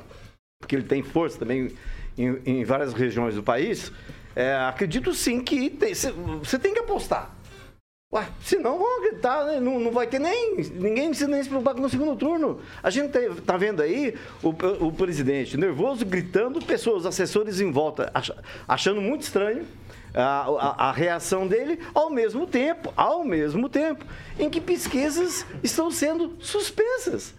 porque 0.60 0.76
ele 0.76 0.86
tem 0.86 1.02
força 1.02 1.39
também 1.39 1.74
em, 2.17 2.39
em 2.45 2.63
várias 2.63 2.93
regiões 2.93 3.36
do 3.36 3.43
país, 3.43 3.91
é, 4.36 4.56
acredito 4.56 5.13
sim 5.13 5.41
que 5.41 5.78
você 6.41 6.58
tem 6.58 6.73
que 6.73 6.80
apostar. 6.80 7.36
Ué, 8.13 8.28
senão 8.43 8.78
vão 8.78 9.02
gritar, 9.02 9.43
né? 9.43 9.60
não, 9.60 9.80
não 9.80 9.91
vai 9.91 10.06
ter 10.06 10.19
nem. 10.19 10.58
Ninguém 10.76 11.10
precisa 11.10 11.28
nem 11.28 11.41
se 11.41 11.49
preocupar 11.49 11.73
com 11.73 11.82
o 11.82 11.89
segundo 11.89 12.15
turno. 12.15 12.62
A 12.84 12.91
gente 12.91 13.10
tá, 13.10 13.19
tá 13.43 13.58
vendo 13.58 13.82
aí 13.82 14.15
o, 14.43 14.49
o 14.86 14.91
presidente 14.91 15.58
nervoso, 15.58 16.06
gritando, 16.06 16.63
pessoas, 16.63 17.08
assessores 17.08 17.60
em 17.60 17.71
volta, 17.71 18.12
ach, 18.13 18.30
achando 18.67 19.02
muito 19.02 19.23
estranho. 19.23 19.65
A, 20.13 20.41
a, 20.41 20.89
a, 20.89 20.91
reação 20.91 21.47
dele 21.47 21.80
ao 21.91 22.12
mesmo 22.12 22.45
tempo, 22.45 22.93
ao 22.95 23.26
mesmo 23.26 23.67
tempo, 23.67 24.06
em 24.38 24.47
que 24.47 24.62
pesquisas 24.62 25.43
estão 25.63 25.89
sendo 25.89 26.38
suspensas 26.39 27.34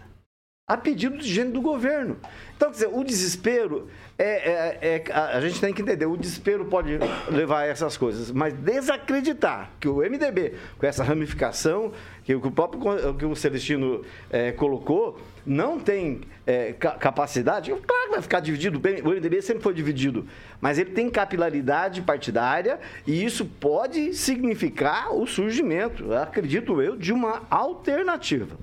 a 0.66 0.76
pedido 0.76 1.18
de 1.18 1.32
gente 1.32 1.52
do 1.52 1.60
governo. 1.60 2.16
Então, 2.56 2.70
quer 2.70 2.74
dizer, 2.74 2.90
o 2.92 3.04
desespero 3.04 3.88
é, 4.16 4.24
é, 4.24 5.04
é, 5.08 5.12
a 5.12 5.40
gente 5.40 5.60
tem 5.60 5.74
que 5.74 5.82
entender, 5.82 6.06
o 6.06 6.16
desespero 6.16 6.64
pode 6.66 6.98
levar 7.28 7.60
a 7.60 7.66
essas 7.66 7.96
coisas, 7.96 8.30
mas 8.30 8.54
desacreditar 8.54 9.72
que 9.80 9.88
o 9.88 9.96
MDB, 9.96 10.54
com 10.78 10.86
essa 10.86 11.02
ramificação, 11.02 11.92
que 12.22 12.32
o 12.32 12.50
próprio 12.50 13.14
que 13.14 13.24
o 13.24 13.34
Celestino 13.34 14.04
é, 14.30 14.52
colocou, 14.52 15.18
não 15.44 15.80
tem 15.80 16.20
é, 16.46 16.72
capacidade, 16.72 17.70
claro 17.70 18.04
que 18.04 18.10
vai 18.12 18.22
ficar 18.22 18.38
dividido, 18.38 18.80
o 19.04 19.10
MDB 19.10 19.42
sempre 19.42 19.62
foi 19.62 19.74
dividido, 19.74 20.26
mas 20.60 20.78
ele 20.78 20.90
tem 20.90 21.10
capilaridade 21.10 22.00
partidária 22.00 22.78
e 23.04 23.24
isso 23.24 23.44
pode 23.44 24.14
significar 24.14 25.12
o 25.12 25.26
surgimento, 25.26 26.14
acredito 26.14 26.80
eu, 26.80 26.96
de 26.96 27.12
uma 27.12 27.42
alternativa. 27.50 28.56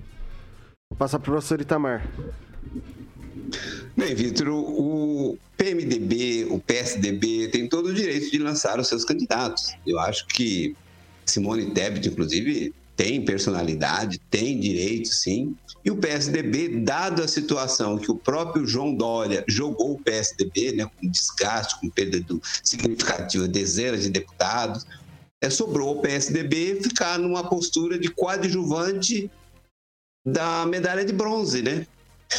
Vou 0.89 0.97
passar 0.97 1.19
para 1.19 1.29
o 1.29 1.33
professor 1.33 1.59
Itamar. 1.59 2.03
Bem, 3.95 4.15
Vitor, 4.15 4.49
o 4.49 5.37
PMDB, 5.57 6.47
o 6.49 6.59
PSDB 6.59 7.49
tem 7.49 7.67
todo 7.67 7.89
o 7.89 7.93
direito 7.93 8.31
de 8.31 8.37
lançar 8.37 8.79
os 8.79 8.87
seus 8.87 9.05
candidatos. 9.05 9.73
Eu 9.85 9.99
acho 9.99 10.25
que 10.27 10.75
Simone 11.25 11.71
Tebet, 11.71 12.07
inclusive, 12.07 12.73
tem 12.95 13.23
personalidade, 13.23 14.19
tem 14.29 14.59
direito, 14.59 15.09
sim. 15.09 15.55
E 15.83 15.89
o 15.89 15.97
PSDB, 15.97 16.81
dado 16.81 17.23
a 17.23 17.27
situação 17.27 17.97
que 17.97 18.11
o 18.11 18.15
próprio 18.15 18.67
João 18.67 18.93
Dória 18.93 19.43
jogou 19.47 19.93
o 19.93 19.99
PSDB, 19.99 20.73
né, 20.73 20.85
com 20.85 21.09
desgaste, 21.09 21.79
com 21.79 21.89
perda 21.89 22.19
do, 22.19 22.41
significativa 22.63 23.47
de 23.47 23.53
dezenas 23.53 24.03
de 24.03 24.09
deputados, 24.09 24.85
é, 25.41 25.49
sobrou 25.49 25.97
o 25.97 26.01
PSDB 26.01 26.79
ficar 26.83 27.17
numa 27.17 27.47
postura 27.47 27.97
de 27.97 28.09
coadjuvante 28.09 29.29
da 30.23 30.65
medalha 30.67 31.03
de 31.03 31.11
bronze, 31.11 31.63
né? 31.63 31.87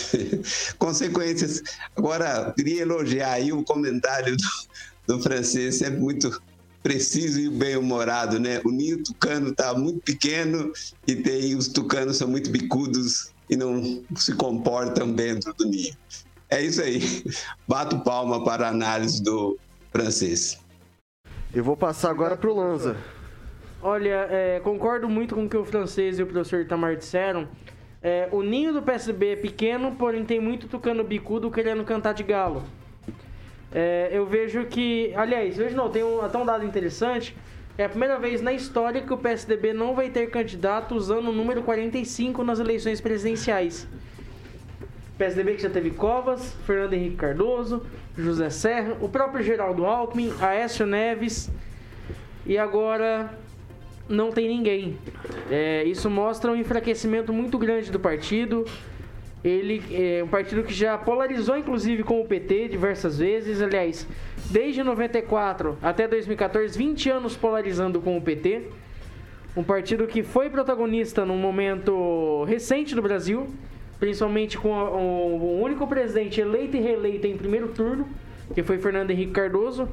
consequências. 0.79 1.63
Agora, 1.97 2.53
queria 2.57 2.83
elogiar 2.83 3.33
aí 3.33 3.53
o 3.53 3.63
comentário 3.63 4.37
do, 4.37 5.17
do 5.17 5.23
francês, 5.23 5.77
sempre 5.77 6.01
muito 6.01 6.43
preciso 6.83 7.39
e 7.39 7.49
bem-humorado, 7.49 8.41
né? 8.41 8.61
O 8.65 8.71
ninho 8.71 9.03
tucano 9.03 9.51
está 9.51 9.73
muito 9.75 10.01
pequeno 10.01 10.73
e 11.07 11.15
tem 11.15 11.55
os 11.55 11.69
tucanos 11.69 12.17
são 12.17 12.29
muito 12.29 12.51
bicudos 12.51 13.33
e 13.49 13.57
não 13.57 14.03
se 14.17 14.35
comportam 14.35 15.13
dentro 15.13 15.55
do 15.55 15.65
ninho. 15.65 15.97
É 16.51 16.61
isso 16.61 16.83
aí. 16.83 17.01
Bato 17.67 18.01
palma 18.01 18.45
para 18.45 18.67
a 18.67 18.71
análise 18.71 19.23
do 19.23 19.59
francês. 19.93 20.59
Eu 21.55 21.63
vou 21.63 21.77
passar 21.77 22.11
agora 22.11 22.37
para 22.37 22.51
o 22.51 22.55
Lanza. 22.55 22.97
Olha, 23.81 24.27
é, 24.31 24.61
concordo 24.61 25.09
muito 25.09 25.35
com 25.35 25.45
o 25.45 25.49
que 25.49 25.57
o 25.57 25.65
francês 25.65 26.19
e 26.19 26.23
o 26.23 26.27
professor 26.27 26.61
Itamar 26.61 26.97
disseram. 26.97 27.49
É, 28.03 28.29
o 28.33 28.43
ninho 28.43 28.73
do 28.73 28.83
PSB 28.83 29.33
é 29.33 29.37
pequeno, 29.37 29.95
porém 29.95 30.25
tem 30.25 30.41
muito 30.41 30.67
tucano 30.67 31.05
bicudo 31.05 31.51
querendo 31.51 31.85
cantar 31.85 32.13
de 32.13 32.25
galo. 32.25 32.65
É, 33.71 34.11
eu 34.13 34.27
vejo 34.27 34.65
que. 34.67 35.13
Aliás, 35.15 35.59
hoje 35.59 35.75
não, 35.75 35.89
tem 35.89 36.03
um, 36.03 36.21
até 36.21 36.37
um 36.37 36.45
dado 36.45 36.65
interessante. 36.65 37.37
É 37.79 37.85
a 37.85 37.89
primeira 37.89 38.19
vez 38.19 38.43
na 38.43 38.53
história 38.53 39.01
que 39.01 39.13
o 39.13 39.17
PSDB 39.17 39.73
não 39.73 39.95
vai 39.95 40.11
ter 40.11 40.29
candidato 40.31 40.95
usando 40.95 41.29
o 41.29 41.33
número 41.33 41.63
45 41.63 42.45
nas 42.45 42.59
eleições 42.59 43.01
presidenciais. 43.01 43.89
PSDB 45.17 45.55
que 45.55 45.63
já 45.63 45.71
teve 45.71 45.91
Covas, 45.91 46.55
Fernando 46.67 46.95
Henrique 46.95 47.17
Cardoso, 47.17 47.87
José 48.19 48.51
Serra, 48.51 48.97
o 49.01 49.09
próprio 49.09 49.43
Geraldo 49.43 49.87
Alckmin, 49.87 50.33
Aécio 50.41 50.85
Neves 50.87 51.51
e 52.45 52.59
agora 52.59 53.39
não 54.09 54.31
tem 54.31 54.49
ninguém. 54.49 54.99
É, 55.51 55.85
isso 55.85 56.11
mostra 56.11 56.51
um 56.51 56.57
enfraquecimento 56.57 57.33
muito 57.33 57.59
grande 57.59 57.91
do 57.91 58.01
partido. 58.01 58.65
Ele 59.45 59.83
é 59.91 60.23
um 60.23 60.29
partido 60.29 60.63
que 60.63 60.73
já 60.73 60.97
polarizou, 60.97 61.57
inclusive, 61.57 62.05
com 62.05 62.21
o 62.21 62.25
PT 62.25 62.69
diversas 62.69 63.19
vezes. 63.19 63.61
Aliás, 63.61 64.07
desde 64.51 64.83
94 64.83 65.77
até 65.83 66.07
2014, 66.07 66.79
20 66.79 67.11
anos 67.11 67.37
polarizando 67.37 68.01
com 68.01 68.17
o 68.17 68.23
PT. 68.23 68.69
Um 69.57 69.63
partido 69.63 70.07
que 70.07 70.23
foi 70.23 70.49
protagonista 70.49 71.27
num 71.27 71.37
momento 71.37 72.45
recente 72.45 72.95
do 72.95 73.03
Brasil, 73.03 73.49
principalmente 74.01 74.57
com 74.57 74.71
o 74.71 75.61
único 75.61 75.87
presidente 75.87 76.41
eleito 76.41 76.77
e 76.77 76.81
reeleito 76.81 77.27
em 77.27 77.37
primeiro 77.37 77.69
turno, 77.69 78.09
que 78.55 78.63
foi 78.63 78.79
Fernando 78.79 79.11
Henrique 79.11 79.33
Cardoso. 79.33 79.89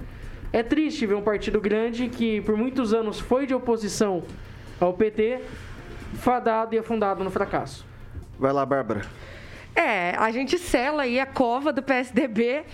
É 0.52 0.64
triste 0.64 1.06
ver 1.06 1.14
um 1.14 1.22
partido 1.22 1.62
grande 1.62 2.10
que 2.10 2.42
por 2.42 2.58
muitos 2.58 2.94
anos 2.94 3.20
foi 3.20 3.46
de 3.46 3.54
oposição 3.54 4.24
ao 4.80 4.94
PT, 4.94 5.42
fadado 6.16 6.74
e 6.74 6.80
afundado 6.80 7.24
no 7.24 7.30
fracasso. 7.30 7.86
Vai 8.40 8.52
lá, 8.52 8.66
Bárbara. 8.66 9.02
É, 9.80 10.14
a 10.18 10.30
gente 10.30 10.58
sela 10.58 11.04
aí 11.04 11.22
a 11.22 11.26
cova 11.26 11.72
do 11.72 11.82
PSDB 11.82 12.66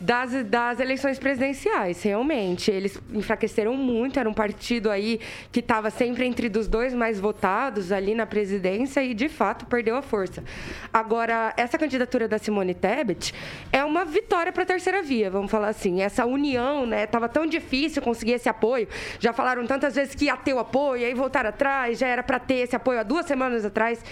das, 0.00 0.32
das 0.44 0.80
eleições 0.80 1.18
presidenciais, 1.18 2.02
realmente. 2.02 2.70
Eles 2.70 2.98
enfraqueceram 3.12 3.76
muito, 3.76 4.18
era 4.18 4.26
um 4.26 4.32
partido 4.32 4.90
aí 4.90 5.20
que 5.52 5.60
estava 5.60 5.90
sempre 5.90 6.24
entre 6.24 6.48
dos 6.48 6.66
dois 6.66 6.94
mais 6.94 7.20
votados 7.20 7.92
ali 7.92 8.14
na 8.14 8.24
presidência 8.24 9.04
e, 9.04 9.12
de 9.12 9.28
fato, 9.28 9.66
perdeu 9.66 9.94
a 9.94 10.00
força. 10.00 10.42
Agora, 10.90 11.52
essa 11.58 11.76
candidatura 11.76 12.26
da 12.26 12.38
Simone 12.38 12.72
Tebet 12.72 13.34
é 13.70 13.84
uma 13.84 14.06
vitória 14.06 14.50
para 14.50 14.62
a 14.62 14.66
terceira 14.66 15.02
via, 15.02 15.30
vamos 15.30 15.50
falar 15.50 15.68
assim. 15.68 16.00
Essa 16.00 16.24
união, 16.24 16.86
né? 16.86 17.04
Tava 17.04 17.28
tão 17.28 17.44
difícil 17.44 18.00
conseguir 18.00 18.32
esse 18.32 18.48
apoio. 18.48 18.88
Já 19.20 19.34
falaram 19.34 19.66
tantas 19.66 19.96
vezes 19.96 20.14
que 20.14 20.24
ia 20.24 20.36
ter 20.38 20.54
o 20.54 20.58
apoio, 20.58 21.04
aí 21.04 21.12
voltaram 21.12 21.50
atrás, 21.50 21.98
já 21.98 22.06
era 22.06 22.22
para 22.22 22.38
ter 22.38 22.60
esse 22.60 22.74
apoio 22.74 23.00
há 23.00 23.02
duas 23.02 23.26
semanas 23.26 23.66
atrás. 23.66 24.02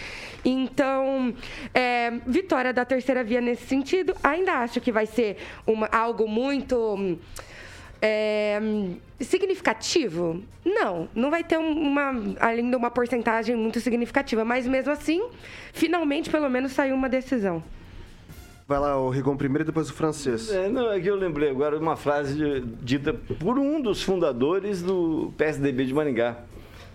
Então, 0.44 1.32
é, 1.72 2.12
vitória 2.42 2.72
da 2.72 2.84
terceira 2.84 3.22
via 3.22 3.40
nesse 3.40 3.66
sentido. 3.66 4.14
Ainda 4.22 4.54
acho 4.54 4.80
que 4.80 4.92
vai 4.92 5.06
ser 5.06 5.38
uma, 5.66 5.86
algo 5.86 6.28
muito. 6.28 7.18
É, 8.04 8.60
significativo? 9.20 10.42
Não, 10.64 11.08
não 11.14 11.30
vai 11.30 11.44
ter 11.44 11.56
uma, 11.56 12.12
além 12.40 12.68
de 12.68 12.74
uma 12.74 12.90
porcentagem 12.90 13.54
muito 13.54 13.80
significativa, 13.80 14.44
mas 14.44 14.66
mesmo 14.66 14.90
assim, 14.90 15.24
finalmente, 15.72 16.28
pelo 16.28 16.50
menos, 16.50 16.72
saiu 16.72 16.96
uma 16.96 17.08
decisão. 17.08 17.62
Vai 18.66 18.80
lá, 18.80 18.98
o 18.98 19.08
Rigon 19.08 19.36
primeiro 19.36 19.62
e 19.62 19.66
depois 19.66 19.88
o 19.88 19.92
francês. 19.92 20.50
É, 20.50 20.68
não, 20.68 20.90
é 20.90 20.98
que 20.98 21.08
eu 21.08 21.14
lembrei 21.14 21.50
agora 21.50 21.76
de 21.76 21.82
uma 21.82 21.96
frase 21.96 22.60
dita 22.82 23.14
por 23.14 23.56
um 23.56 23.80
dos 23.80 24.02
fundadores 24.02 24.82
do 24.82 25.32
PSDB 25.36 25.84
de 25.84 25.94
Maringá 25.94 26.38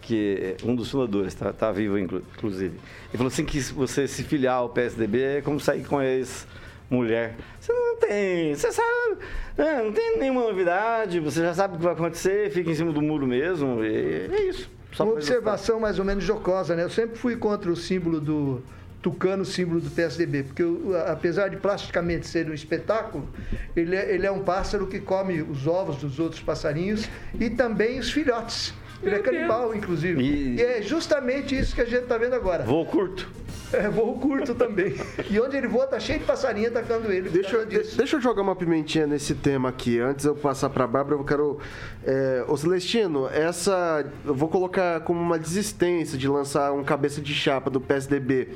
que 0.07 0.55
um 0.63 0.73
dos 0.73 0.89
fundadores, 0.89 1.33
está 1.33 1.51
tá 1.51 1.69
vivo 1.69 1.99
inclusive, 1.99 2.75
ele 3.09 3.17
falou 3.17 3.27
assim 3.27 3.43
que 3.43 3.59
você 3.59 4.07
se 4.07 4.23
filiar 4.23 4.55
ao 4.55 4.69
PSDB 4.69 5.21
é 5.21 5.41
como 5.41 5.59
sair 5.59 5.83
com 5.83 5.97
a 5.97 6.05
ex-mulher. 6.05 7.35
Você 7.59 7.73
não 7.73 7.97
tem, 7.97 8.55
você 8.55 8.71
sabe, 8.71 9.17
né, 9.57 9.81
não 9.83 9.91
tem 9.91 10.17
nenhuma 10.17 10.41
novidade, 10.41 11.19
você 11.19 11.41
já 11.41 11.53
sabe 11.53 11.75
o 11.75 11.77
que 11.77 11.83
vai 11.83 11.93
acontecer, 11.93 12.49
fica 12.51 12.71
em 12.71 12.73
cima 12.75 12.93
do 12.93 13.01
muro 13.01 13.27
mesmo, 13.27 13.83
e 13.83 14.29
é 14.31 14.43
isso. 14.47 14.69
Uma 14.97 15.11
observação 15.11 15.77
mais 15.77 15.99
ou 15.99 16.05
menos 16.05 16.23
jocosa, 16.23 16.75
né? 16.75 16.83
Eu 16.83 16.89
sempre 16.89 17.17
fui 17.17 17.35
contra 17.35 17.69
o 17.69 17.75
símbolo 17.75 18.19
do 18.19 18.63
tucano, 19.01 19.45
símbolo 19.45 19.81
do 19.81 19.91
PSDB, 19.91 20.43
porque 20.43 20.63
apesar 21.05 21.49
de 21.49 21.57
plasticamente 21.57 22.25
ser 22.25 22.49
um 22.49 22.53
espetáculo, 22.53 23.27
ele 23.75 23.95
é, 23.95 24.13
ele 24.13 24.25
é 24.25 24.31
um 24.31 24.39
pássaro 24.39 24.87
que 24.87 24.99
come 24.99 25.41
os 25.41 25.67
ovos 25.67 25.97
dos 25.97 26.17
outros 26.17 26.41
passarinhos 26.41 27.07
e 27.39 27.49
também 27.49 27.99
os 27.99 28.09
filhotes. 28.09 28.73
Ele 29.01 29.15
é 29.15 29.19
canibal, 29.19 29.75
inclusive. 29.75 30.21
E... 30.21 30.55
e... 30.55 30.61
é 30.61 30.81
justamente 30.81 31.57
isso 31.57 31.75
que 31.75 31.81
a 31.81 31.85
gente 31.85 32.03
está 32.03 32.17
vendo 32.17 32.33
agora. 32.33 32.63
Voo 32.63 32.85
curto. 32.85 33.27
É, 33.71 33.89
voo 33.89 34.17
curto 34.17 34.55
também. 34.55 34.95
E 35.29 35.39
onde 35.39 35.57
ele 35.57 35.67
voa, 35.67 35.85
tá 35.85 35.99
cheio 35.99 36.19
de 36.19 36.25
passarinho 36.25 36.69
atacando 36.69 37.11
ele. 37.11 37.29
Deixa 37.29 37.57
eu, 37.57 37.65
deixa 37.65 38.15
eu 38.15 38.21
jogar 38.21 38.41
uma 38.41 38.55
pimentinha 38.55 39.05
nesse 39.05 39.35
tema 39.35 39.69
aqui. 39.69 39.99
Antes 39.99 40.25
eu 40.25 40.35
passar 40.35 40.69
para 40.69 40.85
a 40.85 40.87
Bárbara, 40.87 41.15
eu 41.15 41.23
quero. 41.25 41.59
É, 42.05 42.45
ô 42.47 42.55
Celestino, 42.55 43.27
essa. 43.27 44.05
Eu 44.25 44.33
vou 44.33 44.47
colocar 44.47 45.01
como 45.01 45.19
uma 45.19 45.37
desistência 45.37 46.17
de 46.17 46.27
lançar 46.27 46.71
um 46.71 46.83
cabeça 46.83 47.19
de 47.19 47.33
chapa 47.33 47.69
do 47.69 47.81
PSDB. 47.81 48.49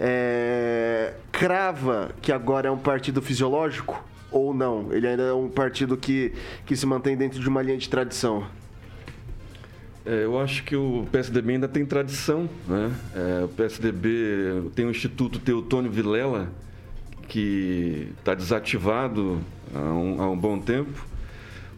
É, 0.00 1.14
crava 1.30 2.10
que 2.20 2.32
agora 2.32 2.68
é 2.68 2.70
um 2.70 2.78
partido 2.78 3.22
fisiológico 3.22 4.04
ou 4.30 4.52
não? 4.52 4.92
Ele 4.92 5.06
ainda 5.06 5.22
é 5.22 5.32
um 5.32 5.48
partido 5.48 5.96
que, 5.96 6.32
que 6.66 6.76
se 6.76 6.86
mantém 6.86 7.16
dentro 7.16 7.40
de 7.40 7.48
uma 7.48 7.62
linha 7.62 7.78
de 7.78 7.88
tradição? 7.88 8.46
É, 10.08 10.24
eu 10.24 10.40
acho 10.40 10.64
que 10.64 10.74
o 10.74 11.06
PSDB 11.12 11.52
ainda 11.52 11.68
tem 11.68 11.84
tradição. 11.84 12.48
Né? 12.66 12.90
É, 13.14 13.44
o 13.44 13.48
PSDB 13.48 14.70
tem 14.74 14.86
o 14.86 14.90
Instituto 14.90 15.38
Teutônio 15.38 15.90
Vilela, 15.90 16.50
que 17.28 18.08
está 18.18 18.32
desativado 18.34 19.38
há 19.74 19.78
um, 19.78 20.22
há 20.22 20.30
um, 20.30 20.36
bom 20.36 20.58
tempo, 20.58 21.06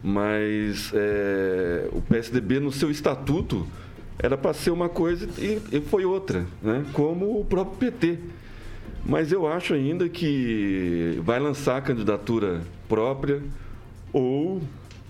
mas 0.01 0.91
é, 0.93 1.89
o 1.91 2.01
PSDB, 2.01 2.61
no 2.61 2.71
seu 2.71 2.89
estatuto, 2.89 3.67
era 4.17 4.37
para 4.37 4.53
ser 4.53 4.71
uma 4.71 4.87
coisa 4.87 5.27
e, 5.37 5.61
e 5.69 5.81
foi 5.81 6.05
outra, 6.05 6.45
né? 6.63 6.85
como 6.93 7.37
o 7.37 7.43
próprio 7.43 7.91
PT. 7.91 8.17
Mas 9.05 9.33
eu 9.33 9.45
acho 9.45 9.73
ainda 9.73 10.07
que 10.07 11.19
vai 11.25 11.37
lançar 11.37 11.75
a 11.75 11.81
candidatura 11.81 12.61
própria 12.87 13.41
ou 14.13 14.61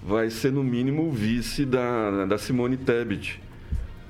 vai 0.04 0.30
ser, 0.30 0.52
no 0.52 0.64
mínimo, 0.64 1.08
o 1.08 1.12
vice 1.12 1.66
da, 1.66 2.26
da 2.26 2.38
Simone 2.38 2.78
Tebet. 2.78 3.42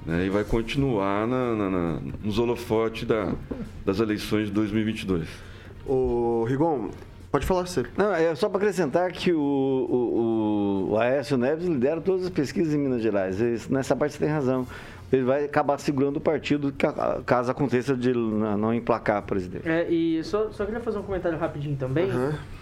Né? 0.05 0.25
E 0.25 0.29
vai 0.29 0.43
continuar 0.43 1.27
na, 1.27 1.55
na, 1.55 1.69
na, 1.69 2.01
nos 2.23 2.39
holofotes 2.39 3.07
da, 3.07 3.33
das 3.85 3.99
eleições 3.99 4.47
de 4.47 4.51
2022. 4.53 5.27
Ô, 5.85 6.43
Rigon, 6.47 6.89
pode 7.31 7.45
falar 7.45 7.67
você. 7.67 7.85
Não, 7.97 8.13
é 8.13 8.33
só 8.35 8.49
para 8.49 8.59
acrescentar 8.59 9.11
que 9.11 9.31
o, 9.31 9.39
o, 9.39 10.87
o 10.91 10.97
Aécio 10.97 11.37
Neves 11.37 11.65
lidera 11.65 12.01
todas 12.01 12.25
as 12.25 12.29
pesquisas 12.29 12.73
em 12.73 12.77
Minas 12.77 13.01
Gerais. 13.01 13.37
Nessa 13.69 13.95
parte 13.95 14.13
você 14.13 14.19
tem 14.19 14.29
razão. 14.29 14.65
Ele 15.11 15.23
vai 15.23 15.43
acabar 15.43 15.77
segurando 15.77 16.17
o 16.17 16.21
partido 16.21 16.73
ca- 16.77 17.21
caso 17.25 17.51
aconteça 17.51 17.95
de 17.97 18.13
não 18.13 18.73
emplacar 18.73 19.17
a 19.17 19.21
presidente. 19.21 19.67
É, 19.67 19.89
e 19.89 20.23
só, 20.23 20.49
só 20.51 20.63
queria 20.63 20.79
fazer 20.79 20.99
um 20.99 21.03
comentário 21.03 21.37
rapidinho 21.37 21.75
também. 21.75 22.07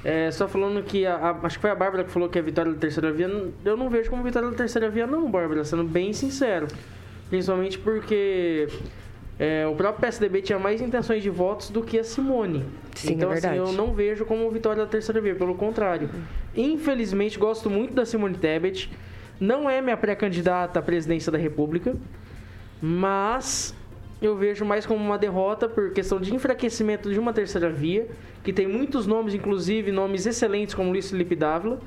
É, 0.03 0.31
só 0.31 0.47
falando 0.47 0.81
que, 0.83 1.05
a- 1.05 1.15
a- 1.15 1.37
acho 1.45 1.57
que 1.57 1.61
foi 1.61 1.69
a 1.69 1.75
Bárbara 1.75 2.03
que 2.03 2.09
falou 2.09 2.27
que 2.27 2.39
é 2.39 2.41
vitória 2.41 2.71
da 2.71 2.77
terceira 2.79 3.11
via. 3.11 3.27
Eu 3.63 3.77
não 3.77 3.87
vejo 3.89 4.09
como 4.09 4.23
vitória 4.23 4.49
da 4.49 4.55
terceira 4.55 4.89
via, 4.89 5.05
não, 5.05 5.29
Bárbara, 5.29 5.63
sendo 5.63 5.83
bem 5.83 6.11
sincero. 6.11 6.67
Principalmente 7.29 7.77
porque 7.77 8.67
é, 9.37 9.67
o 9.67 9.75
próprio 9.75 10.01
PSDB 10.01 10.41
tinha 10.41 10.57
mais 10.57 10.81
intenções 10.81 11.21
de 11.21 11.29
votos 11.29 11.69
do 11.69 11.83
que 11.83 11.99
a 11.99 12.03
Simone. 12.03 12.65
Sim, 12.95 13.09
é 13.09 13.13
então, 13.13 13.29
assim, 13.31 13.41
verdade. 13.47 13.57
eu 13.69 13.71
não 13.73 13.93
vejo 13.93 14.25
como 14.25 14.49
vitória 14.49 14.83
da 14.83 14.89
terceira 14.89 15.21
via, 15.21 15.35
pelo 15.35 15.53
contrário. 15.53 16.09
Infelizmente, 16.57 17.37
gosto 17.37 17.69
muito 17.69 17.93
da 17.93 18.05
Simone 18.07 18.33
Tebet. 18.35 18.89
Não 19.39 19.69
é 19.69 19.81
minha 19.81 19.95
pré-candidata 19.95 20.79
à 20.79 20.81
presidência 20.81 21.31
da 21.31 21.37
República. 21.37 21.95
Mas 22.81 23.75
eu 24.21 24.35
vejo 24.35 24.65
mais 24.65 24.85
como 24.85 25.03
uma 25.03 25.17
derrota 25.17 25.67
por 25.67 25.91
questão 25.91 26.19
de 26.19 26.33
enfraquecimento 26.33 27.11
de 27.11 27.19
uma 27.19 27.33
terceira 27.33 27.69
via, 27.69 28.07
que 28.43 28.51
tem 28.51 28.67
muitos 28.67 29.07
nomes, 29.07 29.33
inclusive 29.33 29.91
nomes 29.91 30.25
excelentes 30.25 30.73
como 30.73 30.91
Luiz 30.91 31.09
Felipe 31.09 31.35
Dávila 31.35 31.79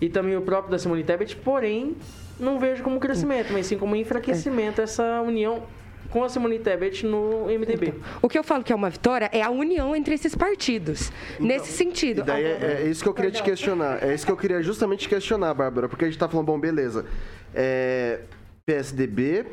e 0.00 0.08
também 0.08 0.36
o 0.36 0.42
próprio 0.42 0.70
da 0.70 0.78
Simone 0.78 1.04
Tebet, 1.04 1.36
porém 1.36 1.96
não 2.38 2.58
vejo 2.58 2.82
como 2.82 2.98
crescimento, 2.98 3.52
mas 3.52 3.66
sim 3.66 3.76
como 3.76 3.94
enfraquecimento 3.94 4.80
essa 4.80 5.20
união 5.20 5.62
com 6.08 6.24
a 6.24 6.28
Simone 6.28 6.58
Tebet 6.58 7.06
no 7.06 7.46
MDB. 7.46 7.94
O 8.22 8.28
que 8.28 8.38
eu 8.38 8.42
falo 8.42 8.64
que 8.64 8.72
é 8.72 8.76
uma 8.76 8.90
vitória 8.90 9.28
é 9.32 9.42
a 9.42 9.50
união 9.50 9.94
entre 9.94 10.14
esses 10.14 10.34
partidos. 10.34 11.12
nesse 11.38 11.70
sentido. 11.70 12.22
Daí 12.22 12.44
é, 12.44 12.82
é 12.82 12.88
isso 12.88 13.02
que 13.02 13.08
eu 13.08 13.14
queria 13.14 13.30
te 13.30 13.42
questionar. 13.42 14.02
É 14.02 14.14
isso 14.14 14.24
que 14.26 14.32
eu 14.32 14.36
queria 14.36 14.62
justamente 14.62 15.00
te 15.00 15.08
questionar, 15.08 15.54
Bárbara, 15.54 15.88
porque 15.88 16.04
a 16.04 16.08
gente 16.08 16.18
tá 16.18 16.28
falando, 16.28 16.46
bom, 16.46 16.58
beleza. 16.58 17.04
É, 17.54 18.20
PSDB, 18.66 19.46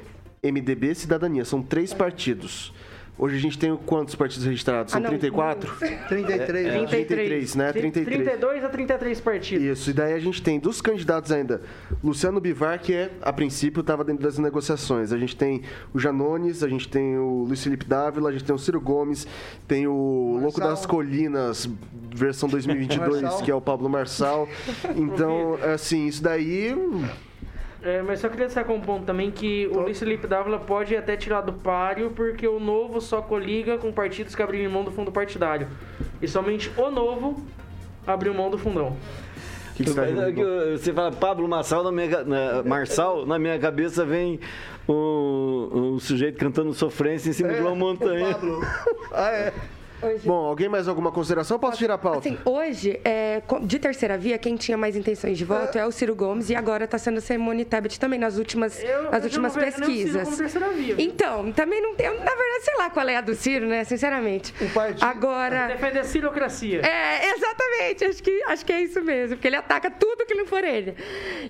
MDB, 0.43 0.93
Cidadania, 0.95 1.43
são 1.45 1.61
três 1.61 1.93
partidos. 1.93 2.73
Hoje 3.19 3.35
a 3.35 3.39
gente 3.39 3.57
tem 3.57 3.75
quantos 3.75 4.13
partidos 4.13 4.45
registrados? 4.45 4.91
São 4.91 4.99
Ah, 4.99 5.01
não. 5.01 5.09
34? 5.09 5.75
33. 6.07 6.67
É, 6.67 6.85
33, 6.85 7.55
né? 7.55 7.73
33. 7.73 8.15
32 8.15 8.63
a 8.63 8.69
33 8.69 9.19
partidos. 9.21 9.65
Isso, 9.65 9.89
e 9.89 9.93
daí 9.93 10.13
a 10.13 10.19
gente 10.19 10.39
tem 10.39 10.59
dos 10.59 10.81
candidatos 10.81 11.31
ainda, 11.31 11.63
Luciano 12.03 12.39
Bivar, 12.39 12.79
que 12.79 12.93
é, 12.93 13.09
a 13.23 13.33
princípio 13.33 13.81
estava 13.81 14.03
dentro 14.03 14.21
das 14.21 14.37
negociações. 14.37 15.11
A 15.11 15.17
gente 15.17 15.35
tem 15.35 15.63
o 15.91 15.97
Janones, 15.97 16.61
a 16.61 16.69
gente 16.69 16.87
tem 16.87 17.17
o 17.17 17.43
Luiz 17.47 17.63
Felipe 17.63 17.85
Dávila, 17.85 18.29
a 18.29 18.31
gente 18.31 18.43
tem 18.43 18.53
o 18.55 18.59
Ciro 18.59 18.79
Gomes, 18.79 19.25
tem 19.67 19.87
o 19.87 20.37
Louco 20.39 20.59
Marçal. 20.59 20.69
das 20.69 20.85
Colinas, 20.85 21.67
versão 22.13 22.47
2022, 22.47 23.23
Marçal. 23.23 23.41
que 23.41 23.49
é 23.49 23.55
o 23.55 23.61
Pablo 23.61 23.89
Marçal. 23.89 24.47
Então, 24.95 25.57
assim, 25.73 26.05
isso 26.05 26.21
daí. 26.21 26.75
É, 27.87 28.01
mas 28.01 28.19
só 28.19 28.27
queria 28.27 28.47
destacar 28.47 28.75
um 28.75 28.81
ponto 28.81 29.05
também 29.05 29.31
que 29.31 29.65
o 29.67 29.79
Luiz 29.79 29.97
Felipe 29.97 30.27
Dávila 30.27 30.59
pode 30.59 30.93
até 30.93 31.15
tirar 31.15 31.39
do 31.39 31.53
páreo, 31.53 32.11
porque 32.13 32.45
o 32.45 32.59
Novo 32.59 32.99
só 32.99 33.21
coliga 33.21 33.77
com 33.77 33.93
partidos 33.93 34.35
que 34.35 34.43
abrem 34.43 34.67
mão 34.67 34.83
do 34.83 34.91
fundo 34.91 35.09
partidário. 35.09 35.69
E 36.21 36.27
somente 36.27 36.69
o 36.75 36.91
Novo 36.91 37.41
abriu 38.05 38.33
mão 38.33 38.49
do 38.49 38.57
fundão. 38.57 38.87
O 38.87 39.73
que, 39.75 39.85
que 39.85 39.89
você 39.89 40.01
tá 40.01 40.29
É 40.29 40.77
Você 40.77 40.91
fala 40.91 41.13
Pablo 41.13 41.47
Marçal, 41.47 41.81
na 41.81 41.91
minha, 41.93 42.25
na, 42.25 42.61
Marçal, 42.61 43.25
na 43.25 43.39
minha 43.39 43.57
cabeça 43.57 44.03
vem 44.03 44.37
um, 44.85 45.93
um 45.93 45.99
sujeito 45.99 46.37
cantando 46.37 46.73
sofrência 46.73 47.29
em 47.29 47.33
cima 47.33 47.53
de 47.53 47.61
uma 47.61 47.73
montanha. 47.73 48.33
Pablo. 48.33 48.59
Ah, 49.13 49.31
é. 49.31 49.53
Bom, 50.23 50.45
alguém 50.45 50.69
mais 50.69 50.87
alguma 50.87 51.11
consideração? 51.11 51.57
Posso 51.57 51.77
tirar 51.77 51.95
a 51.95 51.97
pauta? 51.97 52.19
Assim, 52.19 52.37
hoje, 52.45 52.99
é, 53.03 53.41
de 53.63 53.79
terceira 53.79 54.17
via, 54.17 54.37
quem 54.37 54.55
tinha 54.55 54.77
mais 54.77 54.95
intenções 54.95 55.37
de 55.37 55.43
voto 55.45 55.77
é 55.77 55.85
o 55.85 55.91
Ciro 55.91 56.13
Gomes 56.15 56.49
e 56.49 56.55
agora 56.55 56.85
está 56.85 56.97
sendo 56.97 57.17
a 57.17 57.21
Simone 57.21 57.65
Tebet 57.65 57.99
também 57.99 58.19
nas 58.19 58.37
últimas, 58.37 58.81
Eu- 58.83 59.03
nas 59.11 59.19
eu 59.19 59.23
últimas 59.23 59.55
não 59.55 59.61
vejo 59.63 59.79
nem 59.79 59.89
o 59.89 59.91
Ciro 59.91 60.03
pesquisas. 60.03 60.23
como 60.23 60.37
terceira 60.37 60.69
via? 60.69 60.95
Então, 60.99 61.51
também 61.51 61.81
não 61.81 61.95
tem. 61.95 62.07
Na 62.07 62.13
verdade, 62.13 62.46
sei 62.61 62.75
lá 62.77 62.89
qual 62.89 63.07
é 63.07 63.17
a 63.17 63.21
do 63.21 63.35
Ciro, 63.35 63.67
né? 63.67 63.83
Sinceramente. 63.83 64.53
O 64.61 64.69
partido- 64.73 65.03
Agora. 65.05 65.67
Defender 65.67 65.99
a 65.99 66.03
cirocracia. 66.03 66.81
É, 66.81 67.29
exatamente. 67.35 68.05
Acho 68.05 68.23
que, 68.23 68.43
acho 68.47 68.65
que 68.65 68.73
é 68.73 68.81
isso 68.81 69.01
mesmo. 69.01 69.35
Porque 69.37 69.47
ele 69.47 69.55
ataca 69.55 69.89
tudo 69.89 70.25
que 70.25 70.33
não 70.35 70.45
for 70.45 70.63
ele. 70.63 70.95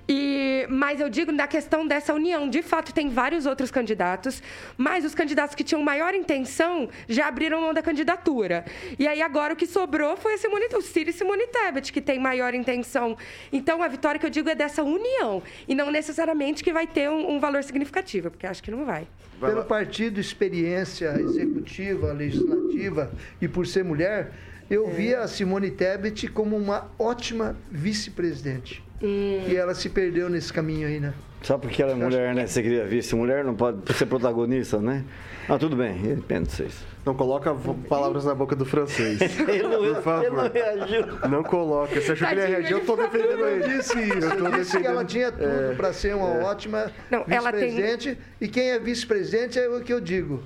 E, 0.07 0.65
mas 0.69 0.99
eu 0.99 1.09
digo 1.09 1.31
da 1.31 1.47
questão 1.47 1.85
dessa 1.87 2.13
união. 2.13 2.49
De 2.49 2.61
fato, 2.61 2.93
tem 2.93 3.09
vários 3.09 3.45
outros 3.45 3.71
candidatos, 3.71 4.41
mas 4.77 5.05
os 5.05 5.13
candidatos 5.15 5.55
que 5.55 5.63
tinham 5.63 5.81
maior 5.83 6.13
intenção 6.13 6.89
já 7.07 7.27
abriram 7.27 7.61
mão 7.61 7.73
da 7.73 7.81
candidatura. 7.81 8.65
E 8.97 9.07
aí 9.07 9.21
agora 9.21 9.53
o 9.53 9.55
que 9.55 9.65
sobrou 9.65 10.15
foi 10.17 10.33
a 10.33 10.37
Simone, 10.37 10.65
o 10.73 10.81
Ciro 10.81 11.09
e 11.09 11.13
Simone 11.13 11.47
Tebet, 11.47 11.91
que 11.91 12.01
tem 12.01 12.19
maior 12.19 12.53
intenção. 12.53 13.17
Então 13.51 13.81
a 13.83 13.87
vitória 13.87 14.19
que 14.19 14.25
eu 14.25 14.29
digo 14.29 14.49
é 14.49 14.55
dessa 14.55 14.83
união. 14.83 15.41
E 15.67 15.75
não 15.75 15.91
necessariamente 15.91 16.63
que 16.63 16.71
vai 16.73 16.87
ter 16.87 17.09
um, 17.09 17.31
um 17.35 17.39
valor 17.39 17.63
significativo, 17.63 18.29
porque 18.31 18.45
acho 18.47 18.61
que 18.63 18.71
não 18.71 18.85
vai. 18.85 19.07
Pelo 19.39 19.63
partido 19.65 20.19
experiência 20.19 20.96
executiva, 21.05 22.11
legislativa 22.13 23.11
e 23.41 23.47
por 23.47 23.65
ser 23.67 23.83
mulher, 23.83 24.31
eu 24.69 24.89
via 24.89 25.21
a 25.21 25.27
Simone 25.27 25.71
Tebet 25.71 26.27
como 26.27 26.55
uma 26.57 26.89
ótima 26.99 27.55
vice-presidente. 27.71 28.83
E 29.01 29.55
ela 29.55 29.75
se 29.75 29.89
perdeu 29.89 30.27
nesse 30.29 30.51
caminho 30.51 30.87
aí, 30.87 30.99
né? 30.99 31.13
Só 31.43 31.55
porque 31.57 31.83
ela 31.83 31.91
é 31.91 31.95
mulher, 31.95 32.33
né? 32.33 32.47
Você 32.47 32.63
queria 32.63 32.83
vice 32.85 33.15
mulher, 33.15 33.45
não 33.45 33.53
pode 33.55 33.93
ser 33.93 34.07
protagonista, 34.07 34.79
né? 34.79 35.03
Ah, 35.47 35.57
tudo 35.57 35.75
bem, 35.75 36.01
eu 36.03 36.13
entendo 36.17 36.49
vocês. 36.49 36.73
Não 37.05 37.13
coloca 37.13 37.53
palavras 37.87 38.25
na 38.25 38.33
boca 38.33 38.55
do 38.55 38.65
francês. 38.65 39.19
Ele 39.47 39.63
não, 39.63 39.69
Por 39.77 39.85
ele 39.85 39.93
não 39.93 40.01
favor. 40.01 40.51
reagiu. 40.51 41.05
Não 41.29 41.43
coloca. 41.43 42.01
Você 42.01 42.11
achou 42.13 42.27
que 42.27 42.33
ele 42.33 42.45
reagir? 42.47 42.71
Eu 42.71 42.77
ele 42.79 42.85
tô 42.85 42.95
defendendo 42.97 43.39
Eu 43.39 43.47
ele. 43.49 43.77
disse 43.77 43.97
isso. 44.01 44.17
Eu 44.27 44.37
tô 44.37 44.45
Eu 44.47 44.51
disse 44.51 44.77
que 44.79 44.87
ela 44.87 45.05
tinha 45.05 45.31
tudo 45.31 45.75
para 45.77 45.93
ser 45.93 46.15
uma 46.15 46.43
ótima 46.43 46.91
Não, 47.09 47.23
ela 47.29 47.51
tem- 47.53 47.69
vice-presidente. 47.69 48.17
E 48.41 48.47
quem 48.49 48.71
é 48.71 48.79
vice-presidente 48.79 49.57
é 49.57 49.69
o 49.69 49.79
que 49.81 49.93
eu 49.93 50.01
digo. 50.01 50.43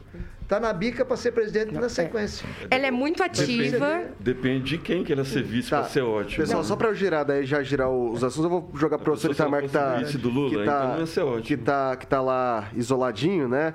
Tá 0.51 0.59
na 0.59 0.73
bica 0.73 1.05
para 1.05 1.15
ser 1.15 1.31
presidente 1.31 1.73
na 1.73 1.87
sequência. 1.87 2.45
Ela 2.69 2.87
é 2.87 2.91
muito 2.91 3.23
ativa. 3.23 4.03
Depende 4.19 4.71
de 4.71 4.77
quem 4.79 5.01
que 5.01 5.13
ela 5.13 5.23
ser 5.23 5.43
vice 5.43 5.69
Tá. 5.69 5.79
para 5.79 5.89
ser 5.89 6.01
ótimo. 6.01 6.43
Pessoal, 6.43 6.61
só 6.61 6.75
pra 6.75 6.89
eu 6.89 6.93
girar 6.93 7.23
daí, 7.23 7.45
já 7.45 7.63
girar 7.63 7.89
os 7.89 8.21
assuntos, 8.21 8.43
eu 8.43 8.49
vou 8.49 8.69
jogar 8.75 8.97
pro 8.97 9.13
pessoa 9.13 9.33
professor 9.33 9.45
Itamar 9.45 9.61
que 9.61 9.69
tá, 9.69 9.95
vice 9.95 10.17
do 10.17 10.29
Lula, 10.29 10.49
que, 10.59 10.65
tá, 10.65 10.77
então 10.77 10.91
não 10.91 10.99
ia 10.99 11.05
ser 11.05 11.21
ótimo. 11.21 11.43
que, 11.43 11.55
tá, 11.55 11.95
que 11.95 12.05
tá 12.05 12.19
lá 12.19 12.67
isoladinho, 12.75 13.47
né? 13.47 13.73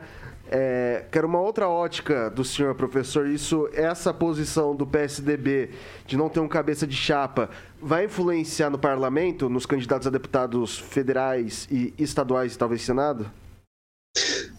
É, 0.51 1.07
quero 1.11 1.27
uma 1.27 1.41
outra 1.41 1.67
ótica 1.67 2.29
do 2.29 2.45
senhor 2.45 2.75
professor. 2.75 3.27
Isso, 3.27 3.71
essa 3.73 4.13
posição 4.13 4.77
do 4.77 4.87
PSDB 4.87 5.71
de 6.07 6.15
não 6.15 6.29
ter 6.29 6.41
um 6.41 6.49
cabeça 6.49 6.87
de 6.87 6.95
chapa 6.95 7.49
vai 7.81 8.05
influenciar 8.05 8.69
no 8.69 8.79
parlamento, 8.79 9.49
nos 9.49 9.65
candidatos 9.65 10.07
a 10.07 10.11
deputados 10.11 10.79
federais 10.79 11.67
e 11.71 11.95
estaduais 11.99 12.55
e 12.55 12.59
talvez 12.59 12.83
Senado? 12.83 13.31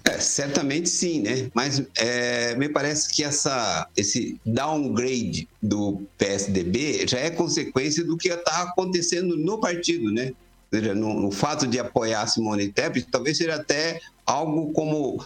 É, 0.08 0.20
certamente 0.20 0.88
sim, 0.88 1.22
né? 1.22 1.52
Mas 1.54 1.84
é, 1.98 2.56
me 2.56 2.70
parece 2.70 3.10
que 3.10 3.26
essa, 3.26 3.88
esse 3.96 4.40
downgrade 4.46 5.50
do 5.62 6.02
PSDB 6.18 7.06
já 7.06 7.20
é 7.20 7.30
consequência 7.30 8.06
do 8.06 8.16
que 8.16 8.30
está 8.30 8.62
acontecendo 8.62 9.36
no 9.36 9.60
partido, 9.60 10.10
né? 10.10 10.32
Ou 10.72 10.80
seja, 10.80 10.96
no, 10.96 11.14
no 11.14 11.32
fato 11.32 11.68
de 11.68 11.78
apoiar 11.78 12.22
a 12.22 12.28
Simone 12.28 12.70
Tebet, 12.70 13.08
talvez 13.12 13.38
seja 13.38 13.56
até 13.56 14.00
algo 14.26 14.72
como 14.72 15.22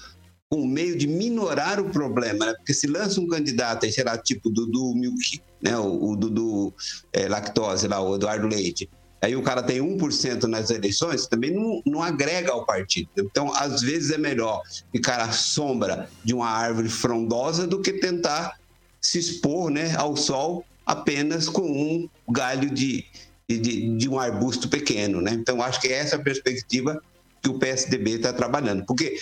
um 0.51 0.65
meio 0.65 0.97
de 0.97 1.07
minorar 1.07 1.79
o 1.79 1.89
problema, 1.89 2.47
né? 2.47 2.53
Porque 2.55 2.73
se 2.73 2.87
lança 2.87 3.21
um 3.21 3.27
candidato, 3.27 3.89
sei 3.91 4.03
lá, 4.03 4.17
tipo 4.17 4.49
Dudu 4.49 4.95
Milk, 4.95 5.39
né? 5.61 5.77
O, 5.77 6.11
o 6.11 6.15
Dudu 6.15 6.73
é, 7.13 7.27
Lactose 7.27 7.87
lá, 7.87 8.01
o 8.01 8.15
Eduardo 8.15 8.47
Leite. 8.47 8.89
Aí 9.21 9.35
o 9.35 9.43
cara 9.43 9.61
tem 9.61 9.79
1% 9.79 10.43
nas 10.43 10.71
eleições, 10.71 11.27
também 11.27 11.53
não, 11.53 11.81
não 11.85 12.01
agrega 12.01 12.51
ao 12.51 12.65
partido. 12.65 13.09
Então, 13.15 13.53
às 13.53 13.81
vezes 13.81 14.09
é 14.09 14.17
melhor 14.17 14.63
ficar 14.91 15.21
à 15.21 15.31
sombra 15.31 16.09
de 16.23 16.33
uma 16.33 16.49
árvore 16.49 16.89
frondosa 16.89 17.67
do 17.67 17.81
que 17.81 17.93
tentar 17.93 18.59
se 18.99 19.19
expor 19.19 19.69
né, 19.69 19.95
ao 19.95 20.17
sol 20.17 20.65
apenas 20.85 21.47
com 21.47 21.61
um 21.61 22.09
galho 22.31 22.71
de, 22.71 23.05
de, 23.47 23.95
de 23.95 24.09
um 24.09 24.19
arbusto 24.19 24.67
pequeno. 24.67 25.21
Né? 25.21 25.33
Então, 25.33 25.61
acho 25.61 25.79
que 25.79 25.89
é 25.89 25.93
essa 25.93 26.15
a 26.15 26.19
perspectiva 26.19 27.01
que 27.43 27.49
o 27.49 27.59
PSDB 27.59 28.15
está 28.15 28.33
trabalhando. 28.33 28.85
Porque, 28.87 29.19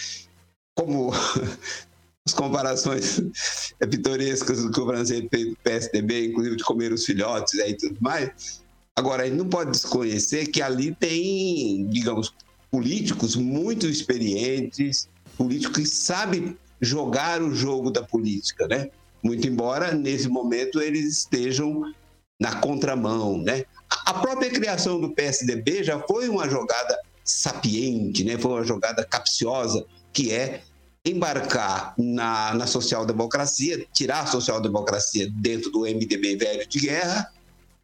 como 0.75 1.11
as 2.25 2.33
comparações 2.33 3.21
pitorescas 3.89 4.63
do 4.63 4.71
que 4.71 4.79
o 4.79 4.85
francês 4.85 5.25
fez 5.29 5.49
do 5.49 5.57
PSDB, 5.57 6.27
inclusive 6.27 6.55
de 6.55 6.63
comer 6.63 6.93
os 6.93 7.05
filhotes 7.05 7.59
aí 7.59 7.71
e 7.71 7.77
tudo 7.77 7.97
mais, 7.99 8.61
Agora, 8.99 9.23
a 9.23 9.25
gente 9.27 9.37
não 9.37 9.47
pode 9.47 9.71
desconhecer 9.71 10.47
que 10.47 10.61
ali 10.61 10.93
tem, 10.93 11.87
digamos, 11.87 12.33
políticos 12.69 13.33
muito 13.33 13.87
experientes, 13.87 15.07
político 15.37 15.75
que 15.75 15.85
sabe 15.85 16.57
jogar 16.81 17.41
o 17.41 17.55
jogo 17.55 17.91
da 17.91 18.03
política, 18.03 18.67
né? 18.67 18.89
Muito 19.23 19.47
embora 19.47 19.93
nesse 19.93 20.27
momento 20.27 20.81
eles 20.81 21.19
estejam 21.19 21.93
na 22.37 22.57
contramão, 22.57 23.37
né? 23.41 23.63
A 24.05 24.15
própria 24.15 24.49
criação 24.49 24.99
do 24.99 25.11
PSDB 25.11 25.81
já 25.81 26.01
foi 26.01 26.27
uma 26.27 26.49
jogada 26.49 26.99
sapiente, 27.23 28.25
né? 28.25 28.37
Foi 28.37 28.51
uma 28.51 28.65
jogada 28.65 29.05
capciosa, 29.05 29.85
que 30.11 30.33
é 30.33 30.61
embarcar 31.05 31.93
na, 31.97 32.53
na 32.53 32.67
social-democracia, 32.67 33.87
tirar 33.93 34.23
a 34.23 34.27
social-democracia 34.27 35.31
dentro 35.35 35.71
do 35.71 35.83
MDB 35.83 36.35
velho 36.35 36.67
de 36.67 36.79
guerra 36.81 37.31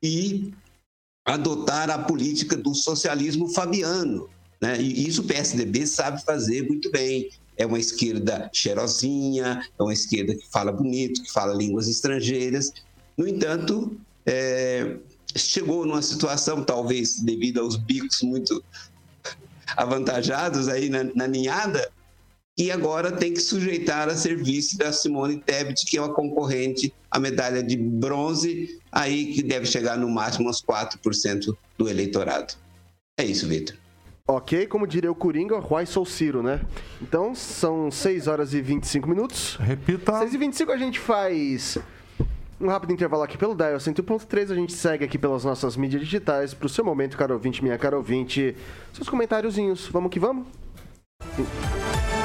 e 0.03 0.53
adotar 1.25 1.89
a 1.89 1.97
política 1.97 2.55
do 2.55 2.75
socialismo 2.75 3.49
fabiano. 3.49 4.29
Né? 4.61 4.79
E 4.79 5.07
isso 5.07 5.21
o 5.21 5.25
PSDB 5.25 5.87
sabe 5.87 6.23
fazer 6.23 6.67
muito 6.67 6.91
bem. 6.91 7.29
É 7.57 7.65
uma 7.65 7.79
esquerda 7.79 8.49
cheirosinha, 8.53 9.61
é 9.77 9.83
uma 9.83 9.93
esquerda 9.93 10.35
que 10.35 10.45
fala 10.51 10.71
bonito, 10.71 11.23
que 11.23 11.31
fala 11.31 11.53
línguas 11.53 11.87
estrangeiras. 11.87 12.71
No 13.17 13.27
entanto, 13.27 13.97
é, 14.25 14.97
chegou 15.35 15.85
numa 15.85 16.01
situação, 16.01 16.63
talvez 16.63 17.19
devido 17.19 17.61
aos 17.61 17.75
bicos 17.75 18.21
muito 18.21 18.63
avantajados 19.75 20.67
aí 20.67 20.89
na, 20.89 21.05
na 21.15 21.27
ninhada, 21.27 21.89
e 22.57 22.71
agora 22.71 23.11
tem 23.11 23.33
que 23.33 23.41
sujeitar 23.41 24.07
a 24.07 24.15
serviço 24.15 24.77
da 24.77 24.93
Simone 24.93 25.41
Tebet, 25.41 25.85
que 25.85 25.97
é 25.97 26.01
uma 26.01 26.13
concorrente 26.13 26.93
à 27.11 27.19
medalha 27.19 27.61
de 27.61 27.75
bronze, 27.75 28.79
aí 28.91 29.33
que 29.33 29.43
deve 29.43 29.65
chegar 29.65 29.97
no 29.97 30.09
máximo 30.09 30.47
aos 30.47 30.61
4% 30.61 31.55
do 31.77 31.89
eleitorado. 31.89 32.53
É 33.19 33.25
isso, 33.25 33.47
Vitor. 33.47 33.75
Ok, 34.27 34.65
como 34.67 34.87
diria 34.87 35.11
o 35.11 35.15
Coringa, 35.15 35.59
Why 35.59 35.85
Sou 35.85 36.05
Ciro, 36.05 36.41
né? 36.41 36.61
Então, 37.01 37.35
são 37.35 37.91
6 37.91 38.27
horas 38.27 38.53
e 38.53 38.61
25 38.61 39.07
minutos. 39.07 39.55
Repita. 39.57 40.17
6 40.19 40.33
e 40.33 40.37
25 40.37 40.71
a 40.71 40.77
gente 40.77 40.99
faz 40.99 41.77
um 42.59 42.67
rápido 42.67 42.91
intervalo 42.93 43.21
aqui 43.21 43.37
pelo 43.37 43.53
Dial 43.53 43.77
101.3. 43.77 44.51
A 44.51 44.55
gente 44.55 44.73
segue 44.73 45.05
aqui 45.05 45.17
pelas 45.17 45.43
nossas 45.43 45.77
mídias 45.77 46.01
digitais. 46.01 46.53
Para 46.53 46.65
o 46.65 46.69
seu 46.69 46.83
momento, 46.83 47.17
caro 47.17 47.35
ouvinte, 47.35 47.63
minha 47.63 47.77
cara 47.77 47.97
ouvinte, 47.97 48.55
seus 48.93 49.07
comentáriozinhos. 49.07 49.87
Vamos 49.87 50.09
que 50.09 50.19
vamos? 50.19 50.47
O 51.37 52.24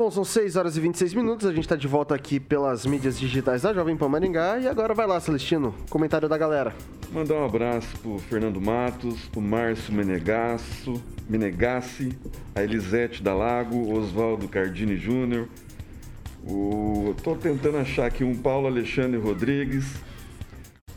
Bom, 0.00 0.10
são 0.10 0.24
6 0.24 0.56
horas 0.56 0.78
e 0.78 0.80
26 0.80 1.12
minutos, 1.12 1.46
a 1.46 1.52
gente 1.52 1.64
está 1.64 1.76
de 1.76 1.86
volta 1.86 2.14
aqui 2.14 2.40
pelas 2.40 2.86
mídias 2.86 3.20
digitais 3.20 3.60
da 3.60 3.74
Jovem 3.74 3.98
Pan 3.98 4.08
Maringá 4.08 4.58
e 4.58 4.66
agora 4.66 4.94
vai 4.94 5.06
lá, 5.06 5.20
Celestino, 5.20 5.74
comentário 5.90 6.26
da 6.26 6.38
galera. 6.38 6.74
Mandar 7.12 7.34
um 7.34 7.44
abraço 7.44 7.98
pro 7.98 8.18
Fernando 8.18 8.58
Matos, 8.62 9.28
pro 9.28 9.42
Márcio 9.42 9.92
Menegasso, 9.92 10.94
Menegassi, 11.28 12.18
a 12.54 12.62
Elisete 12.62 13.22
da 13.22 13.34
Lago, 13.34 13.94
Oswaldo 13.94 14.48
Cardini 14.48 14.96
Júnior, 14.96 15.46
o... 16.48 17.14
tô 17.22 17.36
tentando 17.36 17.76
achar 17.76 18.06
aqui 18.06 18.24
um 18.24 18.34
Paulo 18.34 18.68
Alexandre 18.68 19.20
Rodrigues, 19.20 19.96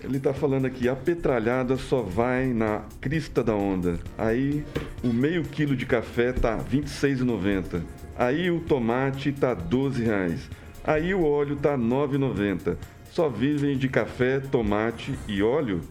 ele 0.01 0.17
tá 0.17 0.33
falando 0.33 0.65
aqui, 0.65 0.87
a 0.87 0.95
petralhada 0.95 1.75
só 1.75 2.01
vai 2.01 2.53
na 2.53 2.83
crista 3.01 3.43
da 3.43 3.53
onda. 3.53 3.99
Aí 4.17 4.63
o 5.03 5.09
meio 5.09 5.43
quilo 5.43 5.75
de 5.75 5.85
café 5.85 6.31
tá 6.31 6.55
R$ 6.55 6.79
26,90. 6.79 7.81
Aí 8.17 8.51
o 8.51 8.59
tomate 8.59 9.31
tá 9.31 9.53
12 9.53 10.03
reais. 10.03 10.49
Aí 10.83 11.13
o 11.13 11.25
óleo 11.25 11.55
tá 11.55 11.77
9,90. 11.77 12.77
Só 13.11 13.29
vivem 13.29 13.77
de 13.77 13.87
café, 13.87 14.39
tomate 14.39 15.17
e 15.27 15.41
óleo? 15.41 15.81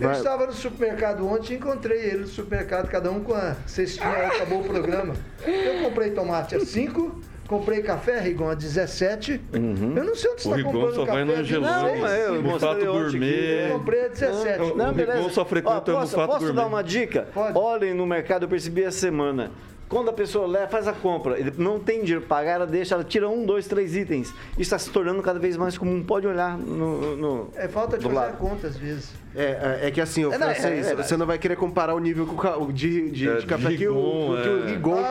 Eu 0.00 0.10
estava 0.12 0.46
no 0.46 0.52
supermercado 0.52 1.26
ontem 1.26 1.54
e 1.54 1.56
encontrei 1.56 1.98
ele 2.00 2.18
no 2.18 2.26
supermercado, 2.26 2.88
cada 2.88 3.10
um 3.10 3.20
com 3.20 3.34
a 3.34 3.56
cestinha, 3.66 4.08
aí 4.08 4.26
acabou 4.26 4.60
o 4.60 4.64
programa. 4.64 5.14
Eu 5.46 5.82
comprei 5.82 6.10
tomate 6.10 6.54
a 6.54 6.60
5, 6.60 7.20
comprei 7.48 7.82
café, 7.82 8.20
Rigon, 8.20 8.48
a 8.50 8.54
17. 8.54 9.40
Uhum. 9.54 9.94
Eu 9.96 10.04
não 10.04 10.14
sei 10.14 10.30
onde 10.30 10.42
você 10.42 10.48
O 10.48 10.52
está 10.52 10.56
Rigon 10.56 10.72
comprando 10.72 10.94
só 10.94 11.04
vai 11.04 11.06
café. 11.06 11.24
no 11.24 11.32
Angelone, 11.40 11.72
Não, 12.00 12.06
é, 12.06 12.26
eu 12.26 12.34
no 12.34 12.42
mostrei 12.42 12.84
Gourmet. 12.86 13.68
Eu 13.70 13.78
comprei 13.78 14.04
a 14.04 14.08
17. 14.08 14.58
Não, 14.58 14.76
Não, 14.76 14.90
o 14.90 14.94
beleza. 14.94 15.18
Rigon 15.18 15.30
só 15.30 15.44
frequenta 15.44 15.76
Ó, 15.76 15.78
no 15.94 16.00
posso, 16.00 16.16
Fato 16.16 16.26
posso 16.28 16.46
dar 16.46 16.52
Gourmet. 16.52 16.68
uma 16.68 16.82
dica? 16.84 17.28
Pode. 17.34 17.58
Olhem 17.58 17.92
no 17.94 18.06
mercado, 18.06 18.44
eu 18.44 18.48
percebi 18.48 18.84
essa 18.84 18.98
semana. 18.98 19.50
Quando 19.90 20.08
a 20.08 20.12
pessoa 20.12 20.46
leva, 20.46 20.68
faz 20.68 20.86
a 20.86 20.92
compra, 20.92 21.36
ele 21.36 21.52
não 21.58 21.80
tem 21.80 22.02
dinheiro 22.02 22.20
para 22.20 22.36
pagar, 22.36 22.52
ela 22.52 22.66
deixa, 22.66 22.94
ela 22.94 23.02
tira 23.02 23.28
um, 23.28 23.44
dois, 23.44 23.66
três 23.66 23.96
itens. 23.96 24.28
Isso 24.52 24.60
está 24.60 24.78
se 24.78 24.88
tornando 24.88 25.20
cada 25.20 25.40
vez 25.40 25.56
mais 25.56 25.76
comum. 25.76 26.00
Pode 26.00 26.28
olhar 26.28 26.56
no. 26.56 27.16
no 27.16 27.48
É 27.56 27.66
falta 27.66 27.98
de 27.98 28.04
fazer 28.04 28.14
lado. 28.14 28.34
a 28.34 28.36
conta 28.36 28.68
às 28.68 28.76
vezes. 28.76 29.12
É, 29.34 29.80
é, 29.82 29.88
é 29.88 29.90
que 29.90 30.00
assim, 30.00 30.24
o 30.24 30.32
É, 30.32 30.38
não, 30.38 30.48
é, 30.48 30.54
francês, 30.54 30.86
é, 30.86 30.92
é. 30.92 30.94
você 30.94 31.16
não 31.16 31.26
vai 31.26 31.38
querer 31.38 31.56
comparar 31.56 31.94
o 31.94 31.98
nível 31.98 32.24
com 32.24 32.34
o 32.34 32.68
o 32.68 32.72
de, 32.72 33.10
de, 33.10 33.28
É, 33.28 33.36
de 33.38 33.46
café 33.46 33.74
que 33.74 33.88
o, 33.88 34.36
que 34.42 34.48
o. 34.48 34.66
Rigon 34.66 35.02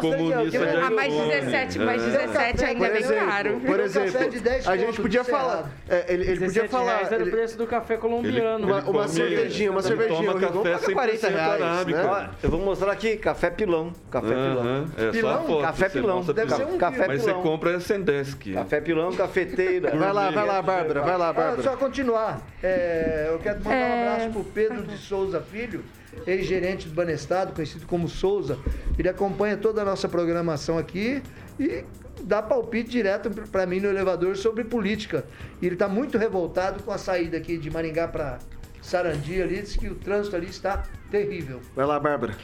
Comunista 0.00 0.58
que- 0.58 0.70
de 0.72 0.76
Ah, 0.76 0.90
mais 0.90 1.12
iPhone. 1.12 1.28
17, 1.30 1.78
mais 1.78 2.02
É. 2.02 2.10
17 2.26 2.64
ainda 2.64 2.86
é 2.86 2.90
bem 2.90 3.02
caro. 3.02 3.60
por 3.64 3.80
exemplo, 3.80 4.30
de 4.30 4.40
10 4.40 4.68
a 4.68 4.76
gente 4.76 5.00
podia 5.00 5.20
é 5.20 5.24
falar, 5.24 5.70
é, 5.88 6.04
ele, 6.08 6.22
ele 6.24 6.32
podia 6.32 6.62
17 6.62 6.68
falar, 6.68 7.12
era 7.12 7.24
o 7.24 7.30
preço 7.30 7.58
do 7.58 7.66
café 7.66 7.96
colombiano. 7.96 8.66
uma, 8.90 9.08
cervejinha, 9.08 9.70
uma 9.70 9.82
cervejinha, 9.82 10.16
toma 10.32 10.40
café 10.40 10.52
paga 10.78 10.92
40 10.94 11.28
100% 11.28 11.30
reais, 11.32 11.86
né? 11.86 12.30
Eu 12.42 12.50
vou 12.50 12.60
mostrar 12.60 12.92
aqui, 12.92 13.16
café 13.16 13.50
pilão. 13.50 13.92
Café 14.10 14.28
pilão. 14.28 14.86
É 14.96 15.10
Pilão? 15.10 15.44
foto. 15.44 15.62
Café 15.62 15.88
pilão. 15.88 16.22
Deve 16.22 16.54
ser 16.54 16.64
um 16.66 16.78
Café 16.78 17.06
Mas 17.08 17.22
você 17.22 17.32
compra 17.34 17.72
é 17.72 17.80
Sendesk. 17.80 18.52
Café 18.52 18.80
pilão, 18.80 19.12
cafeteira. 19.12 19.96
Vai 19.96 20.12
lá, 20.12 20.30
vai 20.30 20.46
lá, 20.46 20.62
Bárbara, 20.62 21.00
vai 21.02 21.16
lá, 21.18 21.28
Ah, 21.28 21.32
Bárbara. 21.32 21.62
só 21.62 21.76
continuar. 21.76 22.40
É, 22.62 23.28
eu 23.30 23.38
quero 23.38 23.58
mandar 23.58 23.70
um 23.70 23.72
É. 23.72 24.08
abraço 24.14 24.30
pro 24.30 24.44
Pedro 24.44 24.82
de 24.82 24.96
Souza 24.98 25.40
Filho, 25.40 25.84
ex-gerente 26.26 26.88
do 26.88 26.94
Banestado, 26.94 27.52
conhecido 27.52 27.86
como 27.86 28.08
Souza. 28.08 28.58
Ele 28.98 29.08
acompanha 29.08 29.56
toda 29.56 29.82
a 29.82 29.84
nossa 29.84 30.08
programação 30.08 30.78
aqui 30.78 31.22
e 31.58 31.84
dá 32.22 32.42
palpite 32.42 32.90
direto 32.90 33.30
para 33.50 33.66
mim 33.66 33.80
no 33.80 33.88
elevador 33.88 34.36
sobre 34.36 34.64
política. 34.64 35.24
E 35.60 35.66
ele 35.66 35.74
está 35.74 35.88
muito 35.88 36.18
revoltado 36.18 36.82
com 36.82 36.90
a 36.90 36.98
saída 36.98 37.36
aqui 37.36 37.58
de 37.58 37.70
Maringá 37.70 38.08
para 38.08 38.38
Sarandi 38.86 39.42
ali, 39.42 39.60
diz 39.60 39.74
que 39.74 39.88
o 39.88 39.96
trânsito 39.96 40.36
ali 40.36 40.46
está 40.46 40.84
terrível. 41.10 41.60
Vai 41.74 41.86
lá, 41.86 41.98
Bárbara. 41.98 42.36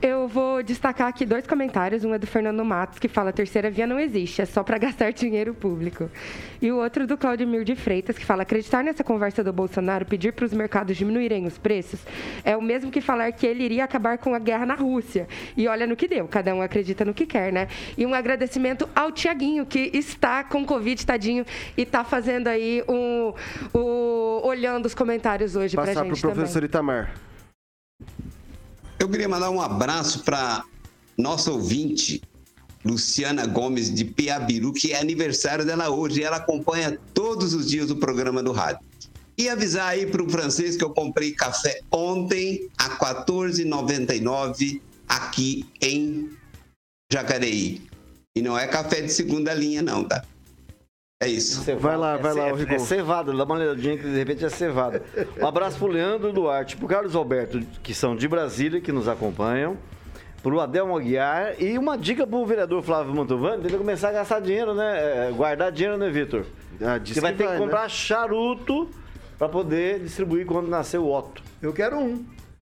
Eu 0.00 0.26
vou 0.28 0.62
destacar 0.62 1.08
aqui 1.08 1.26
dois 1.26 1.46
comentários. 1.46 2.04
Um 2.04 2.14
é 2.14 2.18
do 2.18 2.26
Fernando 2.26 2.64
Matos, 2.64 2.98
que 2.98 3.06
fala: 3.08 3.32
terceira 3.32 3.70
via 3.70 3.86
não 3.86 3.98
existe, 3.98 4.40
é 4.40 4.46
só 4.46 4.62
para 4.62 4.76
gastar 4.78 5.12
dinheiro 5.12 5.52
público. 5.52 6.10
E 6.60 6.70
o 6.70 6.76
outro 6.76 7.06
do 7.06 7.18
Claudemir 7.18 7.64
de 7.64 7.74
Freitas, 7.76 8.16
que 8.16 8.24
fala: 8.24 8.42
acreditar 8.42 8.82
nessa 8.82 9.04
conversa 9.04 9.44
do 9.44 9.52
Bolsonaro, 9.52 10.06
pedir 10.06 10.32
para 10.32 10.46
os 10.46 10.54
mercados 10.54 10.96
diminuírem 10.96 11.46
os 11.46 11.58
preços, 11.58 12.00
é 12.44 12.56
o 12.56 12.62
mesmo 12.62 12.90
que 12.90 13.00
falar 13.02 13.30
que 13.32 13.46
ele 13.46 13.62
iria 13.62 13.84
acabar 13.84 14.16
com 14.16 14.34
a 14.34 14.38
guerra 14.38 14.64
na 14.64 14.74
Rússia. 14.74 15.28
E 15.54 15.68
olha 15.68 15.86
no 15.86 15.96
que 15.96 16.08
deu, 16.08 16.26
cada 16.28 16.54
um 16.54 16.62
acredita 16.62 17.04
no 17.04 17.12
que 17.12 17.26
quer, 17.26 17.52
né? 17.52 17.68
E 17.96 18.06
um 18.06 18.14
agradecimento 18.14 18.88
ao 18.94 19.12
Tiaguinho, 19.12 19.66
que 19.66 19.90
está 19.92 20.44
com 20.44 20.64
Covid, 20.64 21.04
tadinho, 21.04 21.44
e 21.76 21.82
está 21.82 22.04
fazendo 22.04 22.48
aí 22.48 22.82
um, 22.88 23.34
o, 23.74 24.40
olhando 24.44 24.86
os 24.86 24.94
comentários 24.94 25.56
hoje 25.56 25.76
pra 25.76 25.89
Passar 25.94 26.06
gente 26.06 26.20
também. 26.20 26.36
professor 26.36 26.64
Itamar. 26.64 27.14
Eu 28.98 29.08
queria 29.08 29.28
mandar 29.28 29.50
um 29.50 29.60
abraço 29.60 30.24
para 30.24 30.62
nossa 31.16 31.50
ouvinte, 31.50 32.22
Luciana 32.84 33.46
Gomes 33.46 33.92
de 33.92 34.04
Piabiru, 34.04 34.72
que 34.72 34.92
é 34.92 35.00
aniversário 35.00 35.64
dela 35.64 35.90
hoje. 35.90 36.22
Ela 36.22 36.36
acompanha 36.36 36.98
todos 37.14 37.54
os 37.54 37.68
dias 37.68 37.90
o 37.90 37.96
programa 37.96 38.42
do 38.42 38.52
rádio. 38.52 38.84
E 39.36 39.48
avisar 39.48 39.88
aí 39.88 40.06
para 40.06 40.22
o 40.22 40.28
francês 40.28 40.76
que 40.76 40.84
eu 40.84 40.90
comprei 40.90 41.32
café 41.32 41.80
ontem 41.90 42.68
a 42.78 42.88
R$ 42.88 42.96
14,99 43.24 44.80
aqui 45.08 45.64
em 45.80 46.30
Jacareí. 47.10 47.82
E 48.36 48.42
não 48.42 48.58
é 48.58 48.66
café 48.66 49.00
de 49.00 49.12
segunda 49.12 49.54
linha, 49.54 49.82
não, 49.82 50.04
tá? 50.04 50.24
É 51.22 51.28
isso. 51.28 51.62
Vai 51.78 51.98
lá, 51.98 52.16
vai 52.16 52.32
lá, 52.32 52.48
é, 52.48 52.52
o 52.54 52.56
Rigon. 52.56 52.76
é 52.76 52.78
cevado, 52.78 53.36
dá 53.36 53.44
uma 53.44 53.54
olhadinha 53.54 53.94
que 53.94 54.04
de 54.04 54.16
repente 54.16 54.42
é 54.42 54.48
cevado. 54.48 55.02
Um 55.38 55.46
abraço 55.46 55.76
pro 55.76 55.86
Leandro 55.86 56.32
Duarte, 56.32 56.78
pro 56.78 56.88
Carlos 56.88 57.14
Alberto, 57.14 57.60
que 57.82 57.92
são 57.92 58.16
de 58.16 58.26
Brasília, 58.26 58.80
que 58.80 58.90
nos 58.90 59.06
acompanham, 59.06 59.76
pro 60.42 60.58
Adelmo 60.60 60.96
Aguiar 60.96 61.60
e 61.62 61.76
uma 61.76 61.98
dica 61.98 62.26
pro 62.26 62.46
vereador 62.46 62.82
Flávio 62.82 63.14
Mantovani, 63.14 63.66
ele 63.66 63.76
começar 63.76 64.08
a 64.08 64.12
gastar 64.12 64.40
dinheiro, 64.40 64.74
né? 64.74 65.28
É, 65.28 65.30
Guardar 65.30 65.70
dinheiro, 65.70 65.98
né, 65.98 66.08
Vitor? 66.08 66.46
Ah, 66.80 66.98
Você 67.04 67.20
vai 67.20 67.32
que 67.32 67.36
ter 67.38 67.44
vai, 67.44 67.52
que 67.56 67.60
né? 67.60 67.66
comprar 67.66 67.86
charuto 67.90 68.88
pra 69.36 69.46
poder 69.46 70.00
distribuir 70.00 70.46
quando 70.46 70.68
nascer 70.68 70.96
o 70.96 71.06
Otto. 71.06 71.42
Eu 71.60 71.74
quero 71.74 71.98
um. 71.98 72.24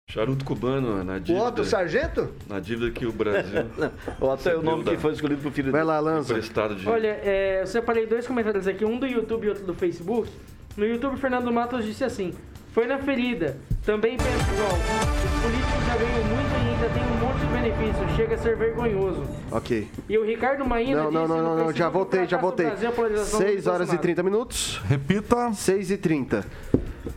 Charuto 0.08 0.46
cubano 0.46 1.04
na 1.04 1.16
O 1.16 1.20
dívida. 1.20 1.44
Otto 1.46 1.64
Sargento? 1.66 2.30
Na 2.48 2.60
dívida 2.60 2.92
que 2.92 3.06
o 3.08 3.12
Brasil. 3.12 3.66
O 4.22 4.28
Otto 4.28 4.48
é 4.48 4.56
o 4.56 4.62
nome 4.62 4.84
Deu 4.84 4.92
que 4.92 4.98
da- 4.98 5.02
foi 5.02 5.14
escolhido 5.14 5.42
pro 5.42 5.52
filho 5.52 5.72
Vai 5.72 5.84
lá, 5.84 6.00
Lanza. 6.00 6.34
Emprestado 6.34 6.76
de. 6.76 6.88
Olha, 6.88 7.20
é, 7.24 7.62
eu 7.62 7.68
separei 7.68 8.06
dois 8.06 8.28
comentários 8.28 8.68
aqui, 8.68 8.86
um 8.86 9.00
do 9.00 9.08
YouTube 9.08 9.46
e 9.46 9.50
outro 9.50 9.66
do 9.66 9.74
Facebook. 9.74 10.30
No 10.78 10.86
YouTube, 10.86 11.18
Fernando 11.18 11.52
Matos 11.52 11.84
disse 11.84 12.04
assim: 12.04 12.34
Foi 12.72 12.86
na 12.86 13.00
ferida. 13.00 13.58
Também 13.84 14.16
penso 14.16 14.30
igual. 14.54 14.74
Os 14.74 15.42
políticos 15.42 15.86
já 15.88 15.98
ganham 15.98 16.24
muito 16.24 16.54
e 16.54 16.70
ainda 16.70 16.90
tem 16.94 17.04
um 17.04 17.20
monte 17.20 17.40
de 17.40 17.46
benefícios. 17.48 18.16
Chega 18.16 18.36
a 18.36 18.38
ser 18.38 18.56
vergonhoso. 18.58 19.24
Ok. 19.52 19.88
E 20.08 20.18
o 20.20 20.24
Ricardo 20.26 20.66
Maína 20.66 21.04
Não, 21.06 21.12
não, 21.12 21.22
disse 21.24 21.34
não, 21.36 21.44
não, 21.44 21.66
não, 21.66 21.74
já 21.74 21.90
voltei, 21.90 22.28
já 22.28 22.38
voltei. 22.38 22.68
Brasil, 22.68 22.90
a 22.90 22.92
polarização 22.92 23.40
do 23.40 23.46
6 23.46 23.66
horas 23.68 23.78
e 23.88 23.98
Bolsonaro. 23.98 24.02
30 24.04 24.24
minutos. 24.24 24.82
Repita. 24.88 25.52
6 25.54 25.92
e 25.92 25.98
30. 25.98 26.46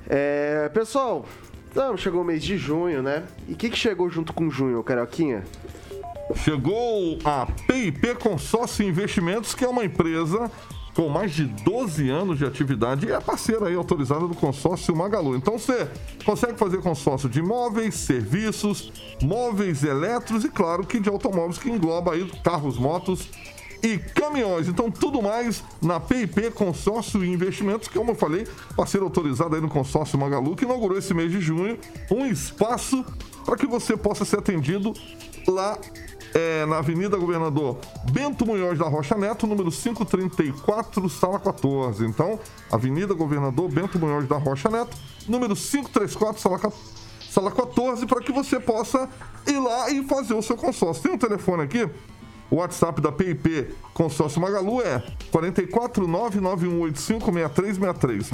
É, 0.09 0.69
pessoal, 0.71 1.27
chegou 1.97 2.23
o 2.23 2.25
mês 2.25 2.43
de 2.43 2.57
junho, 2.57 3.03
né? 3.03 3.25
E 3.47 3.53
o 3.53 3.57
que, 3.57 3.71
que 3.71 3.77
chegou 3.77 4.11
junto 4.11 4.33
com 4.33 4.51
junho, 4.51 4.83
Carioquinha? 4.83 5.45
Chegou 6.37 7.19
a 7.25 7.47
PIP 7.47 8.15
Consórcio 8.17 8.87
Investimentos, 8.87 9.55
que 9.55 9.65
é 9.65 9.69
uma 9.69 9.85
empresa 9.85 10.51
com 10.95 11.09
mais 11.09 11.33
de 11.33 11.45
12 11.45 12.11
anos 12.11 12.39
de 12.39 12.45
atividade 12.45 13.07
e 13.07 13.13
é 13.13 13.21
parceira 13.21 13.69
aí 13.69 13.77
autorizada 13.77 14.27
do 14.27 14.35
consórcio 14.35 14.97
Magalu. 14.97 15.37
Então 15.37 15.57
você 15.57 15.89
consegue 16.25 16.59
fazer 16.59 16.79
consórcio 16.79 17.29
de 17.29 17.39
imóveis, 17.39 17.95
serviços, 17.95 18.93
móveis 19.23 19.85
elétricos 19.85 20.45
e 20.45 20.49
claro 20.49 20.85
que 20.85 20.99
de 20.99 21.09
automóveis 21.09 21.57
que 21.57 21.71
engloba 21.71 22.15
aí 22.15 22.29
carros, 22.43 22.77
motos 22.77 23.29
e 23.83 23.99
caminhões. 23.99 24.69
Então 24.69 24.91
tudo 24.91 25.23
mais 25.23 25.63
na 25.81 26.01
PIP 26.01 26.51
Consórcio 26.51 27.25
e 27.25 27.29
Investimentos, 27.29 27.89
que 27.89 27.99
como 27.99 28.13
eu 28.13 28.15
falei, 28.15 28.47
parceiro 28.77 29.07
autorizado 29.07 29.55
aí 29.55 29.61
no 29.61 29.69
consórcio 29.69 30.19
Magalu, 30.19 30.57
que 30.57 30.65
inaugurou 30.65 30.99
esse 30.99 31.13
mês 31.15 31.31
de 31.31 31.41
junho 31.41 31.79
um 32.11 32.27
espaço 32.27 33.05
para 33.45 33.57
que 33.57 33.67
você 33.67 33.97
possa 33.97 34.25
ser 34.25 34.39
atendido 34.39 34.93
lá 35.47 35.79
é, 36.35 36.67
na 36.67 36.79
Avenida 36.79 37.17
Governador 37.17 37.79
Bento 38.13 38.45
Munhoz 38.45 38.79
da 38.79 38.87
Rocha 38.87 39.17
Neto, 39.17 39.47
número 39.47 39.71
534, 39.71 41.09
sala 41.09 41.39
14. 41.39 42.05
Então, 42.05 42.39
Avenida 42.71 43.15
Governador 43.15 43.71
Bento 43.71 43.99
Munhoz 43.99 44.29
da 44.29 44.37
Rocha 44.37 44.69
Neto, 44.69 44.97
número 45.27 45.57
534, 45.57 46.41
sala 46.41 46.59
14. 46.59 46.99
Sala 47.31 47.51
14, 47.51 48.07
para 48.07 48.21
que 48.21 48.33
você 48.33 48.59
possa 48.59 49.09
ir 49.47 49.59
lá 49.59 49.91
e 49.91 50.03
fazer 50.05 50.35
o 50.35 50.43
seu 50.43 50.57
consórcio. 50.57 51.03
Tem 51.03 51.13
um 51.13 51.19
telefone 51.19 51.63
aqui, 51.63 51.89
o 52.51 52.57
WhatsApp 52.57 53.01
da 53.01 53.13
PIP 53.13 53.69
Consórcio 53.95 54.41
Magalu 54.41 54.83
é 54.83 55.01
44 55.31 56.05
991856363 56.07 58.33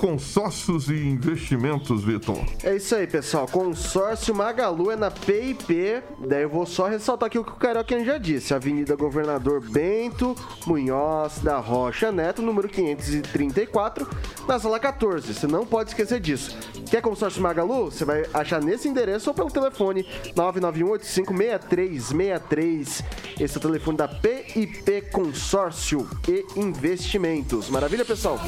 Consórcios 0.00 0.88
e 0.88 0.94
Investimentos, 0.94 2.02
Vitor. 2.02 2.38
É 2.64 2.74
isso 2.74 2.94
aí, 2.94 3.06
pessoal. 3.06 3.46
Consórcio 3.46 4.34
Magalu 4.34 4.90
é 4.90 4.96
na 4.96 5.10
PIP. 5.10 6.02
Daí 6.26 6.44
eu 6.44 6.48
vou 6.48 6.64
só 6.64 6.88
ressaltar 6.88 7.26
aqui 7.26 7.38
o 7.38 7.44
que 7.44 7.50
o 7.50 7.56
Carioquinha 7.56 8.02
já 8.02 8.16
disse. 8.16 8.54
Avenida 8.54 8.96
Governador 8.96 9.60
Bento 9.60 10.34
Munhoz 10.66 11.40
da 11.40 11.58
Rocha 11.58 12.10
Neto, 12.10 12.40
número 12.40 12.66
534, 12.66 14.08
na 14.48 14.58
sala 14.58 14.80
14. 14.80 15.34
Você 15.34 15.46
não 15.46 15.66
pode 15.66 15.90
esquecer 15.90 16.18
disso. 16.18 16.56
Quer 16.90 17.02
consórcio 17.02 17.42
Magalu? 17.42 17.90
Você 17.90 18.06
vai 18.06 18.24
achar 18.32 18.62
nesse 18.62 18.88
endereço 18.88 19.28
ou 19.28 19.34
pelo 19.34 19.50
telefone 19.50 20.06
991856363. 20.34 23.04
Esse 23.38 23.54
é 23.54 23.58
o 23.58 23.60
telefone 23.60 23.98
da 23.98 24.08
PIP 24.08 25.10
Consórcio 25.12 26.08
e 26.26 26.46
Investimentos. 26.58 27.68
Maravilha, 27.68 28.06
pessoal? 28.06 28.40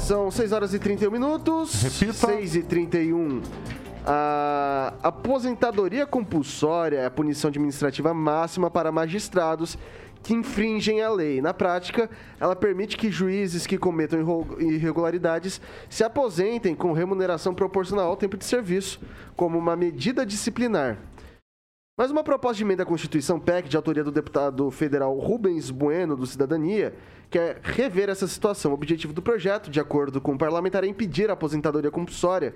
São 0.00 0.30
6 0.30 0.52
horas 0.52 0.74
e 0.74 0.78
31 0.78 1.10
minutos. 1.10 1.82
Repita. 1.82 2.26
6 2.26 2.56
e 2.56 2.62
31. 2.62 3.42
A 4.04 4.94
aposentadoria 5.02 6.06
compulsória 6.06 6.98
é 6.98 7.06
a 7.06 7.10
punição 7.10 7.48
administrativa 7.48 8.12
máxima 8.12 8.70
para 8.70 8.90
magistrados 8.90 9.78
que 10.22 10.34
infringem 10.34 11.00
a 11.00 11.10
lei. 11.10 11.40
Na 11.40 11.54
prática, 11.54 12.10
ela 12.40 12.56
permite 12.56 12.96
que 12.96 13.10
juízes 13.10 13.66
que 13.66 13.78
cometam 13.78 14.18
irregularidades 14.58 15.60
se 15.88 16.02
aposentem 16.02 16.74
com 16.74 16.92
remuneração 16.92 17.54
proporcional 17.54 18.08
ao 18.08 18.16
tempo 18.16 18.36
de 18.36 18.44
serviço, 18.44 19.00
como 19.36 19.58
uma 19.58 19.76
medida 19.76 20.26
disciplinar. 20.26 20.98
Mas 21.96 22.10
uma 22.10 22.24
proposta 22.24 22.56
de 22.56 22.64
emenda 22.64 22.82
à 22.82 22.86
Constituição 22.86 23.38
PEC, 23.38 23.68
de 23.68 23.76
autoria 23.76 24.02
do 24.02 24.10
deputado 24.10 24.70
federal 24.70 25.16
Rubens 25.18 25.70
Bueno, 25.70 26.16
do 26.16 26.26
Cidadania, 26.26 26.94
quer 27.30 27.60
rever 27.62 28.08
essa 28.08 28.26
situação. 28.26 28.72
O 28.72 28.74
objetivo 28.74 29.12
do 29.12 29.22
projeto, 29.22 29.70
de 29.70 29.78
acordo 29.78 30.20
com 30.20 30.34
o 30.34 30.38
parlamentar, 30.38 30.82
é 30.82 30.88
impedir 30.88 31.30
a 31.30 31.34
aposentadoria 31.34 31.90
compulsória 31.90 32.52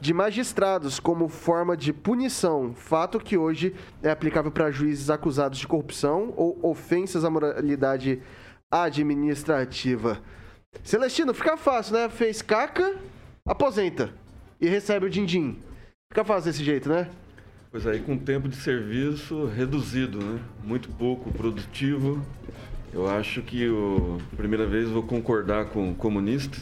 de 0.00 0.12
magistrados 0.12 0.98
como 0.98 1.28
forma 1.28 1.76
de 1.76 1.92
punição, 1.92 2.74
fato 2.74 3.20
que 3.20 3.36
hoje 3.38 3.74
é 4.02 4.10
aplicável 4.10 4.50
para 4.50 4.70
juízes 4.70 5.08
acusados 5.08 5.58
de 5.58 5.66
corrupção 5.66 6.34
ou 6.36 6.58
ofensas 6.62 7.24
à 7.24 7.30
moralidade 7.30 8.20
administrativa. 8.70 10.20
Celestino, 10.82 11.32
fica 11.32 11.56
fácil, 11.56 11.94
né? 11.94 12.08
Fez 12.08 12.42
caca, 12.42 12.96
aposenta 13.46 14.10
e 14.60 14.68
recebe 14.68 15.06
o 15.06 15.10
din-din. 15.10 15.56
Fica 16.10 16.24
fácil 16.24 16.50
desse 16.50 16.64
jeito, 16.64 16.88
né? 16.88 17.08
Pois 17.70 17.86
aí, 17.86 18.00
com 18.00 18.16
tempo 18.16 18.48
de 18.48 18.56
serviço 18.56 19.46
reduzido, 19.46 20.18
né? 20.18 20.40
Muito 20.64 20.88
pouco 20.90 21.32
produtivo. 21.32 22.22
Eu 22.96 23.06
acho 23.10 23.42
que, 23.42 23.68
o, 23.68 24.16
primeira 24.38 24.64
vez, 24.64 24.88
vou 24.88 25.02
concordar 25.02 25.66
com 25.66 25.90
o 25.90 25.94
comunista, 25.94 26.56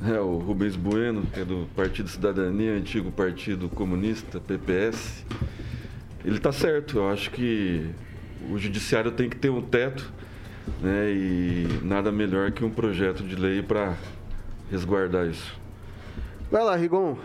né? 0.00 0.18
o 0.18 0.38
Rubens 0.38 0.74
Bueno, 0.74 1.26
que 1.26 1.40
é 1.40 1.44
do 1.44 1.68
Partido 1.76 2.08
Cidadania, 2.08 2.72
antigo 2.72 3.12
Partido 3.12 3.68
Comunista, 3.68 4.40
PPS. 4.40 5.22
Ele 6.24 6.38
está 6.38 6.50
certo. 6.50 6.96
Eu 6.96 7.10
acho 7.10 7.30
que 7.30 7.90
o 8.50 8.56
judiciário 8.56 9.12
tem 9.12 9.28
que 9.28 9.36
ter 9.36 9.50
um 9.50 9.60
teto, 9.60 10.10
né? 10.80 11.10
E 11.10 11.68
nada 11.82 12.10
melhor 12.10 12.52
que 12.52 12.64
um 12.64 12.70
projeto 12.70 13.22
de 13.22 13.36
lei 13.36 13.60
para 13.60 13.98
resguardar 14.70 15.26
isso. 15.26 15.60
Vai 16.50 16.64
lá, 16.64 16.74
Rigon. 16.74 17.18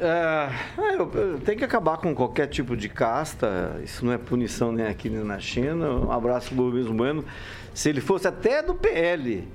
É, 0.00 0.50
é, 0.80 0.94
eu- 0.96 1.10
eu- 1.12 1.40
tem 1.40 1.56
que 1.58 1.64
acabar 1.64 1.98
com 1.98 2.14
qualquer 2.14 2.46
tipo 2.46 2.74
de 2.76 2.88
casta. 2.88 3.78
Isso 3.84 4.04
não 4.04 4.12
é 4.12 4.18
punição 4.18 4.72
nem 4.72 4.86
aqui 4.86 5.10
nem 5.10 5.22
na 5.22 5.38
China. 5.38 5.90
Um 5.90 6.10
abraço 6.10 6.54
do 6.54 6.62
Rubens 6.62 6.86
Bueno. 6.86 7.24
Se 7.74 7.88
ele 7.90 8.00
fosse 8.00 8.26
até 8.26 8.62
do 8.62 8.74
PL, 8.74 9.46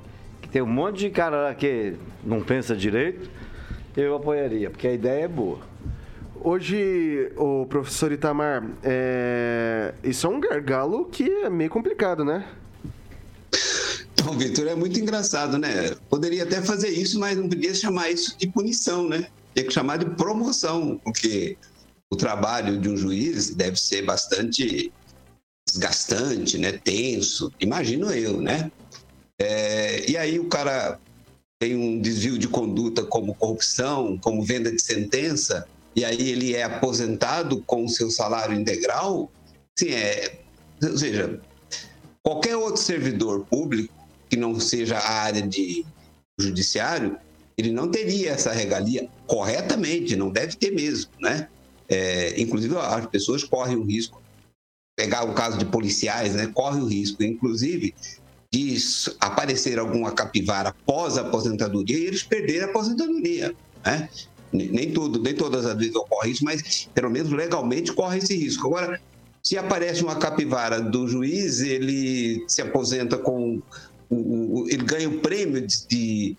que 0.42 0.48
tem 0.48 0.62
um 0.62 0.68
monte 0.68 1.00
de 1.00 1.10
cara 1.10 1.36
lá 1.48 1.56
que 1.56 1.96
não 2.24 2.42
pensa 2.42 2.76
direito, 2.76 3.30
eu 3.98 4.16
apoiaria, 4.16 4.70
porque 4.70 4.88
a 4.88 4.94
ideia 4.94 5.24
é 5.24 5.28
boa. 5.28 5.60
Hoje, 6.40 7.32
o 7.38 7.66
professor 7.66 8.12
Itamar, 8.12 8.64
é... 8.84 9.96
isso 10.04 10.28
é 10.28 10.30
um 10.30 10.40
gargalo 10.40 11.06
que 11.06 11.28
é 11.28 11.50
meio 11.50 11.72
complicado, 11.72 12.24
né? 12.24 12.46
Então, 14.14 14.34
Vitor, 14.34 14.68
é 14.68 14.76
muito 14.76 15.00
engraçado, 15.00 15.58
né? 15.58 15.96
Poderia 16.10 16.44
até 16.44 16.62
fazer 16.62 16.90
isso, 16.90 17.20
mas 17.20 17.36
não 17.38 17.50
podia 17.50 17.74
chamar 17.74 18.12
isso 18.12 18.38
de 18.38 18.48
punição, 18.48 19.08
né? 19.10 19.26
Tinha 19.56 19.68
que 19.68 19.74
chamar 19.74 19.98
de 19.98 20.06
promoção, 20.06 21.00
porque 21.04 21.58
o 22.12 22.16
trabalho 22.16 22.80
de 22.80 22.90
um 22.90 22.98
juiz 22.98 23.56
deve 23.56 23.78
ser 23.78 24.04
bastante 24.04 24.92
desgastante, 25.68 26.58
né? 26.58 26.74
Tenso, 26.74 27.52
imagino 27.60 28.12
eu, 28.12 28.42
né? 28.42 28.70
É, 29.40 30.10
e 30.10 30.18
aí 30.18 30.40
o 30.40 30.48
cara 30.50 31.00
tem 31.60 31.76
um 31.76 32.00
desvio 32.02 32.38
de 32.38 32.48
conduta 32.48 33.04
como 33.04 33.34
corrupção, 33.34 34.18
como 34.18 34.44
venda 34.44 34.72
de 34.72 34.82
sentença, 34.82 35.66
e 35.96 36.04
aí 36.04 36.30
ele 36.30 36.54
é 36.54 36.64
aposentado 36.64 37.62
com 37.62 37.86
o 37.86 37.90
seu 37.90 38.12
salário 38.12 38.60
integral, 38.60 39.32
sim, 39.78 39.92
é, 39.92 40.40
ou 40.84 40.98
seja, 40.98 41.40
qualquer 42.22 42.58
outro 42.58 42.82
servidor 42.82 43.46
público 43.46 43.94
que 44.30 44.36
não 44.36 44.60
seja 44.60 44.98
a 44.98 45.12
área 45.22 45.42
de 45.42 45.86
judiciário, 46.38 47.18
ele 47.58 47.72
não 47.72 47.90
teria 47.90 48.32
essa 48.32 48.52
regalia 48.52 49.08
corretamente, 49.28 50.16
não 50.16 50.30
deve 50.30 50.56
ter 50.58 50.72
mesmo, 50.72 51.10
né? 51.20 51.48
É, 51.88 52.40
inclusive 52.42 52.76
as 52.78 53.06
pessoas 53.08 53.44
correm 53.44 53.78
o 53.78 53.84
risco 53.84 54.22
pegar 54.98 55.24
o 55.24 55.34
caso 55.34 55.58
de 55.58 55.66
policiais, 55.66 56.34
né, 56.34 56.50
corre 56.54 56.80
o 56.80 56.86
risco, 56.86 57.22
inclusive, 57.22 57.94
de 58.52 58.78
aparecer 59.20 59.78
alguma 59.78 60.12
capivara 60.14 60.74
pós 60.86 61.18
aposentadoria 61.18 61.98
e 61.98 62.06
eles 62.06 62.24
perderem 62.24 62.62
a 62.62 62.66
aposentadoria, 62.66 63.54
né? 63.86 64.10
Nem 64.54 64.94
tudo, 64.94 65.22
nem 65.22 65.36
todas 65.36 65.66
as 65.66 65.78
vezes 65.78 65.94
ocorre 65.96 66.32
isso, 66.32 66.46
mas 66.46 66.88
pelo 66.94 67.10
menos 67.10 67.30
legalmente 67.30 67.92
corre 67.92 68.20
esse 68.20 68.38
risco. 68.38 68.68
Agora, 68.68 68.98
se 69.44 69.58
aparece 69.58 70.02
uma 70.02 70.16
capivara 70.16 70.80
do 70.80 71.08
juiz, 71.10 71.60
ele 71.60 72.42
se 72.48 72.62
aposenta 72.62 73.18
com 73.18 73.62
o, 74.10 74.62
o- 74.62 74.68
ele 74.70 74.84
ganha 74.86 75.10
o 75.10 75.20
prêmio 75.20 75.68
de, 75.68 75.88
de 75.90 76.38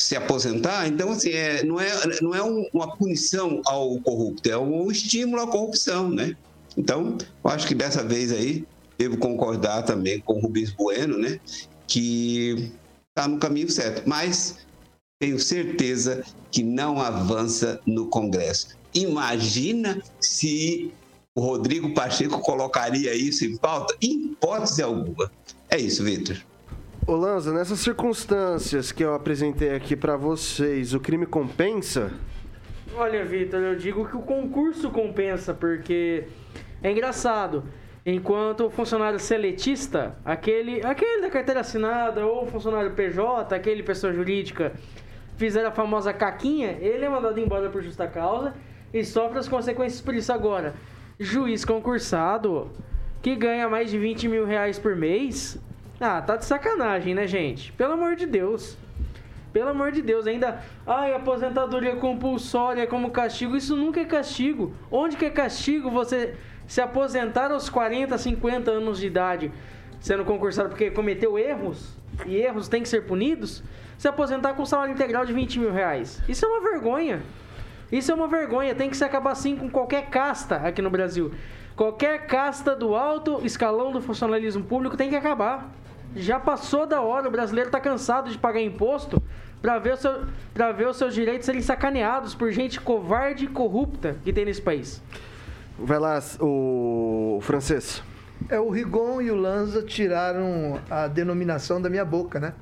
se 0.00 0.14
aposentar, 0.14 0.86
então 0.86 1.10
assim, 1.10 1.30
é, 1.30 1.64
não 1.64 1.80
é, 1.80 1.90
não 2.22 2.34
é 2.34 2.42
um- 2.42 2.64
uma 2.72 2.96
punição 2.96 3.60
ao 3.66 3.98
corrupto, 4.00 4.48
é 4.48 4.56
um 4.56 4.90
estímulo 4.92 5.42
à 5.42 5.46
corrupção, 5.48 6.08
né? 6.08 6.36
Então, 6.76 7.18
eu 7.44 7.50
acho 7.50 7.66
que 7.66 7.74
dessa 7.74 8.04
vez 8.04 8.30
aí, 8.30 8.64
devo 8.96 9.18
concordar 9.18 9.82
também 9.82 10.20
com 10.20 10.34
o 10.34 10.40
Rubens 10.40 10.70
Bueno, 10.70 11.18
né? 11.18 11.40
Que 11.88 12.70
está 13.08 13.26
no 13.26 13.38
caminho 13.38 13.68
certo, 13.68 14.08
mas 14.08 14.58
tenho 15.20 15.40
certeza 15.40 16.22
que 16.52 16.62
não 16.62 17.00
avança 17.00 17.80
no 17.84 18.06
Congresso. 18.06 18.68
Imagina 18.94 20.00
se 20.20 20.92
o 21.36 21.40
Rodrigo 21.40 21.92
Pacheco 21.92 22.38
colocaria 22.40 23.14
isso 23.16 23.44
em 23.44 23.56
pauta? 23.56 23.96
Em 24.00 24.26
hipótese 24.26 24.80
alguma. 24.80 25.30
É 25.68 25.76
isso, 25.78 26.04
Vitor. 26.04 26.36
Ô 27.08 27.16
Lanza, 27.16 27.54
nessas 27.54 27.80
circunstâncias 27.80 28.92
que 28.92 29.02
eu 29.02 29.14
apresentei 29.14 29.74
aqui 29.74 29.96
pra 29.96 30.14
vocês, 30.14 30.92
o 30.92 31.00
crime 31.00 31.24
compensa? 31.24 32.12
Olha, 32.94 33.24
Vitor, 33.24 33.60
eu 33.60 33.76
digo 33.76 34.06
que 34.06 34.14
o 34.14 34.20
concurso 34.20 34.90
compensa, 34.90 35.54
porque 35.54 36.24
é 36.82 36.92
engraçado. 36.92 37.64
Enquanto 38.04 38.66
o 38.66 38.70
funcionário 38.70 39.18
seletista, 39.18 40.16
aquele, 40.22 40.84
aquele 40.84 41.22
da 41.22 41.30
carteira 41.30 41.60
assinada, 41.60 42.26
ou 42.26 42.44
o 42.44 42.46
funcionário 42.46 42.90
PJ, 42.90 43.54
aquele 43.54 43.82
pessoa 43.82 44.12
jurídica, 44.12 44.74
fizer 45.38 45.64
a 45.64 45.70
famosa 45.70 46.12
caquinha, 46.12 46.76
ele 46.78 47.06
é 47.06 47.08
mandado 47.08 47.40
embora 47.40 47.70
por 47.70 47.82
justa 47.82 48.06
causa 48.06 48.52
e 48.92 49.02
sofre 49.02 49.38
as 49.38 49.48
consequências 49.48 50.02
por 50.02 50.12
isso. 50.14 50.30
Agora, 50.30 50.74
juiz 51.18 51.64
concursado, 51.64 52.70
que 53.22 53.34
ganha 53.34 53.66
mais 53.66 53.90
de 53.90 53.96
20 53.96 54.28
mil 54.28 54.44
reais 54.44 54.78
por 54.78 54.94
mês, 54.94 55.58
ah, 56.00 56.22
tá 56.22 56.36
de 56.36 56.44
sacanagem, 56.44 57.14
né, 57.14 57.26
gente? 57.26 57.72
Pelo 57.72 57.94
amor 57.94 58.14
de 58.14 58.24
Deus. 58.24 58.76
Pelo 59.52 59.70
amor 59.70 59.90
de 59.90 60.00
Deus, 60.00 60.26
ainda. 60.26 60.62
Ai, 60.86 61.12
aposentadoria 61.12 61.96
compulsória 61.96 62.86
como 62.86 63.10
castigo. 63.10 63.56
Isso 63.56 63.74
nunca 63.74 64.00
é 64.00 64.04
castigo. 64.04 64.72
Onde 64.90 65.16
que 65.16 65.24
é 65.24 65.30
castigo 65.30 65.90
você 65.90 66.36
se 66.68 66.80
aposentar 66.80 67.50
aos 67.50 67.68
40, 67.68 68.16
50 68.16 68.70
anos 68.70 69.00
de 69.00 69.06
idade, 69.06 69.50
sendo 69.98 70.24
concursado 70.24 70.68
porque 70.68 70.90
cometeu 70.90 71.36
erros, 71.36 71.96
e 72.26 72.36
erros 72.36 72.68
têm 72.68 72.82
que 72.82 72.88
ser 72.88 73.06
punidos, 73.06 73.64
se 73.96 74.06
aposentar 74.06 74.54
com 74.54 74.64
salário 74.64 74.92
integral 74.92 75.24
de 75.24 75.32
20 75.32 75.58
mil 75.58 75.72
reais? 75.72 76.22
Isso 76.28 76.44
é 76.44 76.48
uma 76.48 76.60
vergonha. 76.60 77.22
Isso 77.90 78.12
é 78.12 78.14
uma 78.14 78.28
vergonha. 78.28 78.74
Tem 78.74 78.88
que 78.88 78.96
se 78.96 79.02
acabar 79.02 79.32
assim 79.32 79.56
com 79.56 79.68
qualquer 79.68 80.10
casta 80.10 80.56
aqui 80.56 80.80
no 80.80 80.90
Brasil. 80.90 81.32
Qualquer 81.74 82.26
casta 82.26 82.76
do 82.76 82.94
alto 82.94 83.40
escalão 83.44 83.90
do 83.90 84.00
funcionalismo 84.00 84.62
público 84.62 84.96
tem 84.96 85.08
que 85.08 85.16
acabar. 85.16 85.72
Já 86.16 86.40
passou 86.40 86.86
da 86.86 87.00
hora, 87.00 87.28
o 87.28 87.30
brasileiro 87.30 87.70
tá 87.70 87.80
cansado 87.80 88.30
de 88.30 88.38
pagar 88.38 88.60
imposto 88.60 89.22
para 89.60 89.78
ver, 89.78 89.94
o 89.94 89.96
seu, 89.96 90.26
pra 90.54 90.72
ver 90.72 90.88
os 90.88 90.96
seus 90.96 91.14
direitos 91.14 91.46
serem 91.46 91.60
sacaneados 91.60 92.34
por 92.34 92.50
gente 92.52 92.80
covarde 92.80 93.44
e 93.44 93.48
corrupta 93.48 94.16
que 94.24 94.32
tem 94.32 94.44
nesse 94.44 94.62
país. 94.62 95.02
Vai 95.78 95.98
lá, 95.98 96.20
o 96.40 97.38
francês. 97.42 98.02
É, 98.48 98.58
o 98.58 98.70
Rigon 98.70 99.20
e 99.20 99.30
o 99.30 99.34
Lanza 99.34 99.82
tiraram 99.82 100.80
a 100.88 101.08
denominação 101.08 101.80
da 101.80 101.90
minha 101.90 102.04
boca, 102.04 102.38
né? 102.38 102.54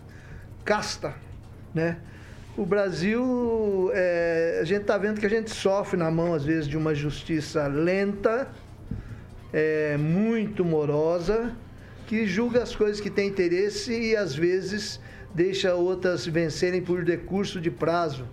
Casta, 0.65 1.15
né? 1.75 1.99
O 2.57 2.65
Brasil, 2.65 3.91
é, 3.93 4.59
a 4.63 4.65
gente 4.65 4.85
tá 4.85 4.97
vendo 4.97 5.21
que 5.21 5.27
a 5.27 5.31
gente 5.31 5.51
sofre 5.51 5.99
na 5.99 6.11
mão, 6.11 6.33
às 6.33 6.45
vezes, 6.45 6.67
de 6.67 6.77
uma 6.77 6.95
justiça 6.95 7.67
lenta, 7.67 8.49
é, 9.53 9.97
muito 9.99 10.65
morosa, 10.65 11.53
que 12.07 12.27
julga 12.27 12.63
as 12.63 12.75
coisas 12.75 13.01
que 13.01 13.11
tem 13.11 13.29
interesse 13.29 13.93
e, 13.93 14.17
às 14.17 14.35
vezes, 14.35 15.01
deixa 15.35 15.75
outras 15.75 16.27
vencerem 16.27 16.81
por 16.81 17.05
decurso 17.05 17.61
de 17.61 17.71
prazo, 17.71 18.27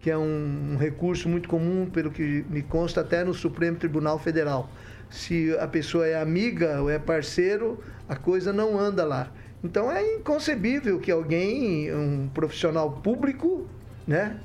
que 0.00 0.10
é 0.10 0.18
um, 0.18 0.72
um 0.72 0.76
recurso 0.76 1.28
muito 1.28 1.48
comum, 1.48 1.86
pelo 1.86 2.10
que 2.10 2.44
me 2.50 2.62
consta, 2.62 3.00
até 3.00 3.24
no 3.24 3.32
Supremo 3.32 3.76
Tribunal 3.76 4.18
Federal. 4.18 4.70
Se 5.10 5.56
a 5.58 5.66
pessoa 5.66 6.06
é 6.06 6.20
amiga 6.20 6.82
ou 6.82 6.90
é 6.90 6.98
parceiro, 6.98 7.82
a 8.08 8.16
coisa 8.16 8.52
não 8.52 8.78
anda 8.78 9.04
lá. 9.04 9.32
Então 9.62 9.90
é 9.90 10.16
inconcebível 10.16 10.98
que 11.00 11.10
alguém, 11.10 11.92
um 11.94 12.28
profissional 12.28 12.92
público, 13.02 13.66
né, 14.06 14.38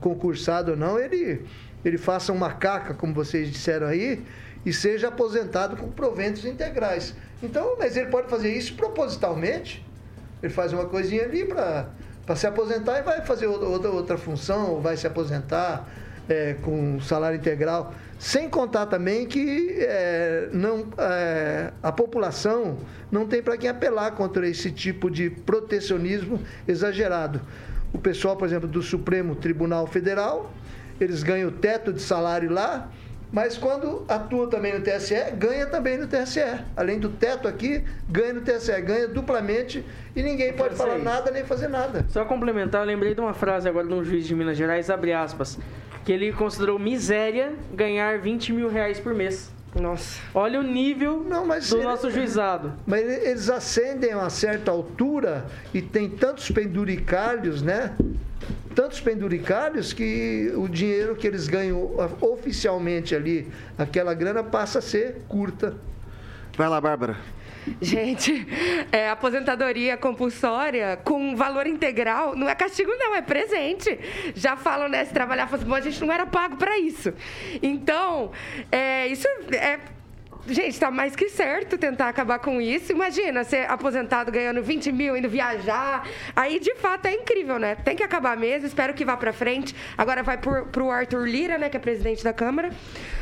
concursado 0.00 0.72
ou 0.72 0.76
não, 0.76 0.98
ele, 0.98 1.42
ele 1.84 1.98
faça 1.98 2.32
uma 2.32 2.52
caca, 2.52 2.94
como 2.94 3.12
vocês 3.14 3.50
disseram 3.50 3.86
aí, 3.86 4.22
e 4.64 4.72
seja 4.72 5.08
aposentado 5.08 5.76
com 5.76 5.90
proventos 5.90 6.44
integrais. 6.44 7.14
Então, 7.42 7.76
mas 7.78 7.96
ele 7.96 8.08
pode 8.10 8.28
fazer 8.28 8.52
isso 8.52 8.74
propositalmente. 8.74 9.84
Ele 10.42 10.52
faz 10.52 10.72
uma 10.72 10.86
coisinha 10.86 11.24
ali 11.24 11.44
para 11.44 11.88
se 12.36 12.46
aposentar 12.46 12.98
e 12.98 13.02
vai 13.02 13.20
fazer 13.22 13.46
outra, 13.46 13.90
outra, 13.90 14.16
função, 14.16 14.72
ou 14.72 14.80
vai 14.80 14.96
se 14.96 15.06
aposentar 15.06 15.88
é, 16.28 16.54
com 16.62 17.00
salário 17.00 17.36
integral. 17.36 17.94
Sem 18.18 18.48
contar 18.48 18.86
também 18.86 19.26
que 19.26 19.76
é, 19.80 20.48
não, 20.52 20.86
é, 20.96 21.70
a 21.82 21.92
população 21.92 22.78
não 23.10 23.26
tem 23.26 23.42
para 23.42 23.56
quem 23.56 23.68
apelar 23.68 24.12
contra 24.12 24.48
esse 24.48 24.70
tipo 24.70 25.10
de 25.10 25.28
protecionismo 25.28 26.40
exagerado. 26.66 27.40
O 27.92 27.98
pessoal, 27.98 28.36
por 28.36 28.46
exemplo, 28.46 28.68
do 28.68 28.82
Supremo 28.82 29.36
Tribunal 29.36 29.86
Federal, 29.86 30.50
eles 31.00 31.22
ganham 31.22 31.50
teto 31.50 31.92
de 31.92 32.00
salário 32.00 32.50
lá, 32.50 32.90
mas 33.32 33.56
quando 33.58 34.04
atua 34.08 34.48
também 34.48 34.74
no 34.78 34.80
TSE, 34.84 35.14
ganha 35.36 35.66
também 35.66 35.98
no 35.98 36.06
TSE. 36.06 36.40
Além 36.76 36.98
do 36.98 37.08
teto 37.08 37.48
aqui, 37.48 37.82
ganha 38.08 38.32
no 38.34 38.40
TSE, 38.42 38.80
ganha 38.80 39.08
duplamente 39.08 39.84
e 40.14 40.22
ninguém 40.22 40.52
pode 40.52 40.74
falar 40.76 40.98
nada 40.98 41.30
nem 41.30 41.44
fazer 41.44 41.68
nada. 41.68 42.04
Só 42.08 42.24
complementar, 42.24 42.82
eu 42.82 42.86
lembrei 42.86 43.14
de 43.14 43.20
uma 43.20 43.34
frase 43.34 43.68
agora 43.68 43.86
de 43.86 43.92
um 43.94 44.04
juiz 44.04 44.26
de 44.26 44.34
Minas 44.34 44.56
Gerais, 44.56 44.88
abre 44.90 45.12
aspas, 45.12 45.58
que 46.04 46.12
ele 46.12 46.32
considerou 46.32 46.78
miséria 46.78 47.52
ganhar 47.72 48.18
20 48.18 48.52
mil 48.52 48.68
reais 48.68 49.00
por 49.00 49.14
mês. 49.14 49.52
Nossa. 49.74 50.20
Olha 50.32 50.60
o 50.60 50.62
nível 50.62 51.24
Não, 51.28 51.44
mas 51.44 51.68
do 51.68 51.78
ele- 51.78 51.82
nosso 51.84 52.08
juizado. 52.08 52.74
Mas 52.86 53.00
ele- 53.02 53.28
eles 53.28 53.50
ascendem 53.50 54.12
a 54.12 54.18
uma 54.18 54.30
certa 54.30 54.70
altura 54.70 55.46
e 55.72 55.82
tem 55.82 56.08
tantos 56.08 56.48
penduricalhos, 56.52 57.60
né? 57.60 57.92
Tantos 58.74 59.00
penduricalhos 59.00 59.92
que 59.92 60.52
o 60.56 60.68
dinheiro 60.68 61.14
que 61.14 61.26
eles 61.26 61.46
ganham 61.46 61.78
oficialmente 62.20 63.14
ali, 63.14 63.48
aquela 63.78 64.14
grana 64.14 64.42
passa 64.42 64.80
a 64.80 64.82
ser 64.82 65.22
curta. 65.28 65.76
Vai 66.56 66.68
lá, 66.68 66.80
Bárbara. 66.80 67.16
Gente, 67.80 68.46
é, 68.92 69.08
aposentadoria 69.08 69.96
compulsória 69.96 70.98
com 71.02 71.34
valor 71.34 71.66
integral 71.66 72.36
não 72.36 72.48
é 72.48 72.54
castigo, 72.54 72.90
não, 72.98 73.14
é 73.14 73.22
presente. 73.22 73.98
Já 74.34 74.56
falam, 74.56 74.88
né? 74.88 75.04
Se 75.04 75.12
trabalhar 75.12 75.46
fosse 75.46 75.64
bom, 75.64 75.74
a 75.74 75.80
gente 75.80 76.00
não 76.00 76.12
era 76.12 76.26
pago 76.26 76.56
pra 76.56 76.78
isso. 76.78 77.12
Então, 77.62 78.32
é, 78.70 79.06
isso 79.06 79.26
é. 79.52 79.78
Gente, 80.46 80.78
tá 80.78 80.90
mais 80.90 81.16
que 81.16 81.30
certo 81.30 81.78
tentar 81.78 82.08
acabar 82.08 82.38
com 82.38 82.60
isso. 82.60 82.92
Imagina, 82.92 83.44
ser 83.44 83.70
aposentado 83.70 84.30
ganhando 84.30 84.62
20 84.62 84.92
mil, 84.92 85.16
indo 85.16 85.28
viajar. 85.28 86.06
Aí, 86.36 86.60
de 86.60 86.74
fato, 86.74 87.06
é 87.06 87.14
incrível, 87.14 87.58
né? 87.58 87.74
Tem 87.76 87.96
que 87.96 88.02
acabar 88.02 88.36
mesmo, 88.36 88.66
espero 88.66 88.92
que 88.92 89.06
vá 89.06 89.16
pra 89.16 89.32
frente. 89.32 89.74
Agora 89.96 90.22
vai 90.22 90.36
por, 90.36 90.66
pro 90.66 90.90
Arthur 90.90 91.26
Lira, 91.26 91.56
né, 91.56 91.70
que 91.70 91.78
é 91.78 91.80
presidente 91.80 92.22
da 92.22 92.32
Câmara. 92.32 92.70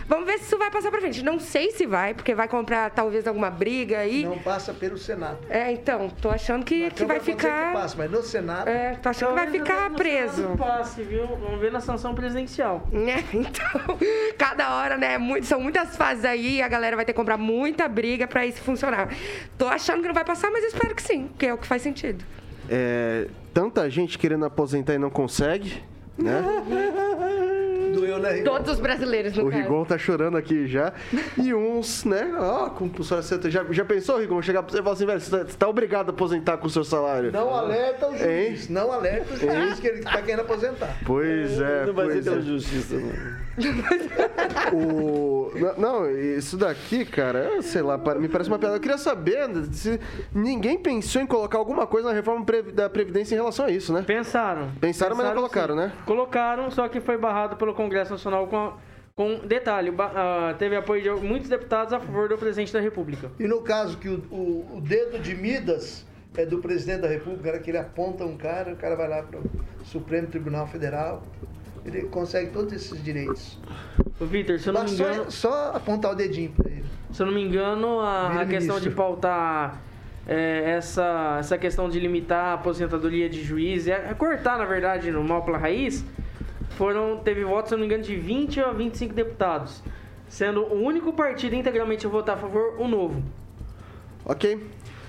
Vamos 0.09 0.27
ver 0.27 0.39
se 0.39 0.45
isso 0.47 0.59
vai 0.59 0.71
passar 0.71 0.91
pra 0.91 1.01
frente. 1.01 1.23
Não 1.23 1.39
sei 1.39 1.71
se 1.71 1.87
vai, 1.87 2.13
porque 2.15 2.35
vai 2.35 2.49
comprar 2.49 2.91
talvez 2.91 3.27
alguma 3.27 3.51
briga 3.51 3.99
aí. 3.99 4.25
Não 4.25 4.39
passa 4.39 4.73
pelo 4.75 4.99
Senado. 4.99 5.39
É, 5.49 5.71
então, 5.73 6.09
tô 6.21 6.29
achando 6.31 6.65
que, 6.65 6.85
Na 6.85 6.91
que 6.91 7.05
vai 7.05 7.21
ser 7.21 7.25
que 7.35 7.43
ficar. 7.43 7.73
passa, 7.73 7.95
mas 7.97 8.11
no 8.11 8.23
Senado. 8.23 8.69
É, 8.69 8.95
tô 9.03 9.09
achando 9.09 9.29
que 9.31 9.35
vai 9.35 9.51
ficar 9.51 9.91
no 9.91 9.97
preso. 9.97 10.35
Senado 10.43 10.59
Passe, 10.59 11.03
viu? 11.03 11.27
Vamos 11.27 11.61
ver 11.61 11.73
na 11.73 11.81
sanção 11.81 12.15
presidencial. 12.15 12.87
Né? 12.93 13.25
Então, 13.33 13.99
cada 14.39 14.77
hora, 14.77 14.97
né? 14.97 15.19
muito- 15.19 15.47
são 15.47 15.61
muitas 15.61 15.97
fases 15.97 16.25
aí, 16.25 16.61
a 16.63 16.69
galera 16.69 16.97
vai 16.97 17.05
ter 17.05 17.13
que 17.13 17.17
comprar 17.19 17.37
muita 17.37 17.89
briga 17.89 18.27
pra 18.27 18.45
isso 18.47 18.61
funcionar. 18.63 19.09
Tô 19.59 19.67
achando 19.67 20.01
que 20.03 20.07
não 20.09 20.15
vai 20.15 20.25
passar, 20.25 20.51
mas 20.51 20.65
espero 20.65 20.95
que 20.95 21.03
sim, 21.03 21.31
que 21.39 21.47
é 21.47 21.55
o 21.55 21.59
que 21.59 21.67
faz 21.67 21.83
sentido. 21.83 22.25
É, 22.69 23.27
tanta 23.53 23.89
gente 23.91 24.19
querendo 24.19 24.45
aposentar 24.45 24.95
e 24.95 24.99
não 24.99 25.11
consegue, 25.11 25.83
né? 26.17 26.43
Doeu 27.93 28.13
eu, 28.13 28.19
né? 28.19 28.43
Todos 28.43 28.73
os 28.73 28.81
brasileiros, 28.81 29.37
no 29.37 29.47
O 29.47 29.51
caso. 29.51 29.63
Rigon 29.63 29.85
tá 29.85 29.99
chorando 29.99 30.37
aqui 30.37 30.67
já. 30.67 30.93
E 31.37 31.55
uns, 31.55 32.05
né? 32.05 32.35
Ó, 32.39 32.71
compulsório 32.71 33.25
CT. 33.25 33.51
Já, 33.51 33.65
já 33.71 33.85
pensou, 33.85 34.19
Rigon? 34.19 34.41
Chegar 34.43 34.63
pra 34.63 34.73
você 34.73 34.81
e 34.81 34.83
falar 34.83 34.95
assim, 34.95 35.07
velho, 35.07 35.21
você 35.21 35.31
tá, 35.31 35.45
você 35.45 35.57
tá 35.57 35.69
obrigado 35.69 36.09
a 36.09 36.13
aposentar 36.13 36.57
com 36.59 36.67
o 36.67 36.71
seu 36.71 36.85
salário. 36.85 37.33
Não 37.33 37.55
alerta 37.55 38.09
o 38.09 38.17
juiz. 38.17 38.69
Não 38.69 38.93
alerta 38.93 39.35
o 39.35 39.37
juiz 39.37 39.81
que 39.81 39.87
ele 39.87 40.03
tá 40.03 40.21
querendo 40.23 40.41
aposentar. 40.41 40.97
Pois 41.05 41.61
é, 41.61 41.87
Não 41.87 41.95
vai 41.95 42.11
ser 42.11 42.31
pois 42.31 42.39
é. 42.39 42.41
justiça, 42.41 42.97
não. 42.97 43.43
O... 44.73 45.51
Não, 45.77 46.09
isso 46.11 46.57
daqui, 46.57 47.05
cara, 47.05 47.41
eu 47.41 47.63
sei 47.63 47.83
lá, 47.83 47.99
me 48.17 48.29
parece 48.29 48.49
uma 48.49 48.59
piada. 48.59 48.77
Eu 48.77 48.81
queria 48.81 48.97
saber 48.97 49.49
se 49.73 50.01
ninguém 50.35 50.79
pensou 50.79 51.21
em 51.21 51.27
colocar 51.27 51.59
alguma 51.59 51.87
coisa 51.87 52.09
na 52.09 52.15
reforma 52.15 52.45
da 52.73 52.89
Previdência 52.89 53.35
em 53.35 53.39
relação 53.39 53.67
a 53.67 53.71
isso, 53.71 53.93
né? 53.93 54.03
Pensaram. 54.07 54.71
Pensaram, 54.81 55.17
mas 55.17 55.27
não 55.27 55.35
colocaram, 55.35 55.75
sim. 55.75 55.81
né? 55.81 55.93
Colocaram, 56.07 56.71
só 56.71 56.89
que 56.89 57.01
foi 57.01 57.19
barrado 57.19 57.57
pelo 57.57 57.75
Congresso 57.83 58.13
Nacional 58.13 58.47
com, 58.47 58.57
a- 58.57 58.73
com 59.15 59.41
detalhe, 59.47 59.93
ah, 59.99 60.55
teve 60.59 60.75
apoio 60.77 61.03
de 61.03 61.11
muitos 61.27 61.49
deputados 61.49 61.93
a 61.93 62.01
favor 62.01 62.29
do 62.29 62.39
presidente 62.39 62.73
da 62.73 62.81
República. 62.81 63.31
E 63.39 63.47
no 63.47 63.61
caso 63.63 63.99
que 63.99 64.09
o, 64.09 64.23
o- 64.31 64.77
o 64.77 64.81
dedo 64.81 65.19
de 65.19 65.35
Midas 65.35 66.07
é 66.37 66.47
do 66.47 66.59
presidente 66.59 67.01
da 67.03 67.09
República, 67.09 67.49
era 67.51 67.59
que 67.59 67.71
ele 67.71 67.79
aponta 67.79 68.25
um 68.25 68.37
cara, 68.37 68.73
o 68.73 68.77
cara 68.77 68.97
vai 68.97 69.09
lá 69.09 69.23
para 69.23 69.39
o 69.39 69.43
Supremo 69.85 70.29
Tribunal 70.29 70.67
Federal, 70.67 71.23
ele 71.85 72.03
consegue 72.05 72.51
todos 72.51 72.73
esses 72.73 73.03
direitos. 73.05 73.59
Vitor, 74.21 74.59
se 74.59 74.69
eu 74.69 74.73
não 74.73 74.83
me 74.85 74.87
Basta 74.89 75.03
engano, 75.03 75.31
só, 75.31 75.51
só 75.71 75.77
apontar 75.77 76.13
o 76.13 76.15
dedinho 76.15 76.53
para 76.53 76.71
ele. 76.71 76.85
se 77.13 77.21
eu 77.21 77.27
não 77.27 77.35
me 77.35 77.43
engano, 77.43 77.99
a, 78.01 78.41
a 78.43 78.47
questão 78.47 78.79
de 78.81 78.89
pautar 78.91 79.83
é, 80.27 80.71
essa, 80.77 81.37
essa 81.41 81.59
questão 81.59 81.89
de 81.89 81.99
limitar 81.99 82.45
a 82.47 82.53
aposentadoria 82.55 83.29
de 83.29 83.43
juiz, 83.43 83.89
é, 83.89 84.11
é 84.11 84.15
cortar, 84.15 84.57
na 84.57 84.65
verdade, 84.65 85.11
no 85.11 85.23
mal 85.25 85.43
pela 85.45 85.59
raiz, 85.59 86.05
foram, 86.73 87.19
teve 87.19 87.45
votos, 87.45 87.71
se 87.71 87.75
não 87.75 87.81
me 87.81 87.87
engano, 87.87 88.03
de 88.03 88.17
20 88.17 88.61
a 88.61 88.73
25 88.73 89.15
deputados. 89.15 89.83
Sendo 90.29 90.63
o 90.63 90.83
único 90.83 91.13
partido 91.13 91.55
integralmente 91.55 92.07
a 92.07 92.09
votar 92.09 92.37
a 92.37 92.41
favor, 92.41 92.81
o 92.81 92.89
novo. 92.89 93.23
Ok. 94.25 94.67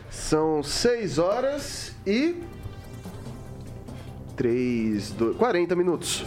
São 0.10 0.62
6 0.62 1.18
horas 1.18 1.96
e. 2.06 2.36
3, 4.36 5.12
2, 5.12 5.38
40 5.38 5.76
minutos. 5.76 6.24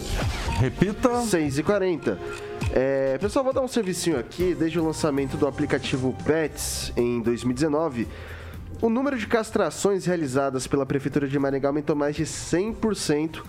Repita. 0.59 1.21
6 1.21 1.59
e 1.59 1.63
40. 1.63 2.19
É, 2.73 3.17
pessoal, 3.17 3.43
vou 3.43 3.53
dar 3.53 3.61
um 3.61 3.67
servicinho 3.67 4.17
aqui. 4.17 4.55
Desde 4.55 4.79
o 4.79 4.83
lançamento 4.83 5.37
do 5.37 5.47
aplicativo 5.47 6.15
Pets 6.25 6.91
em 6.97 7.21
2019, 7.21 8.07
o 8.81 8.89
número 8.89 9.17
de 9.17 9.27
castrações 9.27 10.05
realizadas 10.05 10.67
pela 10.67 10.85
Prefeitura 10.85 11.27
de 11.27 11.37
Maringá 11.37 11.69
aumentou 11.69 11.95
mais 11.95 12.15
de 12.15 12.23
100%. 12.23 13.41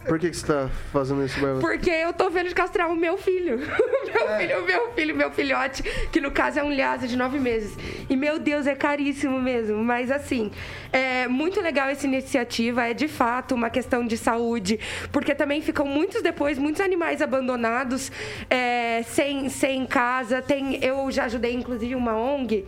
Por 0.09 0.19
que, 0.19 0.31
que 0.31 0.37
você 0.37 0.47
tá 0.47 0.71
fazendo 0.93 1.25
isso, 1.25 1.39
Bárbara? 1.41 1.61
Porque 1.61 1.91
eu 1.91 2.13
tô 2.13 2.31
vendo 2.31 2.49
de 2.49 2.55
castrar 2.55 2.91
o 2.91 2.97
meu 2.97 3.17
filho. 3.19 3.59
meu 4.07 4.29
É. 4.29 4.39
filho, 4.39 4.61
o 4.63 4.67
meu 4.67 4.93
filho, 4.93 5.17
meu 5.17 5.31
filhote, 5.31 5.83
que 6.11 6.21
no 6.21 6.31
caso 6.31 6.59
é 6.59 6.63
um 6.63 6.71
lhasa 6.73 7.07
de 7.07 7.17
nove 7.17 7.39
meses. 7.39 7.77
E 8.09 8.17
meu 8.17 8.39
Deus, 8.39 8.67
é 8.67 8.75
caríssimo 8.75 9.41
mesmo. 9.41 9.83
Mas 9.83 10.11
assim, 10.11 10.51
é 10.93 11.27
muito 11.29 11.61
legal 11.61 11.89
essa 11.89 12.07
iniciativa. 12.07 12.87
É 12.87 12.95
de 12.95 13.09
fato 13.09 13.55
uma 13.55 13.69
questão 13.71 14.07
de 14.07 14.17
saúde. 14.17 14.79
Porque 15.13 15.35
também 15.35 15.61
ficam 15.61 15.87
muitos 15.87 16.23
depois, 16.23 16.59
muitos 16.59 16.81
animais 16.81 17.21
abandonados, 17.21 18.11
é, 18.49 19.03
sem, 19.05 19.49
sem 19.49 19.87
casa. 19.87 20.41
Tem, 20.41 20.83
eu 20.85 21.11
já 21.11 21.25
ajudei, 21.25 21.53
inclusive, 21.55 21.95
uma 21.95 22.17
ONG. 22.17 22.65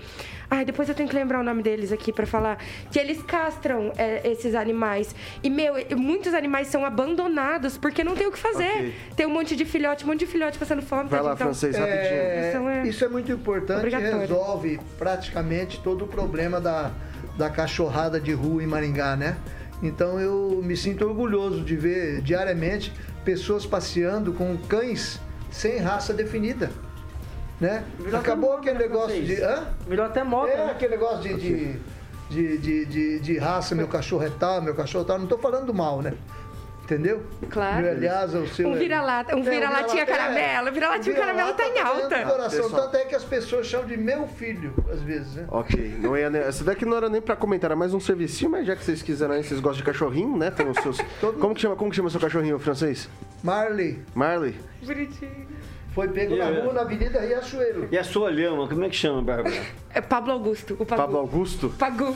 Ai, 0.51 0.65
depois 0.65 0.89
eu 0.89 0.95
tenho 0.95 1.09
que 1.09 1.15
lembrar 1.15 1.41
o 1.41 1.43
nome 1.43 1.63
deles 1.63 1.93
aqui 1.93 2.13
pra 2.13 2.27
falar. 2.27 2.59
Que 2.91 2.99
eles 2.99 3.23
castram 3.23 3.93
é, 3.97 4.27
esses 4.29 4.55
animais. 4.55 5.15
E, 5.43 5.51
meu, 5.51 5.75
muitos 5.97 6.33
animais 6.33 6.69
são 6.69 6.85
abandonados 6.85 7.77
porque 7.77 8.03
não 8.03 8.15
tem 8.15 8.27
o 8.27 8.33
que 8.33 8.39
fazer. 8.39 8.71
Ok. 8.71 8.95
Tem 9.15 9.27
um 9.27 9.31
monte 9.31 9.55
de 9.55 9.65
filhote, 9.65 10.05
um 10.05 10.09
monte 10.09 10.21
de 10.21 10.27
filhote 10.27 10.59
passando 10.59 10.81
fome. 10.83 11.09
Vai 11.09 11.21
lá, 11.21 11.35
então, 11.35 11.49
francês, 11.49 11.75
É, 11.77 11.81
rapidinho. 11.81 12.49
Então 12.49 12.71
é 12.71 12.89
Isso 12.89 13.05
é 13.05 13.09
muito 13.09 13.31
importante 13.31 13.87
e 13.87 13.99
resolve 13.99 14.81
praticamente 14.99 15.81
todo 15.81 16.05
o 16.05 16.09
problema 16.09 16.61
da, 16.61 16.93
da 17.37 17.51
cachorrada 17.51 18.19
de 18.19 18.33
rua 18.33 18.63
em 18.63 18.67
Maringá, 18.67 19.17
né? 19.17 19.37
Então 19.83 20.19
eu 20.19 20.61
me 20.65 20.77
sinto 20.77 21.05
orgulhoso 21.05 21.63
de 21.63 21.77
ver 21.77 22.21
diariamente 22.21 22.93
pessoas 23.25 23.65
passeando 23.65 24.33
com 24.33 24.57
cães 24.57 25.21
sem 25.51 25.79
raça 25.79 26.13
definida. 26.13 26.71
Né? 27.61 27.85
Virou 27.99 28.21
Acabou 28.21 28.53
aquele 28.57 28.79
né, 28.79 28.85
negócio 28.87 29.21
de. 29.23 29.43
Hã? 29.43 29.67
Virou 29.89 30.07
até 30.07 30.23
moda, 30.23 30.53
É 30.53 30.67
né? 30.67 30.71
aquele 30.73 30.93
negócio 30.97 31.19
de, 31.23 31.35
de, 31.35 31.79
de, 32.31 32.59
de, 32.59 32.85
de- 32.87 33.21
de 33.21 33.39
raça, 33.39 33.75
meu 33.75 33.89
cachorro 33.89 34.25
é 34.25 34.31
tal, 34.31 34.63
meu 34.63 34.75
cachorro 34.75 35.05
é 35.05 35.07
tal. 35.09 35.19
Não 35.19 35.27
tô 35.27 35.39
falando 35.39 35.67
do 35.67 35.75
mal, 35.75 36.01
né? 36.01 36.15
Entendeu? 36.85 37.23
Claro. 37.51 37.85
E, 37.85 37.89
aliás, 37.91 38.35
o 38.35 38.47
seu. 38.47 38.67
Um 38.69 38.75
vira-lata, 38.75 39.37
um 39.37 39.41
É, 39.41 39.51
vira-latinha 39.51 40.07
caramelo, 40.07 40.73
vira-latinha 40.73 41.15
caramelo 41.17 41.53
tá 41.53 41.67
em 41.69 41.75
fazendo 41.75 41.87
alta. 42.03 42.23
Coração, 42.25 42.63
Pessoal. 42.63 42.83
tanto 42.83 42.97
é 42.97 43.05
que 43.05 43.15
as 43.15 43.25
pessoas 43.25 43.67
chamam 43.67 43.87
de 43.89 43.97
meu 43.99 44.27
filho, 44.27 44.73
às 44.91 45.03
vezes, 45.03 45.35
né? 45.35 45.45
Ok, 45.51 45.97
não 46.01 46.17
ia, 46.17 46.29
essa 46.39 46.65
daqui 46.65 46.87
não 46.87 46.97
era 46.97 47.11
nem 47.11 47.21
pra 47.21 47.37
comentar, 47.37 47.69
era 47.73 47.77
mais 47.77 47.93
um 47.93 48.01
servicinho, 48.01 48.53
mas 48.53 48.67
já 48.67 48.75
que 48.75 48.83
vocês 48.83 49.03
quiseram 49.03 49.35
aí, 49.35 49.45
vocês 49.45 49.61
gostam 49.61 49.79
de 49.79 49.83
cachorrinho, 49.83 50.35
né? 50.39 50.51
Tem 50.51 50.67
os 50.67 50.79
seus... 50.79 50.97
como, 51.39 51.55
que 51.55 51.61
chama, 51.61 51.77
como 51.77 51.91
que 51.91 51.97
chama 51.97 52.09
seu 52.09 52.21
cachorrinho 52.21 52.59
francês? 52.59 53.07
Marley 53.43 53.99
Marley? 54.15 54.57
Bonitinho. 54.83 55.47
Foi 55.95 56.09
pego 56.09 56.35
E 56.35 56.39
na 56.39 56.51
eu- 56.51 56.65
rua, 56.65 56.73
na 56.75 56.81
Avenida 56.83 57.21
Riachuelo. 57.21 57.89
E 57.91 57.99
a 57.99 58.05
sua 58.05 58.31
lhama, 58.31 58.69
como 58.69 58.85
é 58.85 58.89
que 58.89 58.97
chama, 58.97 59.23
Bárbara? 59.23 59.55
É 59.93 60.01
Pablo 60.01 60.33
Augusto, 60.33 60.75
o 60.79 60.87
Pagu. 60.87 61.03
Pablo 61.03 61.19
Augusto? 61.19 61.69
Pagu. 61.79 62.15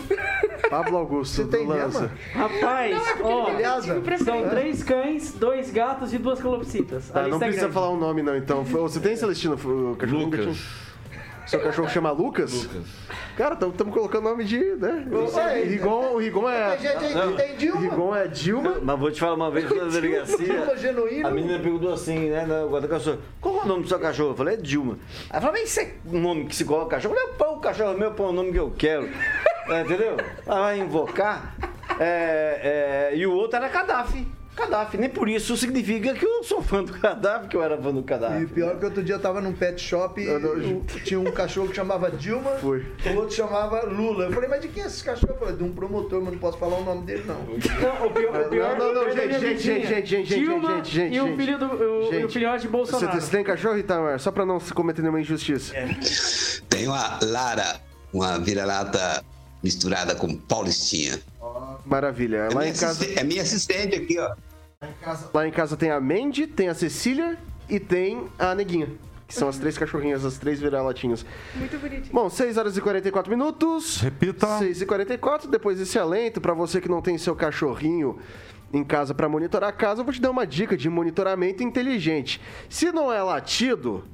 Pablo 0.71 0.97
Augusto, 0.99 1.37
Você 1.37 1.45
tem 1.47 1.67
do 1.67 1.73
Lança. 1.73 2.01
lhama? 2.35 2.49
Rapaz, 2.49 3.03
ó, 3.23 3.47
Aliás, 3.49 3.85
são 3.85 4.49
três 4.51 4.83
cães, 4.85 5.33
dois 5.33 5.71
gatos 5.71 6.13
e 6.13 6.19
duas 6.19 6.41
calopsitas. 6.41 7.09
Tá, 7.09 7.23
não 7.27 7.37
é 7.37 7.39
precisa 7.41 7.61
grande. 7.63 7.75
falar 7.75 7.89
o 7.91 7.97
nome 7.97 8.23
não, 8.23 8.37
então. 8.37 8.63
Você 8.65 9.01
tem, 9.01 9.17
Celestino? 9.17 9.57
Lucas. 9.57 10.59
Seu 11.47 11.61
cachorro 11.61 11.89
chama 11.89 12.11
Lucas? 12.11 12.69
Cara, 13.37 13.55
estamos 13.55 13.95
colocando 13.95 14.25
nome 14.25 14.45
de, 14.45 14.59
né? 14.59 15.07
O 15.11 15.65
Rigon, 15.69 16.13
o 16.15 16.19
Rigon 16.19 16.45
Tem 16.45 16.79
gente 16.79 17.05
é... 17.05 17.09
aí 17.09 17.15
Não. 17.15 17.33
que 17.33 17.43
tem 17.43 17.57
Dilma. 17.57 17.81
Rigon 17.81 18.17
é 18.17 18.29
Dilma. 18.29 18.79
Mas 18.83 18.99
vou 18.99 19.11
te 19.11 19.21
falar 19.21 19.35
uma 19.35 19.51
vez 19.51 19.69
na 19.71 19.85
delegacia. 19.91 20.37
Dilma 20.37 20.77
genuíno. 20.77 21.29
A 21.29 21.31
menina 21.31 21.59
perguntou 21.59 21.93
assim, 21.93 22.31
né, 22.31 22.45
na 22.47 22.65
guarda 22.67 22.89
cachorro, 22.89 23.19
qual 23.41 23.59
é 23.59 23.63
o 23.63 23.67
nome 23.67 23.83
do 23.83 23.89
seu 23.89 23.99
cachorro? 23.99 24.31
Eu 24.31 24.37
falei, 24.37 24.55
é 24.55 24.57
Dilma. 24.59 24.99
Ela 25.31 25.41
falou, 25.41 25.57
mas 25.59 25.71
isso 25.71 25.81
é 25.81 25.95
um 26.07 26.21
nome 26.21 26.47
que 26.47 26.55
se 26.55 26.65
coloca 26.65 26.97
cachorro? 26.97 27.15
Eu 27.15 27.21
falei, 27.21 27.35
pô, 27.39 27.57
o 27.57 27.61
cachorro 27.61 27.93
é 27.93 27.97
meu, 27.97 28.13
põe 28.13 28.27
o 28.27 28.33
nome 28.33 28.53
que 28.53 28.59
eu 28.59 28.73
quero. 28.77 29.09
É, 29.69 29.81
entendeu? 29.81 30.17
Ela 30.47 30.61
vai 30.61 30.79
invocar. 30.79 31.57
É, 31.99 33.11
é, 33.13 33.17
e 33.17 33.27
o 33.27 33.33
outro 33.33 33.57
era 33.57 33.69
Gaddafi. 33.69 34.27
Gaddafi. 34.55 34.99
Nem 34.99 35.09
por 35.09 35.29
isso 35.29 35.57
significa 35.57 36.13
que 36.15 36.25
eu 36.25 36.45
sou 36.45 36.61
fã 36.63 36.85
do 36.85 36.93
Gaddafi, 36.93 37.49
que 37.49 37.57
eu 37.57 37.63
era 37.63 37.81
fã 37.81 37.93
do 37.93 38.03
Gaddafi. 38.03 38.43
E 38.43 38.47
pior 38.47 38.79
que 38.79 38.85
outro 38.85 39.03
dia 39.03 39.15
eu 39.15 39.19
tava 39.21 39.41
num 39.41 39.53
pet 39.53 39.81
shop 39.81 40.21
e 40.21 40.27
Eu 40.27 40.83
tinha 41.05 41.19
um 41.19 41.31
cachorro 41.33 41.69
que 41.69 41.75
chamava 41.77 42.11
Dilma, 42.11 42.51
Foi. 42.61 42.87
o 43.07 43.17
outro 43.17 43.35
chamava 43.35 43.83
Lula. 43.87 44.25
Eu 44.27 44.33
falei, 44.33 44.49
mas 44.51 44.61
de 44.61 44.69
quem 44.69 44.83
é 44.83 44.87
esse 44.87 45.03
cachorro? 45.03 45.33
Eu 45.35 45.39
falei, 45.39 45.57
de 45.57 45.65
um 45.65 45.73
promotor, 45.73 46.21
mas 46.23 46.33
não 46.35 46.39
posso 46.39 46.59
falar 46.59 46.77
o 46.79 46.85
nome 46.85 47.03
dele, 47.07 47.25
não. 47.27 47.37
Não, 47.43 48.07
o 48.07 48.11
pior, 48.11 48.41
o 48.43 48.49
pior 48.51 48.79
Não, 48.79 48.93
não, 48.93 49.03
não, 49.03 49.09
é 49.09 49.13
gente, 49.13 49.33
gente, 49.33 49.55
vizinha, 49.55 49.87
gente, 49.87 50.07
gente, 50.07 50.29
gente, 50.29 50.41
Dilma 50.45 50.75
gente, 50.77 50.91
gente, 50.91 51.15
e 51.15 51.21
o 51.21 51.27
gente. 51.29 51.37
filho 51.37 51.59
do 51.59 51.67
o, 51.67 52.11
Gente, 52.13 52.25
o 52.27 52.29
filhote 52.29 52.63
de 52.63 52.69
Você, 52.69 52.73
Bolsonaro. 52.93 53.21
você 53.21 53.31
tem 53.31 53.45
cachorro, 53.45 53.79
Itamar? 53.79 54.19
Só 54.21 54.31
pra 54.31 54.45
não 54.45 54.61
se 54.61 54.73
cometer 54.75 55.01
nenhuma 55.01 55.21
injustiça. 55.21 55.73
Tenho 56.69 56.93
a 56.93 57.19
Lara. 57.23 57.81
uma 58.13 58.39
vira-lata 58.39 59.25
misturada 59.63 60.15
com 60.15 60.37
paulistinha. 60.37 61.19
Maravilha. 61.85 62.37
É 62.37 62.49
Lá 62.49 62.61
minha, 62.61 62.69
em 62.69 62.73
casa, 62.73 62.87
assistente, 62.87 63.19
é 63.19 63.25
minha 63.25 63.43
assistente 63.43 63.97
aqui, 63.97 64.19
ó. 64.19 64.35
lá 65.35 65.47
em 65.47 65.51
casa 65.51 65.77
tem 65.77 65.91
a 65.91 66.01
Mandy, 66.01 66.47
tem 66.47 66.69
a 66.69 66.75
Cecília 66.75 67.39
e 67.69 67.79
tem 67.81 68.27
a 68.39 68.55
Neguinha. 68.55 68.89
Que 69.27 69.35
são 69.35 69.49
as 69.49 69.57
três 69.59 69.79
cachorrinhas, 69.79 70.27
as 70.27 70.37
três 70.37 70.61
vira-latinhas. 70.61 71.25
Muito 71.55 71.79
bonitinho. 71.79 72.13
Bom, 72.13 72.29
6 72.29 72.59
horas 72.59 72.77
e 72.77 72.83
44 72.83 73.31
minutos. 73.31 73.99
Repita. 73.99 74.59
6 74.59 74.83
e 74.83 74.87
44 74.87 75.51
depois 75.51 75.79
desse 75.79 75.99
alento, 75.99 76.39
para 76.39 76.53
você 76.53 76.83
que 76.83 76.89
não 76.89 77.01
tem 77.01 77.17
seu 77.17 77.35
cachorrinho 77.35 78.19
em 78.75 78.85
casa 78.85 79.15
para 79.15 79.29
monitorar 79.29 79.71
a 79.71 79.73
casa, 79.73 80.01
eu 80.01 80.05
vou 80.05 80.13
te 80.13 80.21
dar 80.21 80.31
uma 80.31 80.47
dica 80.47 80.77
de 80.77 80.89
monitoramento 80.89 81.63
inteligente. 81.63 82.41
Se 82.69 82.93
não 82.93 83.11
é 83.13 83.23
latido, 83.23 84.05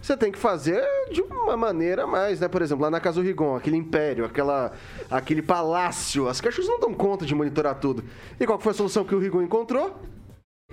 você 0.00 0.16
tem 0.16 0.32
que 0.32 0.38
fazer 0.38 0.82
de 1.10 1.20
uma 1.20 1.56
maneira 1.56 2.06
mais, 2.06 2.40
né? 2.40 2.48
Por 2.48 2.62
exemplo, 2.62 2.84
lá 2.84 2.90
na 2.90 3.00
Casa 3.00 3.20
do 3.20 3.26
Rigon, 3.26 3.56
aquele 3.56 3.76
império, 3.76 4.24
aquela, 4.24 4.72
aquele 5.10 5.42
palácio. 5.42 6.28
As 6.28 6.40
cachorras 6.40 6.68
não 6.68 6.80
dão 6.80 6.94
conta 6.94 7.26
de 7.26 7.34
monitorar 7.34 7.74
tudo. 7.76 8.04
E 8.38 8.46
qual 8.46 8.58
foi 8.58 8.72
a 8.72 8.74
solução 8.74 9.04
que 9.04 9.14
o 9.14 9.18
Rigon 9.18 9.42
encontrou? 9.42 10.00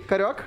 Carioca? 0.06 0.44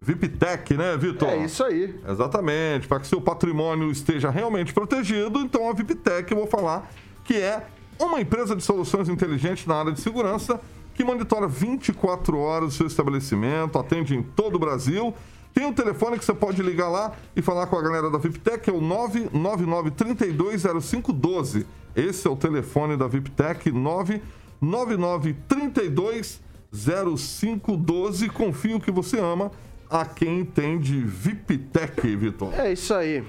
VIPTEC, 0.00 0.74
né, 0.74 0.96
Vitor? 0.96 1.28
É 1.28 1.44
isso 1.44 1.62
aí. 1.62 1.94
Exatamente, 2.08 2.88
para 2.88 2.98
que 2.98 3.06
seu 3.06 3.20
patrimônio 3.20 3.90
esteja 3.90 4.30
realmente 4.30 4.72
protegido, 4.72 5.38
então 5.40 5.70
a 5.70 5.72
VIPTEC 5.72 6.32
eu 6.32 6.38
vou 6.38 6.46
falar 6.48 6.90
que 7.24 7.36
é 7.36 7.64
uma 8.00 8.20
empresa 8.20 8.56
de 8.56 8.62
soluções 8.64 9.08
inteligentes 9.08 9.64
na 9.64 9.76
área 9.76 9.92
de 9.92 10.00
segurança 10.00 10.60
que 10.94 11.04
monitora 11.04 11.46
24 11.46 12.36
horas 12.38 12.74
o 12.74 12.76
seu 12.76 12.86
estabelecimento, 12.86 13.78
atende 13.78 14.14
em 14.14 14.22
todo 14.22 14.56
o 14.56 14.58
Brasil. 14.58 15.14
Tem 15.54 15.66
um 15.66 15.72
telefone 15.72 16.18
que 16.18 16.24
você 16.24 16.32
pode 16.32 16.62
ligar 16.62 16.88
lá 16.88 17.12
e 17.36 17.42
falar 17.42 17.66
com 17.66 17.76
a 17.76 17.82
galera 17.82 18.10
da 18.10 18.16
VIPTEC, 18.18 18.70
é 18.70 18.72
o 18.72 18.80
999 18.80 19.90
320512. 19.90 21.66
Esse 21.94 22.26
é 22.26 22.30
o 22.30 22.36
telefone 22.36 22.96
da 22.96 23.06
VIPTEC, 23.06 23.70
999 23.70 25.36
320512. 25.48 28.30
Confio 28.30 28.80
que 28.80 28.90
você 28.90 29.20
ama 29.20 29.52
a 29.90 30.06
quem 30.06 30.40
entende 30.40 30.98
VIPTEC, 31.00 32.16
Vitor. 32.16 32.58
É 32.58 32.72
isso 32.72 32.94
aí. 32.94 33.22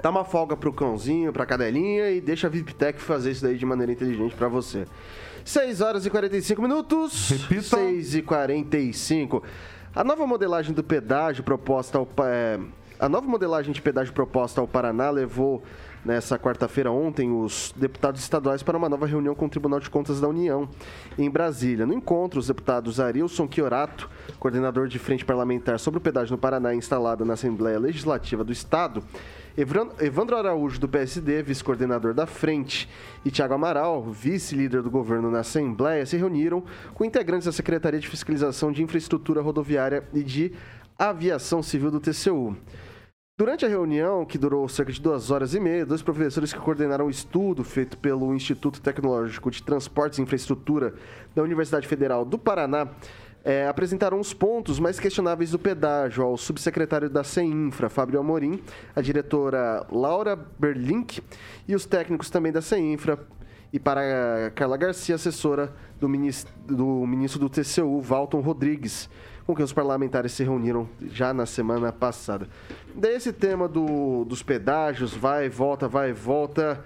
Dá 0.00 0.10
uma 0.10 0.24
folga 0.24 0.56
pro 0.56 0.72
cãozinho, 0.72 1.32
pra 1.32 1.44
cadelinha 1.44 2.08
e 2.10 2.20
deixa 2.20 2.46
a 2.46 2.50
VIPTEC 2.50 3.00
fazer 3.00 3.32
isso 3.32 3.42
daí 3.42 3.58
de 3.58 3.66
maneira 3.66 3.90
inteligente 3.92 4.34
pra 4.34 4.48
você. 4.48 4.86
6 5.44 5.80
horas 5.80 6.06
e 6.06 6.10
45 6.10 6.62
minutos. 6.62 7.28
Repita. 7.28 7.76
6 7.76 8.14
e 8.14 8.22
45. 8.22 9.42
A 9.94 10.02
nova 10.02 10.26
modelagem 10.26 10.72
do 10.72 10.82
pedágio 10.82 11.44
proposta 11.44 11.98
ao. 11.98 12.08
é, 12.24 12.58
a 12.98 13.10
nova 13.10 13.28
modelagem 13.28 13.74
de 13.74 13.82
pedágio 13.82 14.14
proposta 14.14 14.58
ao 14.58 14.66
Paraná 14.66 15.10
levou 15.10 15.62
nessa 16.02 16.38
quarta-feira 16.38 16.90
ontem 16.90 17.30
os 17.30 17.74
deputados 17.76 18.22
estaduais 18.22 18.62
para 18.62 18.78
uma 18.78 18.88
nova 18.88 19.06
reunião 19.06 19.34
com 19.34 19.44
o 19.44 19.48
Tribunal 19.50 19.80
de 19.80 19.90
Contas 19.90 20.18
da 20.18 20.28
União 20.28 20.66
em 21.18 21.28
Brasília. 21.28 21.84
No 21.84 21.92
encontro, 21.92 22.40
os 22.40 22.46
deputados 22.46 22.98
Arilson 22.98 23.46
Chiorato, 23.50 24.08
coordenador 24.38 24.88
de 24.88 24.98
frente 24.98 25.26
parlamentar 25.26 25.78
sobre 25.78 25.98
o 25.98 26.00
pedágio 26.00 26.32
no 26.32 26.38
Paraná 26.38 26.74
instalado 26.74 27.24
na 27.24 27.34
Assembleia 27.34 27.78
Legislativa 27.78 28.42
do 28.42 28.52
Estado, 28.52 29.04
Evandro 29.56 30.36
Araújo, 30.36 30.80
do 30.80 30.88
PSD, 30.88 31.42
vice-coordenador 31.42 32.14
da 32.14 32.26
Frente, 32.26 32.88
e 33.24 33.30
Tiago 33.30 33.54
Amaral, 33.54 34.02
vice-líder 34.02 34.80
do 34.80 34.90
governo 34.90 35.30
na 35.30 35.40
Assembleia, 35.40 36.06
se 36.06 36.16
reuniram 36.16 36.64
com 36.94 37.04
integrantes 37.04 37.44
da 37.44 37.52
Secretaria 37.52 38.00
de 38.00 38.08
Fiscalização 38.08 38.72
de 38.72 38.82
Infraestrutura 38.82 39.42
Rodoviária 39.42 40.04
e 40.14 40.22
de 40.22 40.52
Aviação 40.98 41.62
Civil 41.62 41.90
do 41.90 42.00
TCU. 42.00 42.56
Durante 43.38 43.64
a 43.64 43.68
reunião, 43.68 44.24
que 44.24 44.38
durou 44.38 44.68
cerca 44.68 44.92
de 44.92 45.00
duas 45.00 45.30
horas 45.30 45.54
e 45.54 45.60
meia, 45.60 45.84
dois 45.84 46.02
professores 46.02 46.52
que 46.52 46.60
coordenaram 46.60 47.06
o 47.06 47.10
estudo 47.10 47.64
feito 47.64 47.98
pelo 47.98 48.34
Instituto 48.34 48.80
Tecnológico 48.80 49.50
de 49.50 49.62
Transportes 49.62 50.18
e 50.18 50.22
Infraestrutura 50.22 50.94
da 51.34 51.42
Universidade 51.42 51.88
Federal 51.88 52.24
do 52.24 52.38
Paraná 52.38 52.88
eh, 53.44 53.66
apresentaram 53.66 54.18
os 54.20 54.32
pontos 54.32 54.78
mais 54.78 55.00
questionáveis 55.00 55.50
do 55.50 55.58
pedágio 55.58 56.22
ao 56.24 56.36
subsecretário 56.36 57.10
da 57.10 57.24
CEINFRA, 57.24 57.88
Fábio 57.88 58.20
Amorim, 58.20 58.62
a 58.94 59.00
diretora 59.00 59.86
Laura 59.90 60.36
Berlink 60.36 61.20
e 61.66 61.74
os 61.74 61.86
técnicos 61.86 62.30
também 62.30 62.52
da 62.52 62.62
CEINFRA, 62.62 63.18
e 63.72 63.78
para 63.80 64.52
Carla 64.54 64.76
Garcia, 64.76 65.14
assessora 65.14 65.72
do 65.98 66.08
ministro 66.08 66.52
do, 66.66 67.06
ministro 67.06 67.40
do 67.40 67.48
TCU, 67.48 68.00
Walton 68.00 68.40
Rodrigues, 68.40 69.08
com 69.46 69.54
quem 69.54 69.64
os 69.64 69.72
parlamentares 69.72 70.32
se 70.32 70.44
reuniram 70.44 70.88
já 71.10 71.32
na 71.32 71.46
semana 71.46 71.90
passada. 71.90 72.48
Daí 72.94 73.14
esse 73.14 73.32
tema 73.32 73.66
do, 73.66 74.24
dos 74.26 74.42
pedágios, 74.42 75.14
vai 75.14 75.46
e 75.46 75.48
volta, 75.48 75.88
vai 75.88 76.10
e 76.10 76.12
volta. 76.12 76.84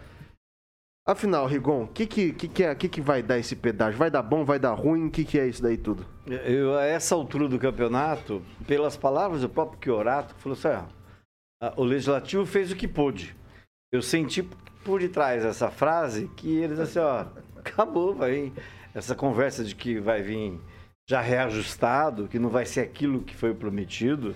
Afinal, 1.09 1.47
Rigon, 1.47 1.85
o 1.85 1.87
que 1.87 2.05
que, 2.05 2.33
que, 2.33 2.49
que, 2.49 2.65
é, 2.65 2.75
que, 2.75 2.89
que 2.89 3.01
vai 3.01 3.23
dar 3.23 3.39
esse 3.39 3.55
pedágio? 3.55 3.97
Vai 3.97 4.11
dar 4.11 4.23
bom, 4.23 4.45
vai 4.45 4.59
dar 4.59 4.73
ruim? 4.73 5.07
O 5.07 5.11
que, 5.11 5.25
que 5.25 5.39
é 5.39 5.47
isso 5.47 5.63
daí 5.63 5.77
tudo? 5.77 6.05
Eu, 6.27 6.77
a 6.77 6.85
essa 6.85 7.15
altura 7.15 7.49
do 7.49 7.61
campeonato, 7.61 8.43
pelas 8.67 8.97
palavras 8.97 9.43
do 9.43 9.49
próprio 9.49 9.79
Chiorato, 9.81 10.35
falou 10.35 10.59
assim: 10.59 10.85
ah, 11.63 11.73
o 11.77 11.85
legislativo 11.85 12.45
fez 12.45 12.73
o 12.73 12.77
que 12.77 12.89
pôde. 12.89 13.37
Eu 13.93 14.03
senti 14.03 14.43
por 14.85 14.99
detrás 14.99 15.45
dessa 15.45 15.71
frase 15.71 16.29
que 16.37 16.57
eles 16.57 16.81
assim, 16.81 16.99
ó, 16.99 17.27
acabou, 17.57 18.13
vai. 18.13 18.53
Essa 18.93 19.15
conversa 19.15 19.63
de 19.63 19.77
que 19.77 20.01
vai 20.01 20.23
vir 20.23 20.59
já 21.09 21.21
reajustado, 21.21 22.27
que 22.27 22.39
não 22.39 22.49
vai 22.49 22.67
ser 22.67 22.81
aquilo 22.81 23.23
que 23.23 23.37
foi 23.37 23.55
prometido, 23.55 24.35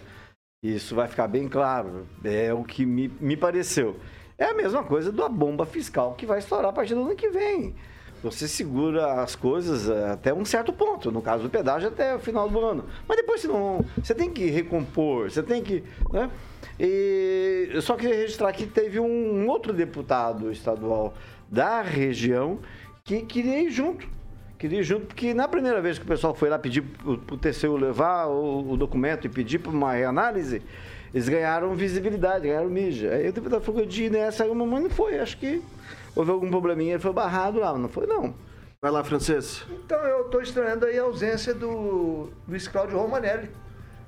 isso 0.63 0.95
vai 0.95 1.09
ficar 1.09 1.27
bem 1.27 1.49
claro. 1.49 2.07
É 2.23 2.55
o 2.55 2.63
que 2.63 2.87
me, 2.87 3.09
me 3.09 3.37
pareceu. 3.37 3.99
É 4.41 4.47
a 4.47 4.55
mesma 4.55 4.83
coisa 4.83 5.13
da 5.13 5.29
bomba 5.29 5.67
fiscal 5.67 6.15
que 6.15 6.25
vai 6.25 6.39
estourar 6.39 6.71
a 6.71 6.73
partir 6.73 6.95
do 6.95 7.03
ano 7.03 7.15
que 7.15 7.29
vem. 7.29 7.75
Você 8.23 8.49
segura 8.49 9.21
as 9.21 9.37
coisas 9.37 9.87
eh, 9.87 10.13
até 10.13 10.33
um 10.33 10.47
certo 10.47 10.73
ponto, 10.73 11.13
no 11.13 11.21
caso 11.21 11.43
do 11.43 11.51
pedágio 11.51 11.89
até 11.89 12.15
o 12.15 12.19
final 12.19 12.49
do 12.49 12.59
ano. 12.59 12.87
Mas 13.07 13.19
depois 13.19 13.45
não, 13.45 13.85
você 14.03 14.15
tem 14.15 14.31
que 14.31 14.47
recompor, 14.47 15.31
você 15.31 15.43
tem 15.43 15.63
que, 15.63 15.85
né? 16.11 16.31
E 16.79 17.69
eu 17.71 17.83
só 17.83 17.97
queria 17.97 18.17
registrar 18.17 18.51
que 18.55 18.67
teve 18.67 18.99
um 18.99 19.47
outro 19.47 19.75
deputado 19.75 20.51
estadual 20.51 21.13
da 21.47 21.83
região 21.83 22.61
que 23.05 23.21
queria 23.21 23.61
ir 23.61 23.71
junto. 23.71 24.09
Queria 24.59 24.81
ir 24.81 24.85
junto, 24.85 25.07
porque 25.07 25.35
na 25.35 25.49
primeira 25.49 25.83
vez 25.83 25.99
que 25.99 26.05
o 26.05 26.09
pessoal 26.09 26.35
foi 26.35 26.49
lá 26.49 26.59
pedir 26.59 26.83
para 26.83 27.35
o 27.35 27.39
TCU 27.39 27.77
levar 27.77 28.27
o, 28.27 28.73
o 28.73 28.77
documento 28.77 29.27
e 29.27 29.29
pedir 29.29 29.59
para 29.59 29.71
uma 29.71 29.93
reanálise, 29.93 30.63
eles 31.13 31.29
ganharam 31.29 31.75
visibilidade, 31.75 32.47
ganharam 32.47 32.69
mídia. 32.69 33.13
Aí 33.13 33.29
o 33.29 33.33
deputado 33.33 33.63
falou 33.63 33.85
de 33.85 34.05
ir 34.05 34.11
nessa, 34.11 34.45
aí 34.45 34.51
o 34.51 34.55
mamãe 34.55 34.83
não 34.83 34.91
foi. 34.91 35.19
Acho 35.19 35.37
que 35.39 35.63
houve 36.15 36.31
algum 36.31 36.49
probleminha, 36.49 36.93
ele 36.93 37.03
foi 37.03 37.13
barrado 37.13 37.59
lá, 37.59 37.77
não 37.77 37.89
foi 37.89 38.07
não. 38.07 38.35
Vai 38.81 38.91
lá, 38.91 39.05
Francês. 39.05 39.65
Então 39.85 39.99
eu 39.99 40.23
estou 40.23 40.41
estranhando 40.41 40.87
aí 40.87 40.99
a 40.99 41.03
ausência 41.03 41.53
do 41.53 42.31
Luiz 42.49 42.67
Cláudio 42.67 42.99
Romanelli, 42.99 43.51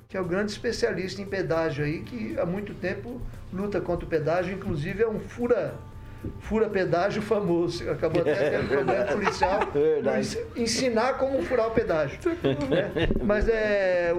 que 0.08 0.16
é 0.16 0.20
o 0.20 0.24
grande 0.24 0.52
especialista 0.52 1.20
em 1.20 1.26
pedágio 1.26 1.84
aí, 1.84 2.00
que 2.02 2.38
há 2.38 2.46
muito 2.46 2.72
tempo 2.74 3.20
luta 3.52 3.80
contra 3.80 4.06
o 4.06 4.08
pedágio, 4.08 4.54
inclusive 4.54 5.02
é 5.02 5.08
um 5.08 5.20
fura 5.20 5.74
fura 6.40 6.68
pedágio 6.68 7.20
famoso. 7.20 7.90
Acabou 7.90 8.22
até 8.22 8.34
tendo 8.50 8.68
problema 8.68 9.04
policial 9.04 9.60
Verdade. 9.72 10.18
nos 10.18 10.38
ensinar 10.56 11.18
como 11.18 11.42
furar 11.42 11.68
o 11.68 11.72
pedágio. 11.72 12.18
né? 12.70 13.08
Mas 13.22 13.48
é. 13.48 14.14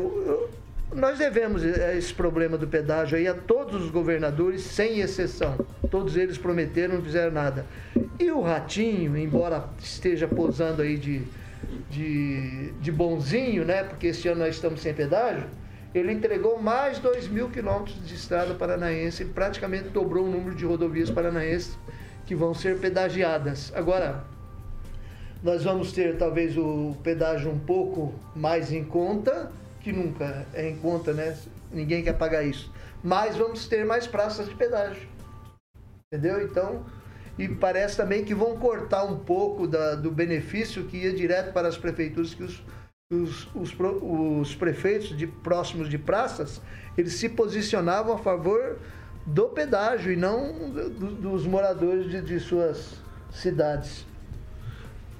Nós 0.95 1.17
devemos 1.17 1.63
eh, 1.63 1.97
esse 1.97 2.13
problema 2.13 2.57
do 2.57 2.67
pedágio 2.67 3.17
aí 3.17 3.27
a 3.27 3.33
todos 3.33 3.83
os 3.83 3.89
governadores, 3.89 4.61
sem 4.61 4.99
exceção. 4.99 5.57
Todos 5.89 6.15
eles 6.15 6.37
prometeram, 6.37 6.95
não 6.95 7.01
fizeram 7.01 7.31
nada. 7.31 7.65
E 8.19 8.31
o 8.31 8.41
Ratinho, 8.41 9.17
embora 9.17 9.65
esteja 9.79 10.27
posando 10.27 10.81
aí 10.81 10.97
de, 10.97 11.23
de, 11.89 12.71
de 12.73 12.91
bonzinho, 12.91 13.65
né? 13.65 13.83
Porque 13.83 14.07
esse 14.07 14.27
ano 14.27 14.41
nós 14.41 14.55
estamos 14.55 14.81
sem 14.81 14.93
pedágio, 14.93 15.47
ele 15.93 16.11
entregou 16.11 16.61
mais 16.61 16.99
2 16.99 17.27
mil 17.27 17.49
quilômetros 17.49 18.07
de 18.07 18.15
estrada 18.15 18.53
paranaense, 18.53 19.25
praticamente 19.25 19.89
dobrou 19.89 20.25
o 20.25 20.29
número 20.29 20.55
de 20.55 20.65
rodovias 20.65 21.09
paranaenses 21.09 21.77
que 22.25 22.35
vão 22.35 22.53
ser 22.53 22.77
pedagiadas. 22.77 23.71
Agora, 23.75 24.23
nós 25.43 25.63
vamos 25.63 25.91
ter 25.91 26.17
talvez 26.17 26.57
o 26.57 26.95
pedágio 27.03 27.51
um 27.51 27.59
pouco 27.59 28.13
mais 28.35 28.71
em 28.71 28.83
conta, 28.83 29.51
que 29.83 29.91
nunca 29.91 30.45
é 30.53 30.69
em 30.69 30.77
conta, 30.77 31.13
né? 31.13 31.37
Ninguém 31.71 32.03
quer 32.03 32.13
pagar 32.13 32.43
isso. 32.43 32.71
Mas 33.03 33.35
vamos 33.35 33.67
ter 33.67 33.85
mais 33.85 34.07
praças 34.07 34.47
de 34.47 34.55
pedágio. 34.55 35.07
Entendeu? 36.11 36.41
Então, 36.43 36.85
e 37.37 37.47
parece 37.49 37.97
também 37.97 38.23
que 38.23 38.33
vão 38.33 38.55
cortar 38.57 39.03
um 39.03 39.17
pouco 39.19 39.67
da- 39.67 39.95
do 39.95 40.09
benefício 40.09 40.85
que 40.85 40.97
ia 40.97 41.13
direto 41.13 41.51
para 41.51 41.67
as 41.67 41.77
prefeituras, 41.77 42.33
que 42.33 42.43
os, 42.43 42.63
os, 43.11 43.47
os, 43.53 43.75
os 43.79 44.55
prefeitos 44.55 45.17
de 45.17 45.27
próximos 45.27 45.89
de 45.89 45.97
praças, 45.97 46.61
eles 46.97 47.13
se 47.13 47.27
posicionavam 47.27 48.15
a 48.15 48.19
favor 48.19 48.77
do 49.25 49.47
pedágio 49.49 50.11
e 50.13 50.15
não 50.15 50.69
do- 50.71 50.89
dos 51.15 51.45
moradores 51.45 52.09
de, 52.09 52.21
de 52.21 52.39
suas 52.39 53.01
cidades. 53.31 54.05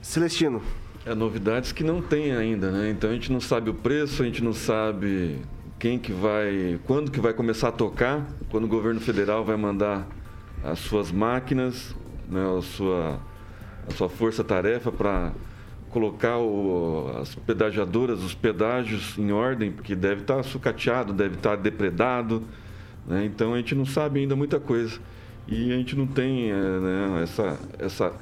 Celestino. 0.01 0.61
É 1.05 1.13
novidades 1.13 1.73
que 1.73 1.83
não 1.83 2.01
tem 2.01 2.31
ainda, 2.31 2.71
né? 2.71 2.89
Então 2.89 3.09
a 3.09 3.13
gente 3.13 3.29
não 3.29 3.41
sabe 3.41 3.69
o 3.69 3.73
preço, 3.73 4.21
a 4.21 4.25
gente 4.25 4.41
não 4.41 4.53
sabe 4.53 5.37
quem 5.77 5.99
que 5.99 6.13
vai, 6.13 6.79
quando 6.85 7.11
que 7.11 7.19
vai 7.19 7.33
começar 7.33 7.67
a 7.67 7.71
tocar, 7.73 8.25
quando 8.49 8.63
o 8.63 8.67
governo 8.69 9.01
federal 9.01 9.43
vai 9.43 9.57
mandar 9.57 10.07
as 10.63 10.79
suas 10.79 11.11
máquinas, 11.11 11.93
né, 12.29 12.41
a, 12.57 12.61
sua, 12.61 13.19
a 13.85 13.91
sua 13.91 14.07
força-tarefa 14.07 14.93
para 14.93 15.33
colocar 15.89 16.37
o, 16.37 17.13
as 17.19 17.35
pedagiadoras, 17.35 18.23
os 18.23 18.33
pedágios 18.33 19.17
em 19.17 19.33
ordem, 19.33 19.73
porque 19.73 19.95
deve 19.95 20.21
estar 20.21 20.41
sucateado, 20.41 21.11
deve 21.11 21.35
estar 21.35 21.57
depredado. 21.57 22.43
Né? 23.05 23.25
Então 23.25 23.53
a 23.53 23.57
gente 23.57 23.75
não 23.75 23.85
sabe 23.85 24.21
ainda 24.21 24.37
muita 24.37 24.57
coisa. 24.57 24.97
E 25.49 25.73
a 25.73 25.75
gente 25.75 25.97
não 25.97 26.07
tem 26.07 26.49
é, 26.49 26.55
né, 26.55 27.23
essa, 27.23 27.59
essa, 27.77 28.13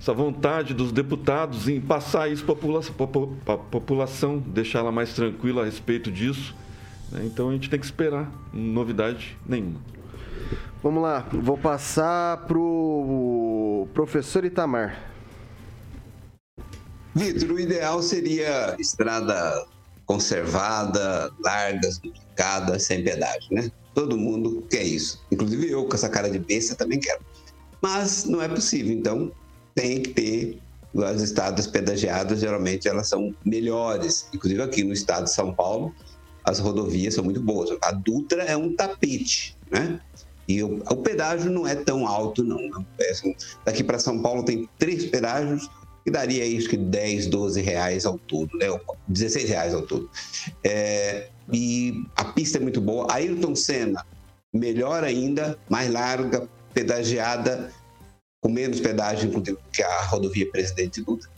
essa 0.00 0.14
vontade 0.14 0.72
dos 0.72 0.90
deputados 0.92 1.68
em 1.68 1.78
passar 1.78 2.32
isso 2.32 2.42
para 2.42 3.54
a 3.54 3.58
população, 3.58 4.38
deixar 4.38 4.78
ela 4.78 4.90
mais 4.90 5.12
tranquila 5.12 5.60
a 5.60 5.64
respeito 5.66 6.10
disso. 6.10 6.56
Né? 7.12 7.26
Então 7.26 7.50
a 7.50 7.52
gente 7.52 7.68
tem 7.68 7.78
que 7.78 7.84
esperar, 7.84 8.32
novidade 8.50 9.36
nenhuma. 9.46 9.78
Vamos 10.82 11.02
lá, 11.02 11.28
vou 11.30 11.58
passar 11.58 12.38
para 12.46 12.58
o 12.58 13.86
professor 13.92 14.42
Itamar. 14.42 14.98
Vitor, 17.14 17.50
o 17.50 17.60
ideal 17.60 18.02
seria 18.02 18.74
estrada 18.78 19.66
conservada, 20.06 21.30
largas, 21.44 21.98
duplicadas, 21.98 22.84
sem 22.84 23.04
pedágio, 23.04 23.54
né? 23.54 23.70
Todo 23.94 24.16
mundo 24.16 24.64
quer 24.70 24.82
isso. 24.82 25.22
Inclusive 25.30 25.70
eu, 25.70 25.84
com 25.84 25.94
essa 25.94 26.08
cara 26.08 26.30
de 26.30 26.38
besta, 26.38 26.74
também 26.74 26.98
quero. 26.98 27.20
Mas 27.82 28.24
não 28.24 28.40
é 28.40 28.48
possível, 28.48 28.92
então 28.92 29.30
tem 29.80 30.02
que 30.02 30.10
ter 30.10 30.58
as 31.04 31.22
estradas 31.22 31.66
pedagiadas, 31.66 32.40
geralmente 32.40 32.88
elas 32.88 33.08
são 33.08 33.34
melhores. 33.44 34.28
Inclusive 34.34 34.62
aqui 34.62 34.84
no 34.84 34.92
estado 34.92 35.24
de 35.24 35.32
São 35.32 35.54
Paulo, 35.54 35.94
as 36.44 36.58
rodovias 36.58 37.14
são 37.14 37.24
muito 37.24 37.40
boas. 37.40 37.70
A 37.82 37.92
Dutra 37.92 38.42
é 38.42 38.56
um 38.56 38.74
tapete, 38.74 39.56
né? 39.70 40.00
E 40.46 40.62
o, 40.62 40.82
o 40.90 40.96
pedágio 40.96 41.50
não 41.50 41.66
é 41.66 41.74
tão 41.74 42.06
alto, 42.06 42.42
não. 42.42 42.58
É 42.98 43.10
assim, 43.10 43.34
daqui 43.64 43.84
para 43.84 43.98
São 43.98 44.20
Paulo 44.20 44.44
tem 44.44 44.68
três 44.78 45.06
pedágios, 45.06 45.70
que 46.04 46.10
daria 46.10 46.44
isso 46.44 46.68
que 46.68 46.76
10, 46.76 47.28
12 47.28 47.60
reais 47.60 48.04
ao 48.04 48.18
todo, 48.18 48.50
né? 48.58 48.66
16 49.08 49.48
reais 49.48 49.74
ao 49.74 49.82
todo. 49.82 50.10
É, 50.64 51.28
e 51.52 52.04
a 52.16 52.24
pista 52.24 52.58
é 52.58 52.60
muito 52.60 52.80
boa. 52.80 53.06
Ayrton 53.12 53.54
Senna, 53.54 54.04
melhor 54.52 55.04
ainda, 55.04 55.56
mais 55.68 55.90
larga, 55.90 56.48
pedagiada, 56.74 57.72
com 58.40 58.50
menos 58.50 58.80
pedágio, 58.80 59.28
inclusive, 59.28 59.58
que 59.72 59.82
a 59.82 60.02
rodovia 60.02 60.50
Presidente 60.50 61.02
Dutra. 61.02 61.28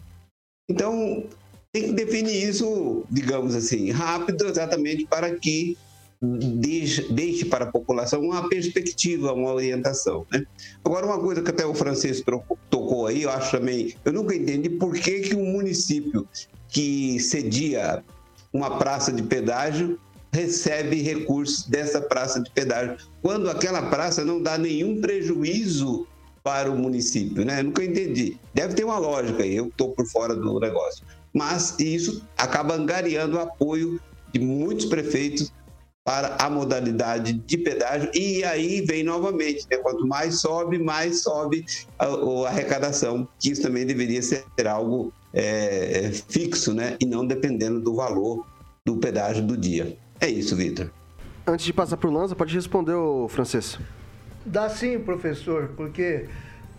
Então, 0.69 1.25
tem 1.73 1.85
que 1.85 1.93
definir 1.93 2.49
isso, 2.49 3.05
digamos 3.11 3.55
assim, 3.55 3.91
rápido, 3.91 4.47
exatamente 4.47 5.07
para 5.07 5.35
que 5.35 5.77
deixe, 6.23 7.13
deixe 7.13 7.45
para 7.45 7.65
a 7.65 7.71
população 7.71 8.21
uma 8.21 8.49
perspectiva, 8.49 9.33
uma 9.33 9.53
orientação. 9.53 10.25
Né? 10.31 10.45
Agora, 10.85 11.07
uma 11.07 11.19
coisa 11.19 11.43
que 11.43 11.51
até 11.51 11.67
o 11.67 11.75
Francisco 11.75 12.45
tocou 12.71 13.07
aí, 13.07 13.23
eu 13.23 13.31
acho 13.31 13.51
também, 13.51 13.95
eu 14.05 14.13
nunca 14.13 14.35
entendi 14.35 14.71
por 14.71 14.95
que, 14.95 15.21
que 15.21 15.35
um 15.35 15.45
município 15.45 16.27
que 16.69 17.19
cedia 17.19 18.05
uma 18.53 18.79
praça 18.79 19.13
de 19.13 19.23
pedágio 19.23 19.99
recebe 20.33 21.03
recursos 21.03 21.67
dessa 21.67 22.01
praça 22.01 22.41
de 22.41 22.51
pedágio, 22.51 22.97
quando 23.21 23.51
aquela 23.51 23.83
praça 23.83 24.25
não 24.25 24.43
dá 24.43 24.57
nenhum 24.57 25.01
prejuízo 25.01 26.07
para 26.43 26.71
o 26.71 26.77
município, 26.77 27.45
né? 27.45 27.61
Eu 27.61 27.65
nunca 27.65 27.85
entendi. 27.85 28.37
Deve 28.53 28.75
ter 28.75 28.85
uma 28.85 28.99
lógica 28.99 29.43
aí, 29.43 29.55
eu 29.55 29.67
estou 29.67 29.91
por 29.91 30.07
fora 30.07 30.35
do 30.35 30.59
negócio. 30.59 31.05
Mas 31.33 31.79
isso 31.79 32.23
acaba 32.37 32.75
angariando 32.75 33.37
o 33.37 33.41
apoio 33.41 34.01
de 34.33 34.41
muitos 34.41 34.87
prefeitos 34.87 35.53
para 36.05 36.37
a 36.41 36.51
modalidade 36.51 37.33
de 37.33 37.59
pedágio 37.59 38.11
e 38.13 38.43
aí 38.43 38.81
vem 38.81 39.05
novamente, 39.05 39.67
né? 39.71 39.77
quanto 39.77 40.07
mais 40.07 40.41
sobe, 40.41 40.79
mais 40.79 41.23
sobe 41.23 41.65
a, 41.97 42.07
a, 42.07 42.49
arrecadação, 42.49 43.29
que 43.39 43.51
isso 43.51 43.63
também 43.63 43.87
deveria 43.87 44.21
ser 44.21 44.45
algo 44.67 45.13
é, 45.33 46.11
fixo, 46.29 46.75
né? 46.75 46.97
E 47.01 47.07
não 47.07 47.25
dependendo 47.25 47.81
do 47.81 47.95
valor 47.95 48.45
do 48.85 48.97
pedágio 48.97 49.45
do 49.45 49.57
dia. 49.57 49.97
É 50.21 50.29
isso, 50.29 50.57
Vitor. 50.57 50.91
Antes 51.47 51.65
de 51.65 51.73
passar 51.73 51.97
para 51.97 52.09
o 52.09 52.13
Lanza, 52.13 52.35
pode 52.35 52.55
responder, 52.55 52.95
o 52.95 53.29
francês. 53.29 53.79
Dá 54.45 54.69
sim, 54.69 54.99
professor, 54.99 55.71
porque 55.77 56.27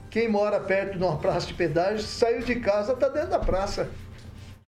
quem 0.09 0.28
mora 0.28 0.59
perto 0.59 0.97
de 0.97 1.03
uma 1.03 1.18
praça 1.18 1.47
de 1.47 1.53
pedágio, 1.53 2.01
saiu 2.01 2.41
de 2.41 2.55
casa, 2.55 2.93
está 2.93 3.07
dentro 3.09 3.30
da 3.30 3.39
praça. 3.39 3.89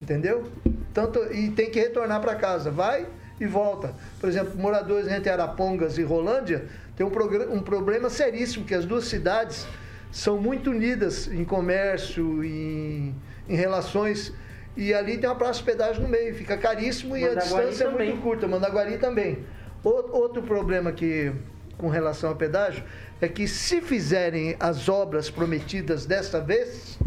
Entendeu? 0.00 0.50
Tanto, 0.94 1.18
e 1.32 1.50
tem 1.50 1.70
que 1.70 1.78
retornar 1.78 2.20
para 2.20 2.34
casa. 2.34 2.70
Vai, 2.70 3.06
e 3.40 3.46
volta. 3.46 3.94
Por 4.20 4.28
exemplo, 4.28 4.58
moradores 4.58 5.08
entre 5.08 5.30
Arapongas 5.30 5.98
e 5.98 6.02
Rolândia 6.02 6.66
tem 6.96 7.06
um, 7.06 7.10
um 7.52 7.60
problema 7.60 8.10
seríssimo, 8.10 8.64
que 8.64 8.74
as 8.74 8.84
duas 8.84 9.04
cidades 9.04 9.66
são 10.10 10.38
muito 10.38 10.70
unidas 10.70 11.28
em 11.28 11.44
comércio, 11.44 12.42
em, 12.44 13.14
em 13.48 13.54
relações 13.54 14.32
e 14.76 14.94
ali 14.94 15.18
tem 15.18 15.28
uma 15.28 15.34
praça 15.34 15.58
de 15.58 15.64
pedágio 15.64 16.02
no 16.02 16.08
meio, 16.08 16.34
fica 16.34 16.56
caríssimo 16.56 17.16
e 17.16 17.24
a 17.24 17.34
distância 17.34 17.86
também. 17.86 18.08
é 18.08 18.10
muito 18.12 18.22
curta. 18.22 18.46
Mandaguari 18.46 18.98
também. 18.98 19.44
Outro 19.82 20.42
problema 20.42 20.92
que, 20.92 21.32
com 21.78 21.88
relação 21.88 22.30
ao 22.30 22.36
pedágio, 22.36 22.84
é 23.20 23.28
que 23.28 23.48
se 23.48 23.80
fizerem 23.80 24.56
as 24.60 24.88
obras 24.88 25.30
prometidas 25.30 26.04
desta 26.04 26.40
vez, 26.40 26.98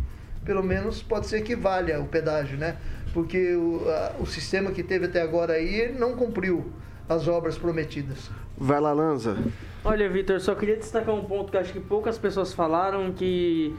pelo 0.43 0.63
menos 0.63 1.03
pode 1.03 1.27
ser 1.27 1.41
que 1.41 1.55
valha 1.55 1.99
o 1.99 2.07
pedágio, 2.07 2.57
né? 2.57 2.77
porque 3.13 3.55
o, 3.55 3.83
a, 3.89 4.13
o 4.19 4.25
sistema 4.25 4.71
que 4.71 4.83
teve 4.83 5.05
até 5.05 5.21
agora 5.21 5.53
aí 5.53 5.93
não 5.97 6.15
cumpriu 6.15 6.71
as 7.07 7.27
obras 7.27 7.57
prometidas. 7.57 8.29
Vai 8.57 8.79
lá, 8.79 8.93
Lanza. 8.93 9.37
Olha, 9.83 10.09
Vitor, 10.09 10.39
só 10.39 10.55
queria 10.55 10.77
destacar 10.77 11.13
um 11.13 11.23
ponto 11.23 11.51
que 11.51 11.57
acho 11.57 11.73
que 11.73 11.79
poucas 11.79 12.17
pessoas 12.17 12.53
falaram, 12.53 13.11
que 13.11 13.75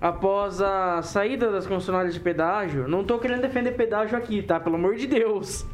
após 0.00 0.60
a 0.60 1.02
saída 1.02 1.50
das 1.50 1.66
concessionárias 1.66 2.14
de 2.14 2.20
pedágio, 2.20 2.86
não 2.86 3.00
estou 3.00 3.18
querendo 3.18 3.42
defender 3.42 3.72
pedágio 3.72 4.16
aqui, 4.16 4.42
tá? 4.42 4.60
Pelo 4.60 4.76
amor 4.76 4.94
de 4.94 5.06
Deus. 5.06 5.66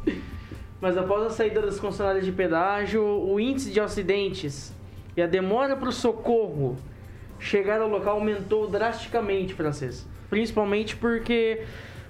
Mas 0.83 0.97
após 0.97 1.23
a 1.23 1.29
saída 1.29 1.61
das 1.61 1.79
concessionárias 1.79 2.25
de 2.25 2.31
pedágio, 2.33 3.01
o 3.01 3.39
índice 3.39 3.71
de 3.71 3.79
acidentes 3.79 4.75
e 5.15 5.21
a 5.21 5.25
demora 5.25 5.77
para 5.77 5.87
o 5.87 5.93
socorro 5.93 6.75
chegar 7.39 7.79
ao 7.79 7.87
local 7.87 8.17
aumentou 8.17 8.67
drasticamente, 8.67 9.53
francês. 9.53 10.05
Principalmente 10.29 10.97
porque 10.97 11.61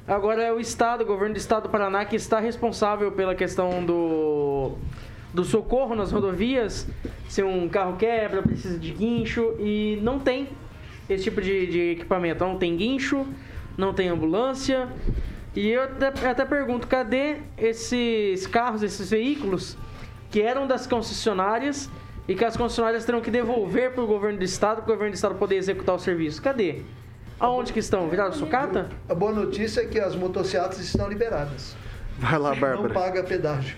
Agora 0.08 0.42
é 0.42 0.52
o 0.52 0.60
Estado, 0.60 1.04
o 1.04 1.06
governo 1.06 1.36
do 1.36 1.38
Estado 1.38 1.64
do 1.64 1.70
Paraná, 1.70 2.04
que 2.04 2.16
está 2.16 2.40
responsável 2.40 3.12
pela 3.12 3.36
questão 3.36 3.86
do, 3.86 4.72
do 5.32 5.44
socorro 5.44 5.94
nas 5.94 6.12
rodovias. 6.12 6.90
Se 7.30 7.44
um 7.44 7.70
carro 7.70 7.96
quebra, 7.96 8.42
precisa 8.42 8.80
de 8.80 8.92
guincho 8.92 9.56
e 9.60 10.00
não 10.02 10.18
tem 10.18 10.50
esse 11.08 11.26
tipo 11.26 11.40
de, 11.40 11.68
de 11.68 11.80
equipamento. 11.92 12.44
Não 12.44 12.58
tem 12.58 12.76
guincho, 12.76 13.24
não 13.78 13.94
tem 13.94 14.10
ambulância. 14.10 14.90
E 15.56 15.70
eu 15.70 15.84
até, 15.84 16.28
até 16.28 16.46
pergunto, 16.46 16.88
cadê 16.88 17.38
esses 17.58 18.48
carros, 18.48 18.82
esses 18.82 19.10
veículos 19.10 19.78
que 20.32 20.42
eram 20.42 20.66
das 20.66 20.88
concessionárias 20.88 21.90
e 22.28 22.34
que 22.34 22.44
as 22.44 22.58
concessionárias 22.58 23.06
terão 23.06 23.22
que 23.22 23.30
devolver 23.30 23.92
para 23.92 24.04
o 24.04 24.08
governo 24.08 24.40
do 24.40 24.44
estado 24.44 24.78
para 24.82 24.92
o 24.92 24.94
governo 24.94 25.12
do 25.12 25.16
estado 25.16 25.36
poder 25.36 25.58
executar 25.58 25.96
o 25.96 26.00
serviço? 26.00 26.42
Cadê? 26.42 26.82
Aonde 27.40 27.72
que 27.72 27.80
estão? 27.80 28.10
Viraram 28.10 28.34
sucata? 28.34 28.90
A 29.08 29.14
boa 29.14 29.32
notícia 29.32 29.82
é 29.82 29.86
que 29.86 30.00
as 30.00 30.16
motocicletas 30.16 30.80
estão 30.80 31.08
liberadas. 31.08 31.76
Vai 32.18 32.40
lá, 32.40 32.50
Bárbara. 32.50 32.76
Não 32.76 32.90
paga 32.90 33.24
pedágio. 33.24 33.78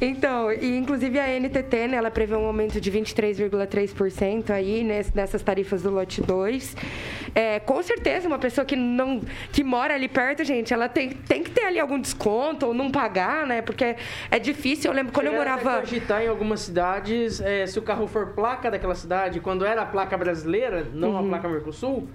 Então, 0.00 0.52
e 0.52 0.76
inclusive 0.76 1.18
a 1.18 1.26
NTT, 1.38 1.88
né, 1.88 1.96
ela 1.96 2.10
prevê 2.10 2.34
um 2.34 2.46
aumento 2.46 2.80
de 2.80 2.90
23,3% 2.90 4.50
aí 4.50 4.82
nessas 5.14 5.42
tarifas 5.42 5.82
do 5.82 5.90
lote 5.90 6.20
2. 6.20 6.76
É, 7.34 7.60
com 7.60 7.82
certeza, 7.82 8.26
uma 8.26 8.38
pessoa 8.38 8.64
que 8.64 8.74
não 8.74 9.20
que 9.52 9.62
mora 9.62 9.94
ali 9.94 10.08
perto, 10.08 10.42
gente, 10.44 10.72
ela 10.72 10.88
tem, 10.88 11.10
tem 11.10 11.42
que 11.42 11.50
ter 11.50 11.64
ali 11.64 11.78
algum 11.78 12.00
desconto 12.00 12.66
ou 12.66 12.74
não 12.74 12.90
pagar, 12.90 13.46
né? 13.46 13.62
Porque 13.62 13.96
é 14.30 14.38
difícil. 14.38 14.90
Eu 14.90 14.94
lembro 14.96 15.12
quando 15.12 15.26
Chegaram 15.26 15.50
eu 15.50 15.56
morava. 15.56 15.80
Cogitar 15.80 16.22
em 16.22 16.28
algumas 16.28 16.60
cidades, 16.60 17.40
é, 17.40 17.66
se 17.66 17.78
o 17.78 17.82
carro 17.82 18.06
for 18.06 18.28
placa 18.28 18.70
daquela 18.70 18.94
cidade, 18.94 19.40
quando 19.40 19.64
era 19.64 19.82
a 19.82 19.86
placa 19.86 20.16
brasileira, 20.16 20.86
não 20.92 21.10
uhum. 21.10 21.18
a 21.18 21.22
placa 21.28 21.48
Mercosul, 21.48 22.08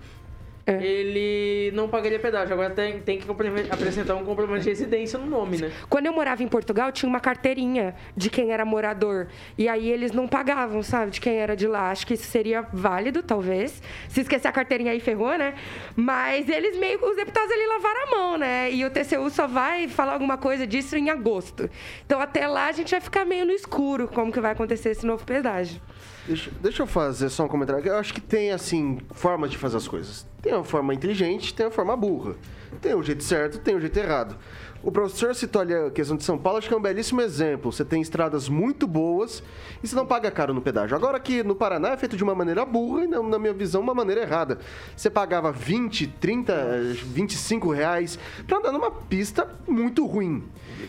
é. 0.68 0.84
ele 0.84 1.72
não 1.76 1.88
pagaria 1.88 2.20
pedágio. 2.20 2.54
Agora 2.54 2.72
tem, 2.72 3.00
tem 3.00 3.20
que 3.20 3.28
apresentar 3.70 4.16
um 4.16 4.26
comprovante 4.26 4.64
de 4.64 4.70
residência 4.70 5.20
no 5.20 5.26
nome, 5.28 5.58
né? 5.58 5.72
Quando 5.88 6.08
eu 6.08 6.14
morava 6.14 6.42
em 6.42 6.48
Portugal, 6.48 6.92
tinha 6.92 7.08
uma 7.08 7.20
carteirinha 7.20 7.96
de 8.18 8.30
quem 8.30 8.52
era 8.52 8.66
morador. 8.66 9.28
E 9.58 9.68
aí 9.68 9.90
eles 9.90 10.12
não 10.12 10.28
pagavam, 10.28 10.82
sabe, 10.82 11.12
de 11.12 11.22
quem 11.22 11.36
era 11.36 11.56
de 11.56 11.68
lá. 11.68 11.92
Acho 11.92 12.08
que 12.08 12.16
isso 12.16 12.26
seria 12.26 12.64
válido, 12.74 13.22
talvez. 13.22 13.82
Se 14.10 14.22
esquecer 14.22 14.48
a 14.48 14.52
carteirinha 14.52 14.92
aí, 14.92 15.00
ferrou, 15.00 15.38
né? 15.38 15.54
Mas 15.96 16.50
eles 16.50 16.78
meio. 16.78 17.00
Os 17.06 17.16
deputados 17.16 17.52
ali 17.52 17.68
lavaram 17.68 18.04
a 18.04 18.12
mão, 18.12 18.38
né? 18.38 18.72
E 18.72 18.84
o 18.84 18.90
TCU 18.90 19.30
só 19.30 19.46
vai 19.46 19.88
falar 19.88 20.14
alguma 20.14 20.38
coisa 20.38 20.66
disso 20.66 20.96
em 20.96 21.10
agosto. 21.10 21.70
Então 22.06 22.20
até 22.20 22.48
lá 22.48 22.68
a 22.68 22.72
gente 22.72 22.90
vai 22.92 23.02
ficar 23.02 23.24
meio 23.24 23.46
no 23.46 23.52
escuro 23.52 24.08
como 24.08 24.32
que 24.32 24.40
vai 24.40 24.54
acontecer 24.54 24.90
esse 24.90 25.06
novo 25.06 25.24
pedágio. 25.26 25.80
Deixa, 26.26 26.50
deixa 26.60 26.82
eu 26.82 26.88
fazer 26.88 27.30
só 27.30 27.44
um 27.44 27.48
comentário. 27.48 27.86
Eu 27.86 27.98
acho 27.98 28.12
que 28.12 28.22
tem, 28.22 28.52
assim, 28.52 28.98
formas 29.12 29.52
de 29.52 29.58
fazer 29.60 29.78
as 29.78 29.88
coisas 29.88 30.26
Tem 30.46 30.54
uma 30.54 30.64
forma 30.64 30.94
inteligente, 30.94 31.56
tem 31.56 31.66
uma 31.66 31.72
forma 31.72 31.98
burra. 31.98 32.36
Tem 32.80 32.94
o 32.94 33.02
jeito 33.02 33.24
certo, 33.24 33.58
tem 33.58 33.76
o 33.76 33.82
jeito 33.82 33.98
errado. 33.98 34.38
O 34.84 34.92
professor 34.92 35.34
citou 35.34 35.60
ali 35.60 35.74
a 35.74 35.90
questão 35.90 36.16
de 36.16 36.24
São 36.24 36.38
Paulo, 36.38 36.60
acho 36.60 36.68
que 36.68 36.74
é 36.76 36.78
um 36.78 36.82
belíssimo 36.82 37.20
exemplo. 37.20 37.72
Você 37.72 37.84
tem 37.84 38.00
estradas 38.00 38.48
muito 38.48 38.86
boas 38.86 39.42
e 39.82 39.88
você 39.88 39.96
não 39.96 40.06
paga 40.06 40.30
caro 40.30 40.54
no 40.54 40.62
pedágio. 40.62 40.96
Agora 40.96 41.18
aqui 41.18 41.42
no 41.42 41.56
Paraná 41.56 41.94
é 41.94 41.98
feito 41.98 42.16
de 42.16 42.24
uma 42.24 42.36
maneira 42.36 42.64
burra 42.64 43.06
e, 43.06 43.08
na 43.08 43.24
na 43.24 43.40
minha 43.40 43.54
visão, 43.54 43.82
uma 43.82 43.96
maneira 43.96 44.22
errada. 44.22 44.60
Você 44.96 45.10
pagava 45.10 45.52
20, 45.52 46.06
30, 46.06 46.94
25 47.06 47.72
reais 47.72 48.20
pra 48.46 48.60
andar 48.60 48.72
numa 48.72 48.92
pista 48.92 49.50
muito 49.68 50.06
ruim. 50.06 50.44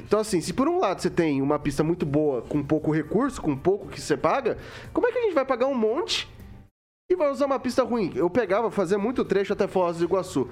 Então, 0.06 0.20
assim, 0.20 0.42
se 0.42 0.52
por 0.52 0.68
um 0.68 0.78
lado 0.78 1.00
você 1.00 1.08
tem 1.08 1.40
uma 1.40 1.58
pista 1.58 1.82
muito 1.82 2.04
boa, 2.04 2.42
com 2.42 2.62
pouco 2.62 2.90
recurso, 2.90 3.40
com 3.40 3.56
pouco 3.56 3.88
que 3.88 4.02
você 4.02 4.18
paga, 4.18 4.58
como 4.92 5.06
é 5.06 5.12
que 5.12 5.18
a 5.18 5.22
gente 5.22 5.34
vai 5.34 5.46
pagar 5.46 5.66
um 5.66 5.74
monte 5.74 6.28
e 7.08 7.14
vai 7.14 7.30
usar 7.30 7.46
uma 7.46 7.58
pista 7.58 7.84
ruim. 7.84 8.12
Eu 8.14 8.28
pegava, 8.28 8.70
fazia 8.70 8.98
muito 8.98 9.24
trecho 9.24 9.52
até 9.52 9.68
Foz 9.68 9.98
do 9.98 10.04
Iguaçu. 10.04 10.48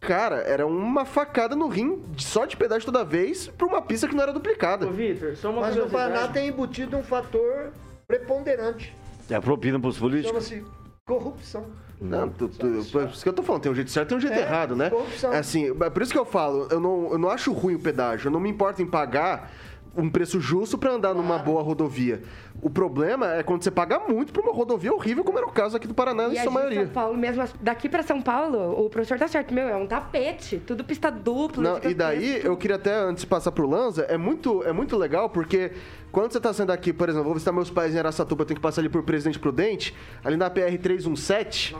Cara, 0.00 0.36
era 0.42 0.64
uma 0.64 1.04
facada 1.04 1.56
no 1.56 1.66
rim, 1.66 2.00
só 2.16 2.46
de 2.46 2.56
pedágio 2.56 2.86
toda 2.86 3.04
vez, 3.04 3.48
pra 3.48 3.66
uma 3.66 3.82
pista 3.82 4.06
que 4.06 4.14
não 4.14 4.22
era 4.22 4.32
duplicada. 4.32 4.86
Ô, 4.86 4.90
Vitor, 4.92 5.34
só 5.36 5.50
uma 5.50 5.62
Mas 5.62 5.74
no. 5.74 5.90
Paraná 5.90 6.28
tem 6.28 6.48
embutido 6.48 6.96
um 6.96 7.02
fator 7.02 7.72
preponderante. 8.06 8.94
É 9.28 9.34
a 9.34 9.40
propina 9.40 9.80
pros 9.80 9.98
políticos? 9.98 10.46
Chama-se 10.46 10.64
corrupção. 11.04 11.66
Não, 12.00 12.28
tu, 12.28 12.46
tu, 12.48 12.84
por 12.92 13.08
isso 13.08 13.22
que 13.24 13.28
eu 13.28 13.32
tô 13.32 13.42
falando, 13.42 13.62
tem 13.62 13.72
um 13.72 13.74
jeito 13.74 13.90
certo 13.90 14.12
e 14.12 14.16
um 14.16 14.20
jeito 14.20 14.36
É, 14.36 14.42
errado, 14.42 14.76
né? 14.76 14.88
corrupção. 14.88 15.32
É 15.32 15.38
Assim, 15.38 15.68
é 15.68 15.90
por 15.90 16.00
isso 16.00 16.12
que 16.12 16.18
eu 16.18 16.24
falo, 16.24 16.68
eu 16.70 16.78
não, 16.78 17.10
eu 17.10 17.18
não 17.18 17.28
acho 17.28 17.52
ruim 17.52 17.74
o 17.74 17.80
pedágio, 17.80 18.28
eu 18.28 18.30
não 18.32 18.38
me 18.38 18.48
importo 18.48 18.80
em 18.80 18.86
pagar 18.86 19.50
um 19.98 20.08
preço 20.08 20.40
justo 20.40 20.78
pra 20.78 20.92
andar 20.92 21.12
numa 21.12 21.38
boa 21.38 21.60
rodovia. 21.60 22.22
O 22.62 22.70
problema 22.70 23.34
é 23.34 23.42
quando 23.42 23.64
você 23.64 23.70
paga 23.70 23.98
muito 23.98 24.32
pra 24.32 24.42
uma 24.42 24.52
rodovia 24.52 24.92
horrível, 24.92 25.24
como 25.24 25.38
era 25.38 25.46
o 25.46 25.50
caso 25.50 25.76
aqui 25.76 25.88
do 25.88 25.94
Paraná, 25.94 26.28
em 26.28 26.34
E 26.34 26.38
a 26.38 26.42
sua 26.42 26.52
maioria. 26.52 26.84
São 26.84 26.92
Paulo 26.92 27.16
mesmo, 27.16 27.44
daqui 27.60 27.88
pra 27.88 28.02
São 28.02 28.22
Paulo, 28.22 28.84
o 28.84 28.88
professor 28.88 29.18
tá 29.18 29.26
certo, 29.26 29.52
meu, 29.52 29.68
é 29.68 29.76
um 29.76 29.86
tapete, 29.86 30.62
tudo 30.64 30.84
pista 30.84 31.10
dupla. 31.10 31.62
Não, 31.62 31.90
e 31.90 31.94
daí, 31.94 32.34
preso, 32.34 32.46
eu 32.46 32.56
queria 32.56 32.76
até, 32.76 32.94
antes 32.94 33.22
de 33.22 33.26
passar 33.26 33.50
pro 33.50 33.68
Lanza, 33.68 34.02
é 34.02 34.16
muito, 34.16 34.62
é 34.62 34.72
muito 34.72 34.96
legal, 34.96 35.28
porque 35.28 35.72
quando 36.12 36.32
você 36.32 36.40
tá 36.40 36.52
saindo 36.52 36.70
aqui, 36.70 36.92
por 36.92 37.08
exemplo, 37.08 37.24
vou 37.24 37.34
visitar 37.34 37.52
meus 37.52 37.70
pais 37.70 37.94
em 37.94 37.98
Aracatuba, 37.98 38.42
eu 38.42 38.46
tenho 38.46 38.56
que 38.56 38.62
passar 38.62 38.80
ali 38.80 38.88
por 38.88 39.02
Presidente 39.02 39.38
Prudente, 39.38 39.94
ali 40.24 40.36
na 40.36 40.48
PR-317, 40.48 41.76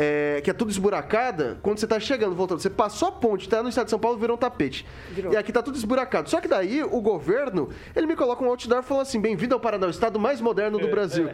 é, 0.00 0.40
que 0.40 0.48
é 0.48 0.52
tudo 0.52 0.70
esburacada, 0.70 1.58
quando 1.60 1.78
você 1.78 1.86
tá 1.86 1.98
chegando, 1.98 2.32
voltando, 2.32 2.60
você 2.60 2.70
passou 2.70 3.08
a 3.08 3.12
ponte, 3.12 3.48
tá 3.48 3.60
no 3.64 3.68
estado 3.68 3.86
de 3.86 3.90
São 3.90 3.98
Paulo, 3.98 4.16
virou 4.16 4.36
um 4.36 4.38
tapete. 4.38 4.86
Virou. 5.10 5.32
E 5.32 5.36
aqui 5.36 5.52
tá 5.52 5.60
tudo 5.60 5.76
esburacado. 5.76 6.30
Só 6.30 6.40
que 6.40 6.46
daí, 6.46 6.84
o 6.84 7.00
governo, 7.00 7.68
ele 7.96 8.06
me 8.06 8.14
coloca 8.14 8.44
um 8.44 8.46
outdoor 8.46 8.84
falando 8.84 9.02
assim, 9.02 9.20
bem-vindo 9.20 9.54
ao 9.54 9.60
Paraná, 9.60 9.88
o 9.88 9.90
estado 9.90 10.16
mais 10.20 10.40
moderno 10.40 10.78
do 10.78 10.86
Brasil. 10.86 11.28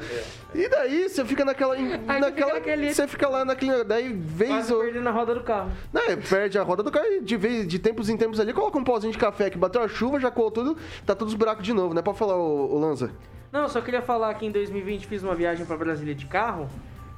E 0.55 0.67
daí, 0.67 1.11
você 1.11 1.23
fica 1.27 1.45
naquela... 1.45 1.77
naquela 1.77 2.61
Você 2.91 3.07
fica 3.07 3.29
lá 3.29 3.45
naquele... 3.45 3.85
Daí, 3.85 4.15
vez... 4.15 4.51
Quase 4.51 4.73
ou- 4.73 4.81
perdendo 4.81 5.09
a 5.11 5.13
roda 5.13 5.35
do 5.35 5.43
carro. 5.43 5.71
né, 5.93 6.17
perde 6.17 6.59
a 6.59 6.63
roda 6.63 6.83
do 6.83 6.91
carro 6.91 7.07
e 7.07 7.21
de, 7.21 7.37
vez, 7.37 7.69
de 7.69 7.79
tempos 7.79 8.09
em 8.09 8.17
tempos 8.17 8.41
ali, 8.41 8.55
coloca 8.55 8.79
um 8.79 8.85
pauzinho 8.85 9.13
de 9.13 9.19
café 9.19 9.51
que 9.51 9.59
bateu 9.59 9.83
a 9.83 9.89
chuva, 9.89 10.19
já 10.19 10.31
colou 10.31 10.51
tudo, 10.51 10.75
tá 11.05 11.15
todos 11.15 11.35
os 11.35 11.39
buracos 11.39 11.63
de 11.63 11.75
novo, 11.75 11.93
né? 11.93 12.01
Pode 12.01 12.17
falar, 12.17 12.37
o, 12.37 12.79
Lanza. 12.79 13.11
Não, 13.53 13.69
só 13.69 13.83
queria 13.83 14.01
falar 14.01 14.33
que 14.35 14.47
em 14.47 14.51
2020 14.51 15.07
fiz 15.07 15.23
uma 15.23 15.35
viagem 15.35 15.67
pra 15.67 15.77
Brasília 15.77 16.15
de 16.15 16.25
carro. 16.27 16.69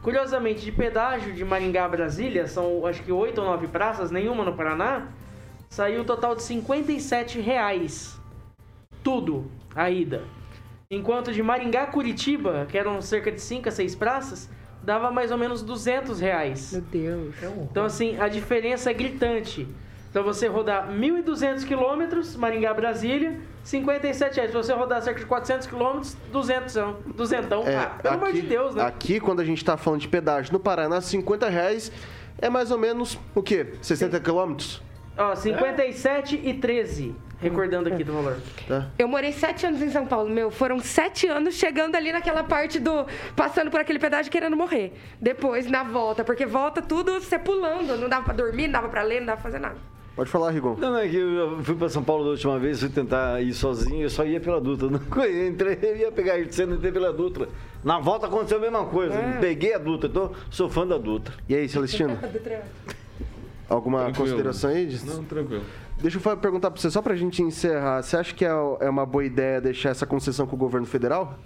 Curiosamente, 0.06 0.64
de 0.64 0.70
pedágio 0.70 1.32
de 1.32 1.44
Maringá 1.44 1.84
a 1.84 1.88
Brasília, 1.88 2.46
são 2.46 2.86
acho 2.86 3.02
que 3.02 3.10
oito 3.10 3.40
ou 3.40 3.44
nove 3.44 3.66
praças, 3.66 4.08
nenhuma 4.08 4.44
no 4.44 4.54
Paraná, 4.54 5.08
saiu 5.68 6.02
um 6.02 6.04
total 6.04 6.36
de 6.36 6.44
57 6.44 7.40
reais. 7.40 8.16
Tudo, 9.02 9.50
a 9.74 9.90
ida. 9.90 10.22
Enquanto 10.88 11.32
de 11.32 11.42
Maringá 11.42 11.82
a 11.82 11.86
Curitiba, 11.88 12.68
que 12.70 12.78
eram 12.78 13.02
cerca 13.02 13.32
de 13.32 13.40
5 13.40 13.68
a 13.68 13.72
6 13.72 13.96
praças, 13.96 14.48
dava 14.80 15.10
mais 15.10 15.32
ou 15.32 15.38
menos 15.38 15.60
200 15.64 16.20
reais. 16.20 16.70
Meu 16.70 16.82
Deus. 16.82 17.34
Então, 17.68 17.84
assim, 17.84 18.16
a 18.20 18.28
diferença 18.28 18.88
é 18.88 18.94
gritante. 18.94 19.66
Então, 20.16 20.24
você 20.24 20.46
rodar 20.46 20.88
1.200 20.90 21.66
quilômetros, 21.66 22.36
Maringá, 22.36 22.72
Brasília, 22.72 23.38
57 23.62 24.36
reais. 24.36 24.50
Se 24.50 24.56
você 24.56 24.72
rodar 24.72 25.02
cerca 25.02 25.20
de 25.20 25.26
400 25.26 25.66
quilômetros, 25.66 26.16
200. 26.32 26.74
200. 27.14 27.52
ah, 27.52 27.98
pelo 28.00 28.14
amor 28.14 28.32
de 28.32 28.40
Deus, 28.40 28.74
né? 28.74 28.82
É, 28.82 28.86
Aqui, 28.86 29.20
quando 29.20 29.40
a 29.40 29.44
gente 29.44 29.62
tá 29.62 29.76
falando 29.76 30.00
de 30.00 30.08
pedágio 30.08 30.54
no 30.54 30.58
Paraná, 30.58 31.02
50 31.02 31.50
reais 31.50 31.92
é 32.38 32.48
mais 32.48 32.70
ou 32.70 32.78
menos, 32.78 33.18
o 33.34 33.42
quê? 33.42 33.74
60 33.82 34.18
quilômetros? 34.20 34.82
Ó, 35.18 35.36
57 35.36 36.40
e 36.42 36.54
13. 36.54 37.14
Recordando 37.38 37.90
aqui 37.92 38.02
do 38.02 38.14
valor. 38.14 38.38
Tá. 38.66 38.86
Eu 38.98 39.08
morei 39.08 39.32
sete 39.32 39.66
anos 39.66 39.82
em 39.82 39.90
São 39.90 40.06
Paulo, 40.06 40.30
meu. 40.30 40.50
Foram 40.50 40.78
sete 40.78 41.26
anos 41.26 41.56
chegando 41.56 41.94
ali 41.94 42.10
naquela 42.10 42.42
parte 42.42 42.80
do. 42.80 43.04
passando 43.36 43.70
por 43.70 43.80
aquele 43.80 43.98
pedágio 43.98 44.32
querendo 44.32 44.56
morrer. 44.56 44.94
Depois, 45.20 45.66
na 45.66 45.82
volta, 45.82 46.24
porque 46.24 46.46
volta 46.46 46.80
tudo 46.80 47.20
você 47.20 47.38
pulando. 47.38 47.98
Não 47.98 48.08
dava 48.08 48.24
pra 48.24 48.32
dormir, 48.32 48.62
não 48.68 48.72
dava 48.72 48.88
pra 48.88 49.02
ler, 49.02 49.20
não 49.20 49.26
dava 49.26 49.42
pra 49.42 49.50
fazer 49.50 49.58
nada. 49.58 49.76
Pode 50.16 50.30
falar, 50.30 50.50
Rigon. 50.50 50.76
Não, 50.78 50.92
não, 50.92 50.98
é 50.98 51.06
que 51.08 51.16
eu 51.16 51.62
fui 51.62 51.74
pra 51.74 51.90
São 51.90 52.02
Paulo 52.02 52.24
da 52.24 52.30
última 52.30 52.58
vez, 52.58 52.80
fui 52.80 52.88
tentar 52.88 53.40
ir 53.42 53.52
sozinho, 53.52 54.02
eu 54.02 54.10
só 54.10 54.24
ia 54.24 54.40
pela 54.40 54.58
Dutra. 54.58 54.88
Não 54.90 54.98
conhecia, 54.98 55.46
entrei, 55.46 55.78
eu 55.82 55.96
ia 55.96 56.10
pegar 56.10 56.36
a 56.36 56.52
cena 56.52 56.72
e 56.72 56.76
entrei 56.78 56.90
pela 56.90 57.12
Dutra. 57.12 57.48
Na 57.84 57.98
volta 58.00 58.26
aconteceu 58.26 58.56
a 58.56 58.60
mesma 58.60 58.86
coisa, 58.86 59.14
É. 59.14 59.38
peguei 59.38 59.74
a 59.74 59.78
Dutra, 59.78 60.08
então 60.08 60.32
sou 60.50 60.70
fã 60.70 60.86
da 60.86 60.96
Dutra. 60.96 61.34
E 61.46 61.54
aí, 61.54 61.68
Celestino? 61.68 62.18
Alguma 63.68 64.04
Tranquilo. 64.04 64.24
consideração 64.30 64.70
aí? 64.70 64.98
Não, 65.04 65.24
tranquilo. 65.24 65.62
Deixa 66.00 66.18
eu 66.24 66.36
perguntar 66.36 66.70
pra 66.70 66.80
você, 66.80 66.90
só 66.90 67.02
pra 67.02 67.14
gente 67.16 67.42
encerrar. 67.42 68.02
Você 68.02 68.16
acha 68.16 68.34
que 68.34 68.44
é, 68.44 68.48
é 68.80 68.88
uma 68.88 69.04
boa 69.04 69.24
ideia 69.24 69.60
deixar 69.60 69.90
essa 69.90 70.06
concessão 70.06 70.46
com 70.46 70.54
o 70.56 70.58
governo 70.58 70.86
federal? 70.86 71.36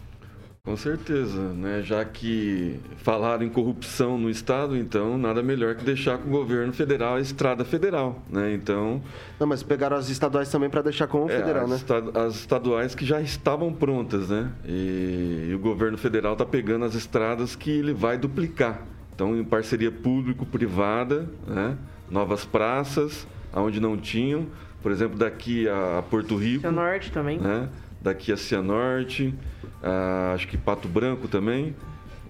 Com 0.62 0.76
certeza, 0.76 1.40
né? 1.54 1.80
Já 1.82 2.04
que 2.04 2.78
falaram 2.98 3.42
em 3.42 3.48
corrupção 3.48 4.18
no 4.18 4.28
Estado, 4.28 4.76
então 4.76 5.16
nada 5.16 5.42
melhor 5.42 5.74
que 5.74 5.82
deixar 5.82 6.18
com 6.18 6.28
o 6.28 6.30
governo 6.30 6.70
federal 6.72 7.14
a 7.14 7.20
estrada 7.20 7.64
federal, 7.64 8.22
né? 8.28 8.52
Então... 8.52 9.00
Não, 9.38 9.46
mas 9.46 9.62
pegaram 9.62 9.96
as 9.96 10.10
estaduais 10.10 10.50
também 10.50 10.68
pra 10.68 10.82
deixar 10.82 11.06
com 11.06 11.24
o 11.24 11.30
É, 11.30 11.38
federal, 11.38 11.64
as 11.64 11.70
né? 11.70 11.76
esta- 11.76 12.20
As 12.26 12.34
estaduais 12.34 12.94
que 12.94 13.06
já 13.06 13.22
estavam 13.22 13.72
prontas, 13.72 14.28
né? 14.28 14.50
E, 14.66 15.46
e 15.50 15.54
o 15.54 15.58
governo 15.58 15.96
federal 15.96 16.34
está 16.34 16.44
pegando 16.44 16.84
as 16.84 16.94
estradas 16.94 17.56
que 17.56 17.70
ele 17.70 17.94
vai 17.94 18.18
duplicar. 18.18 18.82
Então, 19.14 19.34
em 19.36 19.44
parceria 19.44 19.90
público-privada, 19.90 21.26
né? 21.46 21.76
novas 22.10 22.44
praças, 22.44 23.26
onde 23.54 23.80
não 23.80 23.96
tinham. 23.96 24.46
Por 24.82 24.92
exemplo, 24.92 25.16
daqui 25.18 25.66
a 25.68 26.02
Porto 26.10 26.36
Rico. 26.36 26.60
Cianorte 26.62 27.10
também. 27.12 27.38
Né? 27.38 27.68
Daqui 28.02 28.32
a 28.32 28.36
Cianorte, 28.36 29.34
a- 29.82 30.32
acho 30.34 30.48
que 30.48 30.56
Pato 30.56 30.88
Branco 30.88 31.28
também. 31.28 31.74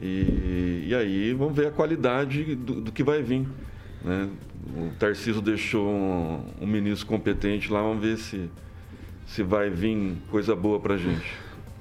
E, 0.03 0.87
e 0.89 0.95
aí 0.95 1.33
vamos 1.35 1.55
ver 1.55 1.69
a 1.69 1.71
qualidade 1.71 2.55
do, 2.55 2.81
do 2.81 2.93
que 2.93 3.03
vai 3.05 3.23
vir. 3.23 3.47
Né? 4.05 4.29
O 4.77 4.91
Tarcísio 4.99 5.41
deixou 5.43 5.89
um, 5.89 6.45
um 6.61 6.67
ministro 6.67 7.07
competente 7.07 7.71
lá, 7.73 7.83
vamos 7.83 8.03
ver 8.03 8.17
se, 8.17 8.51
se 9.27 9.43
vai 9.43 9.69
vir 9.71 10.17
coisa 10.31 10.57
boa 10.57 10.81
pra 10.81 10.97
gente. 10.97 11.27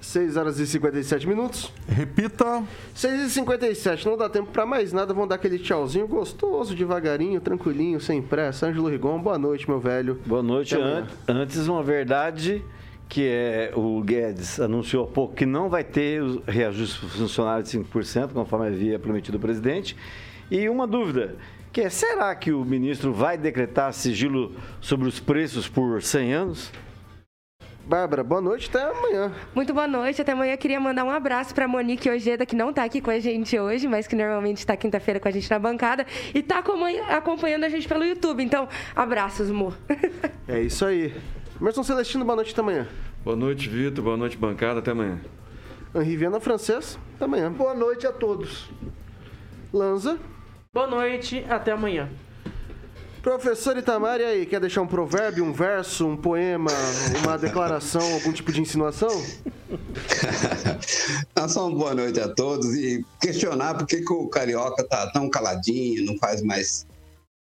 6 0.01 0.37
horas 0.37 0.59
e 0.59 0.65
57 0.67 1.27
minutos. 1.27 1.73
Repita. 1.87 2.63
6 2.95 3.21
e 3.21 3.29
57 3.29 4.05
não 4.05 4.15
dá 4.17 4.29
tempo 4.29 4.49
pra 4.51 4.65
mais 4.65 4.93
nada. 4.93 5.13
Vamos 5.13 5.27
dar 5.29 5.35
aquele 5.35 5.59
tchauzinho 5.59 6.07
gostoso, 6.07 6.73
devagarinho, 6.75 7.41
tranquilinho, 7.41 7.99
sem 7.99 8.21
pressa. 8.21 8.67
Ângelo 8.67 8.87
Rigon, 8.89 9.19
boa 9.21 9.37
noite, 9.37 9.69
meu 9.69 9.79
velho. 9.79 10.19
Boa 10.25 10.41
noite. 10.43 10.73
An- 10.75 11.05
Antes, 11.27 11.67
uma 11.67 11.83
verdade 11.83 12.63
que 13.09 13.27
é 13.27 13.71
o 13.75 14.01
Guedes 14.01 14.59
anunciou 14.59 15.03
há 15.03 15.07
pouco 15.07 15.33
que 15.33 15.45
não 15.45 15.67
vai 15.67 15.83
ter 15.83 16.21
o 16.21 16.43
reajuste 16.47 16.99
funcionário 17.07 17.63
de 17.63 17.69
5%, 17.77 18.31
conforme 18.33 18.67
havia 18.67 18.99
prometido 18.99 19.37
o 19.37 19.41
presidente. 19.41 19.97
E 20.51 20.69
uma 20.69 20.85
dúvida, 20.85 21.35
que 21.73 21.81
é, 21.81 21.89
será 21.89 22.33
que 22.35 22.51
o 22.51 22.63
ministro 22.63 23.11
vai 23.11 23.35
decretar 23.37 23.91
sigilo 23.93 24.55
sobre 24.79 25.07
os 25.07 25.19
preços 25.19 25.67
por 25.67 26.01
100 26.03 26.33
anos? 26.33 26.71
Bárbara, 27.85 28.23
boa 28.23 28.39
noite, 28.39 28.69
até 28.69 28.83
amanhã. 28.83 29.31
Muito 29.55 29.73
boa 29.73 29.87
noite, 29.87 30.21
até 30.21 30.33
amanhã. 30.33 30.55
Queria 30.55 30.79
mandar 30.79 31.03
um 31.03 31.09
abraço 31.09 31.55
pra 31.55 31.67
Monique 31.67 32.07
Ojeda, 32.07 32.45
que 32.45 32.55
não 32.55 32.71
tá 32.71 32.83
aqui 32.83 33.01
com 33.01 33.09
a 33.09 33.17
gente 33.17 33.57
hoje, 33.57 33.87
mas 33.87 34.05
que 34.05 34.15
normalmente 34.15 34.57
está 34.57 34.77
quinta-feira 34.77 35.19
com 35.19 35.27
a 35.27 35.31
gente 35.31 35.49
na 35.49 35.57
bancada 35.57 36.05
e 36.31 36.43
tá 36.43 36.59
acompanha- 36.59 37.05
acompanhando 37.07 37.63
a 37.63 37.69
gente 37.69 37.87
pelo 37.87 38.05
YouTube. 38.05 38.43
Então, 38.43 38.67
abraços, 38.95 39.49
amor. 39.49 39.75
É 40.47 40.61
isso 40.61 40.85
aí. 40.85 41.15
Emerson 41.61 41.83
Celestino, 41.83 42.23
boa 42.23 42.37
noite, 42.37 42.53
até 42.53 42.61
amanhã. 42.61 42.87
Boa 43.21 43.35
noite, 43.35 43.67
Vitor. 43.67 44.01
Boa 44.01 44.15
noite, 44.15 44.37
bancada. 44.37 44.79
Até 44.79 44.91
amanhã. 44.91 45.19
Henri 45.93 46.15
Viana 46.15 46.39
Francês, 46.39 46.97
até 47.15 47.25
amanhã. 47.25 47.51
Boa 47.51 47.73
noite 47.73 48.07
a 48.07 48.13
todos. 48.13 48.69
Lanza. 49.73 50.17
Boa 50.73 50.87
noite, 50.87 51.45
até 51.49 51.73
amanhã. 51.73 52.09
Professor 53.21 53.75
Itamar, 53.75 54.21
e 54.21 54.23
aí, 54.23 54.45
quer 54.45 54.61
deixar 54.61 54.81
um 54.81 54.87
provérbio, 54.87 55.43
um 55.43 55.51
verso, 55.51 56.07
um 56.07 56.15
poema, 56.15 56.71
uma 57.21 57.37
declaração, 57.37 58.01
algum 58.13 58.31
tipo 58.31 58.53
de 58.53 58.61
insinuação? 58.61 59.09
Então, 61.29 61.43
só 61.49 61.67
uma 61.67 61.77
boa 61.77 61.93
noite 61.93 62.21
a 62.21 62.29
todos 62.29 62.73
e 62.75 63.05
questionar 63.19 63.73
por 63.73 63.85
que, 63.85 64.01
que 64.01 64.13
o 64.13 64.29
Carioca 64.29 64.81
tá 64.85 65.11
tão 65.11 65.29
caladinho, 65.29 66.05
não 66.05 66.17
faz 66.17 66.41
mais 66.41 66.87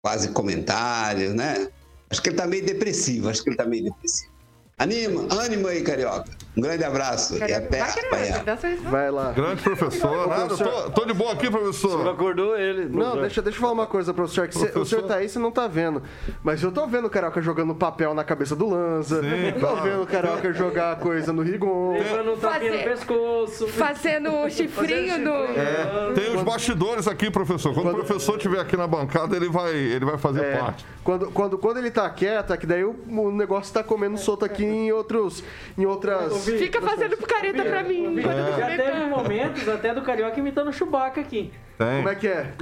quase 0.02 0.30
comentários, 0.30 1.32
né? 1.32 1.68
Acho 2.10 2.22
que 2.22 2.28
ele 2.30 2.36
tá 2.36 2.46
meio 2.46 2.64
depressivo, 2.64 3.28
acho 3.28 3.42
que 3.42 3.50
ele 3.50 3.56
tá 3.56 3.64
meio 3.64 3.84
depressivo. 3.84 4.32
Anima, 4.80 5.26
ânimo 5.34 5.66
aí, 5.66 5.82
Carioca. 5.82 6.30
Um 6.56 6.60
grande 6.60 6.84
abraço 6.84 7.36
e 7.36 7.52
até 7.52 7.80
amanhã. 7.80 8.44
Vai 8.84 9.10
lá. 9.10 9.32
Grande 9.32 9.60
professor, 9.60 10.28
nada, 10.28 10.46
professor. 10.46 10.82
tô, 10.84 10.90
tô 11.00 11.04
de 11.04 11.12
boa 11.14 11.32
aqui, 11.32 11.50
professor. 11.50 12.08
acordou 12.08 12.56
ele. 12.56 12.84
Não, 12.84 13.20
deixa, 13.20 13.42
deixa 13.42 13.56
eu 13.58 13.60
falar 13.60 13.72
uma 13.72 13.86
coisa, 13.88 14.14
professor. 14.14 14.46
Que 14.46 14.54
cê- 14.54 14.66
o 14.66 14.70
Professor. 14.70 14.86
senhor 14.86 15.08
tá 15.08 15.16
aí, 15.16 15.28
você 15.28 15.36
não 15.40 15.50
tá 15.50 15.66
vendo. 15.66 16.00
Mas 16.44 16.62
eu 16.62 16.70
tô 16.70 16.86
vendo 16.86 17.06
o 17.06 17.10
Carioca 17.10 17.42
jogando 17.42 17.74
papel 17.74 18.14
na 18.14 18.22
cabeça 18.22 18.54
do 18.54 18.68
Lanza. 18.68 19.20
Sim, 19.20 19.52
tô 19.54 19.58
claro. 19.58 19.82
vendo 19.82 20.02
o 20.02 20.06
Carioca 20.06 20.52
jogar 20.52 20.96
coisa 21.00 21.32
no 21.32 21.42
Rigon. 21.42 21.94
Levando 21.94 22.32
um 22.34 22.36
tapinha 22.38 22.76
no 22.78 22.84
pescoço. 22.84 23.66
Fazendo 23.66 24.30
o 24.32 24.48
chifrinho 24.48 25.18
no. 25.18 25.34
É, 25.34 26.12
tem 26.14 26.36
os 26.36 26.42
bastidores 26.44 27.08
aqui, 27.08 27.32
professor. 27.32 27.74
Quando, 27.74 27.90
o 27.90 27.94
professor 28.04 28.36
estiver 28.36 28.60
aqui 28.60 28.76
na 28.76 28.86
bancada, 28.86 29.34
ele 29.34 29.48
vai, 29.48 29.74
ele 29.74 30.04
vai 30.04 30.18
fazer 30.18 30.44
É, 30.44 30.56
parte. 30.58 30.86
Quando, 31.08 31.30
quando, 31.30 31.56
quando 31.56 31.78
ele 31.78 31.90
tá 31.90 32.10
quieto, 32.10 32.52
é 32.52 32.56
que 32.58 32.66
daí 32.66 32.84
o, 32.84 32.94
o 33.08 33.30
negócio 33.32 33.72
tá 33.72 33.82
comendo 33.82 34.18
solto 34.18 34.44
aqui 34.44 34.62
em 34.62 34.92
outros. 34.92 35.42
Em 35.78 35.86
outras. 35.86 36.44
Fica 36.44 36.82
fazendo 36.82 37.16
picareta 37.16 37.64
pra 37.64 37.82
mim. 37.82 38.18
É. 38.18 38.22
Já 38.22 38.30
comentar. 38.30 38.76
teve 38.76 39.06
momentos 39.06 39.68
até 39.70 39.94
do 39.94 40.02
Carioca 40.02 40.38
imitando 40.38 40.68
o 40.68 40.72
Chewbacca 40.72 41.18
aqui. 41.18 41.50
Tem. 41.78 41.96
Como 41.96 42.08
é 42.10 42.14
que 42.14 42.28
é? 42.28 42.52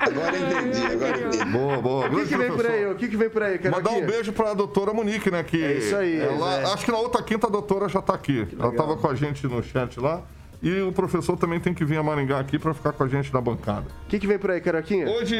Agora 0.00 0.36
entendi, 0.36 0.86
agora 0.86 1.18
entendi. 1.20 1.44
Boa, 1.44 1.76
boa. 1.76 2.06
O 2.08 2.10
que, 2.10 2.26
que 2.26 2.36
vem 2.36 2.48
por 2.48 2.56
professor. 2.56 2.72
aí? 2.72 2.86
O 2.86 2.94
que, 2.96 3.08
que 3.08 3.16
vem 3.16 3.30
por 3.30 3.42
aí, 3.44 3.60
Mandar 3.70 3.90
um 3.92 4.04
beijo 4.04 4.32
pra 4.32 4.54
doutora 4.54 4.92
Monique, 4.92 5.30
né? 5.30 5.44
Que 5.44 5.62
É 5.64 5.72
isso 5.74 5.94
aí, 5.94 6.20
ela- 6.20 6.62
é. 6.62 6.64
Acho 6.64 6.84
que 6.84 6.90
na 6.90 6.98
outra 6.98 7.22
quinta 7.22 7.46
a 7.46 7.50
doutora 7.50 7.88
já 7.88 8.02
tá 8.02 8.14
aqui. 8.14 8.48
Ela 8.58 8.72
tava 8.72 8.96
com 8.96 9.08
a 9.08 9.14
gente 9.14 9.46
no 9.46 9.62
chat 9.62 10.00
lá. 10.00 10.20
E 10.64 10.80
o 10.80 10.90
professor 10.92 11.36
também 11.36 11.60
tem 11.60 11.74
que 11.74 11.84
vir 11.84 11.98
a 11.98 12.02
Maringá 12.02 12.40
aqui 12.40 12.58
pra 12.58 12.72
ficar 12.72 12.92
com 12.92 13.04
a 13.04 13.08
gente 13.08 13.32
na 13.32 13.38
bancada. 13.38 13.84
O 14.06 14.08
que, 14.08 14.18
que 14.18 14.26
vem 14.26 14.38
por 14.38 14.50
aí, 14.50 14.62
Carioquinha? 14.62 15.06
Hoje, 15.06 15.36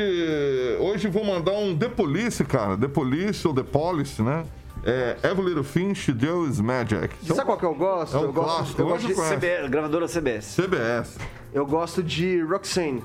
hoje 0.79 1.09
vou 1.09 1.25
mandar 1.25 1.53
um 1.53 1.75
The 1.75 1.89
Police, 1.89 2.45
cara. 2.45 2.77
The 2.77 2.89
Police 2.89 3.49
ou 3.49 3.55
The 3.55 3.63
Police, 3.63 4.21
né? 4.21 4.45
É 4.85 5.17
Every 5.25 5.47
Little 5.49 5.65
Thing 5.65 5.95
She 5.95 6.13
Do 6.13 6.47
Is 6.47 6.61
Magic. 6.61 7.09
Sabe 7.25 7.43
qual 7.47 7.57
que 7.57 7.65
eu 7.65 7.75
gosto? 7.75 8.15
É 8.15 8.21
um 8.21 8.25
eu 8.25 8.33
gosto, 8.35 8.79
eu, 8.79 8.87
gosto 8.87 9.07
de. 9.07 9.15
CBS, 9.15 9.71
gravadora 9.71 10.07
CBS. 10.07 10.45
CBS. 10.61 11.19
eu 11.55 11.65
gosto 11.65 12.03
de 12.03 12.43
Roxane. 12.43 13.03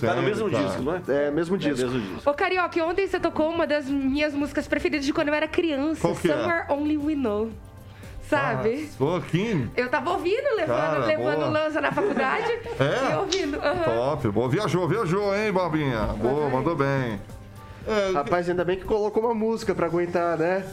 Tá 0.00 0.14
no 0.16 0.22
mesmo 0.22 0.50
cara. 0.50 0.64
disco, 0.64 0.82
não 0.82 0.94
é? 0.94 1.02
É, 1.08 1.30
mesmo 1.30 1.56
É 1.56 1.58
disco. 1.58 1.86
mesmo 1.86 2.00
disco. 2.00 2.30
Ô, 2.30 2.34
Carioca, 2.34 2.84
ontem 2.84 3.06
você 3.06 3.18
tocou 3.18 3.48
uma 3.48 3.66
das 3.66 3.88
minhas 3.88 4.34
músicas 4.34 4.68
preferidas 4.68 5.06
de 5.06 5.12
quando 5.14 5.28
eu 5.28 5.34
era 5.34 5.48
criança. 5.48 6.02
Qual 6.02 6.14
que 6.14 6.30
é? 6.30 6.34
Somewhere 6.36 6.66
Only 6.70 6.98
We 6.98 7.14
Know. 7.14 7.50
Sabe? 8.28 8.90
Pô, 8.98 9.20
Kim. 9.20 9.70
Eu 9.76 9.88
tava 9.88 10.10
ouvindo, 10.12 10.56
levando, 10.56 10.76
Cara, 10.76 11.04
levando 11.06 11.36
boa. 11.36 11.48
lança 11.48 11.80
na 11.80 11.92
faculdade. 11.92 12.52
É? 12.80 13.12
E 13.12 13.16
ouvindo. 13.16 13.56
aham. 13.60 13.84
Top. 13.84 14.28
Boa. 14.30 14.48
Viajou, 14.48 14.88
viajou, 14.88 15.34
hein, 15.36 15.52
Barbinha? 15.52 16.00
Boa, 16.20 16.48
mandou 16.48 16.74
bem. 16.74 17.20
É, 17.86 18.12
Rapaz, 18.14 18.48
ainda 18.48 18.64
bem 18.64 18.78
que 18.78 18.84
colocou 18.84 19.22
uma 19.24 19.34
música 19.34 19.74
pra 19.74 19.86
aguentar, 19.86 20.38
né? 20.38 20.64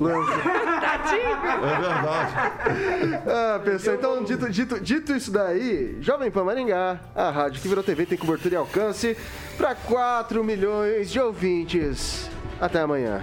Lança. 0.00 0.32
Tadinho. 0.80 1.30
é 1.64 1.80
verdade. 1.80 3.22
Ah, 3.30 3.60
pessoal, 3.64 3.96
então, 3.96 4.24
dito, 4.24 4.50
dito, 4.50 4.80
dito 4.80 5.12
isso 5.14 5.30
daí, 5.30 5.96
Jovem 6.00 6.30
Pan 6.30 6.44
Maringá, 6.44 6.98
a 7.14 7.30
rádio 7.30 7.60
que 7.60 7.68
virou 7.68 7.82
TV 7.82 8.06
tem 8.06 8.16
cobertura 8.18 8.54
e 8.54 8.56
alcance 8.56 9.16
para 9.56 9.74
4 9.74 10.42
milhões 10.44 11.10
de 11.10 11.20
ouvintes. 11.20 12.28
Até 12.60 12.80
amanhã. 12.80 13.22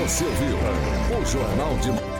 Você 0.00 0.24
ouviu 0.24 0.56
o 1.20 1.24
Jornal 1.26 1.76
de... 1.76 2.19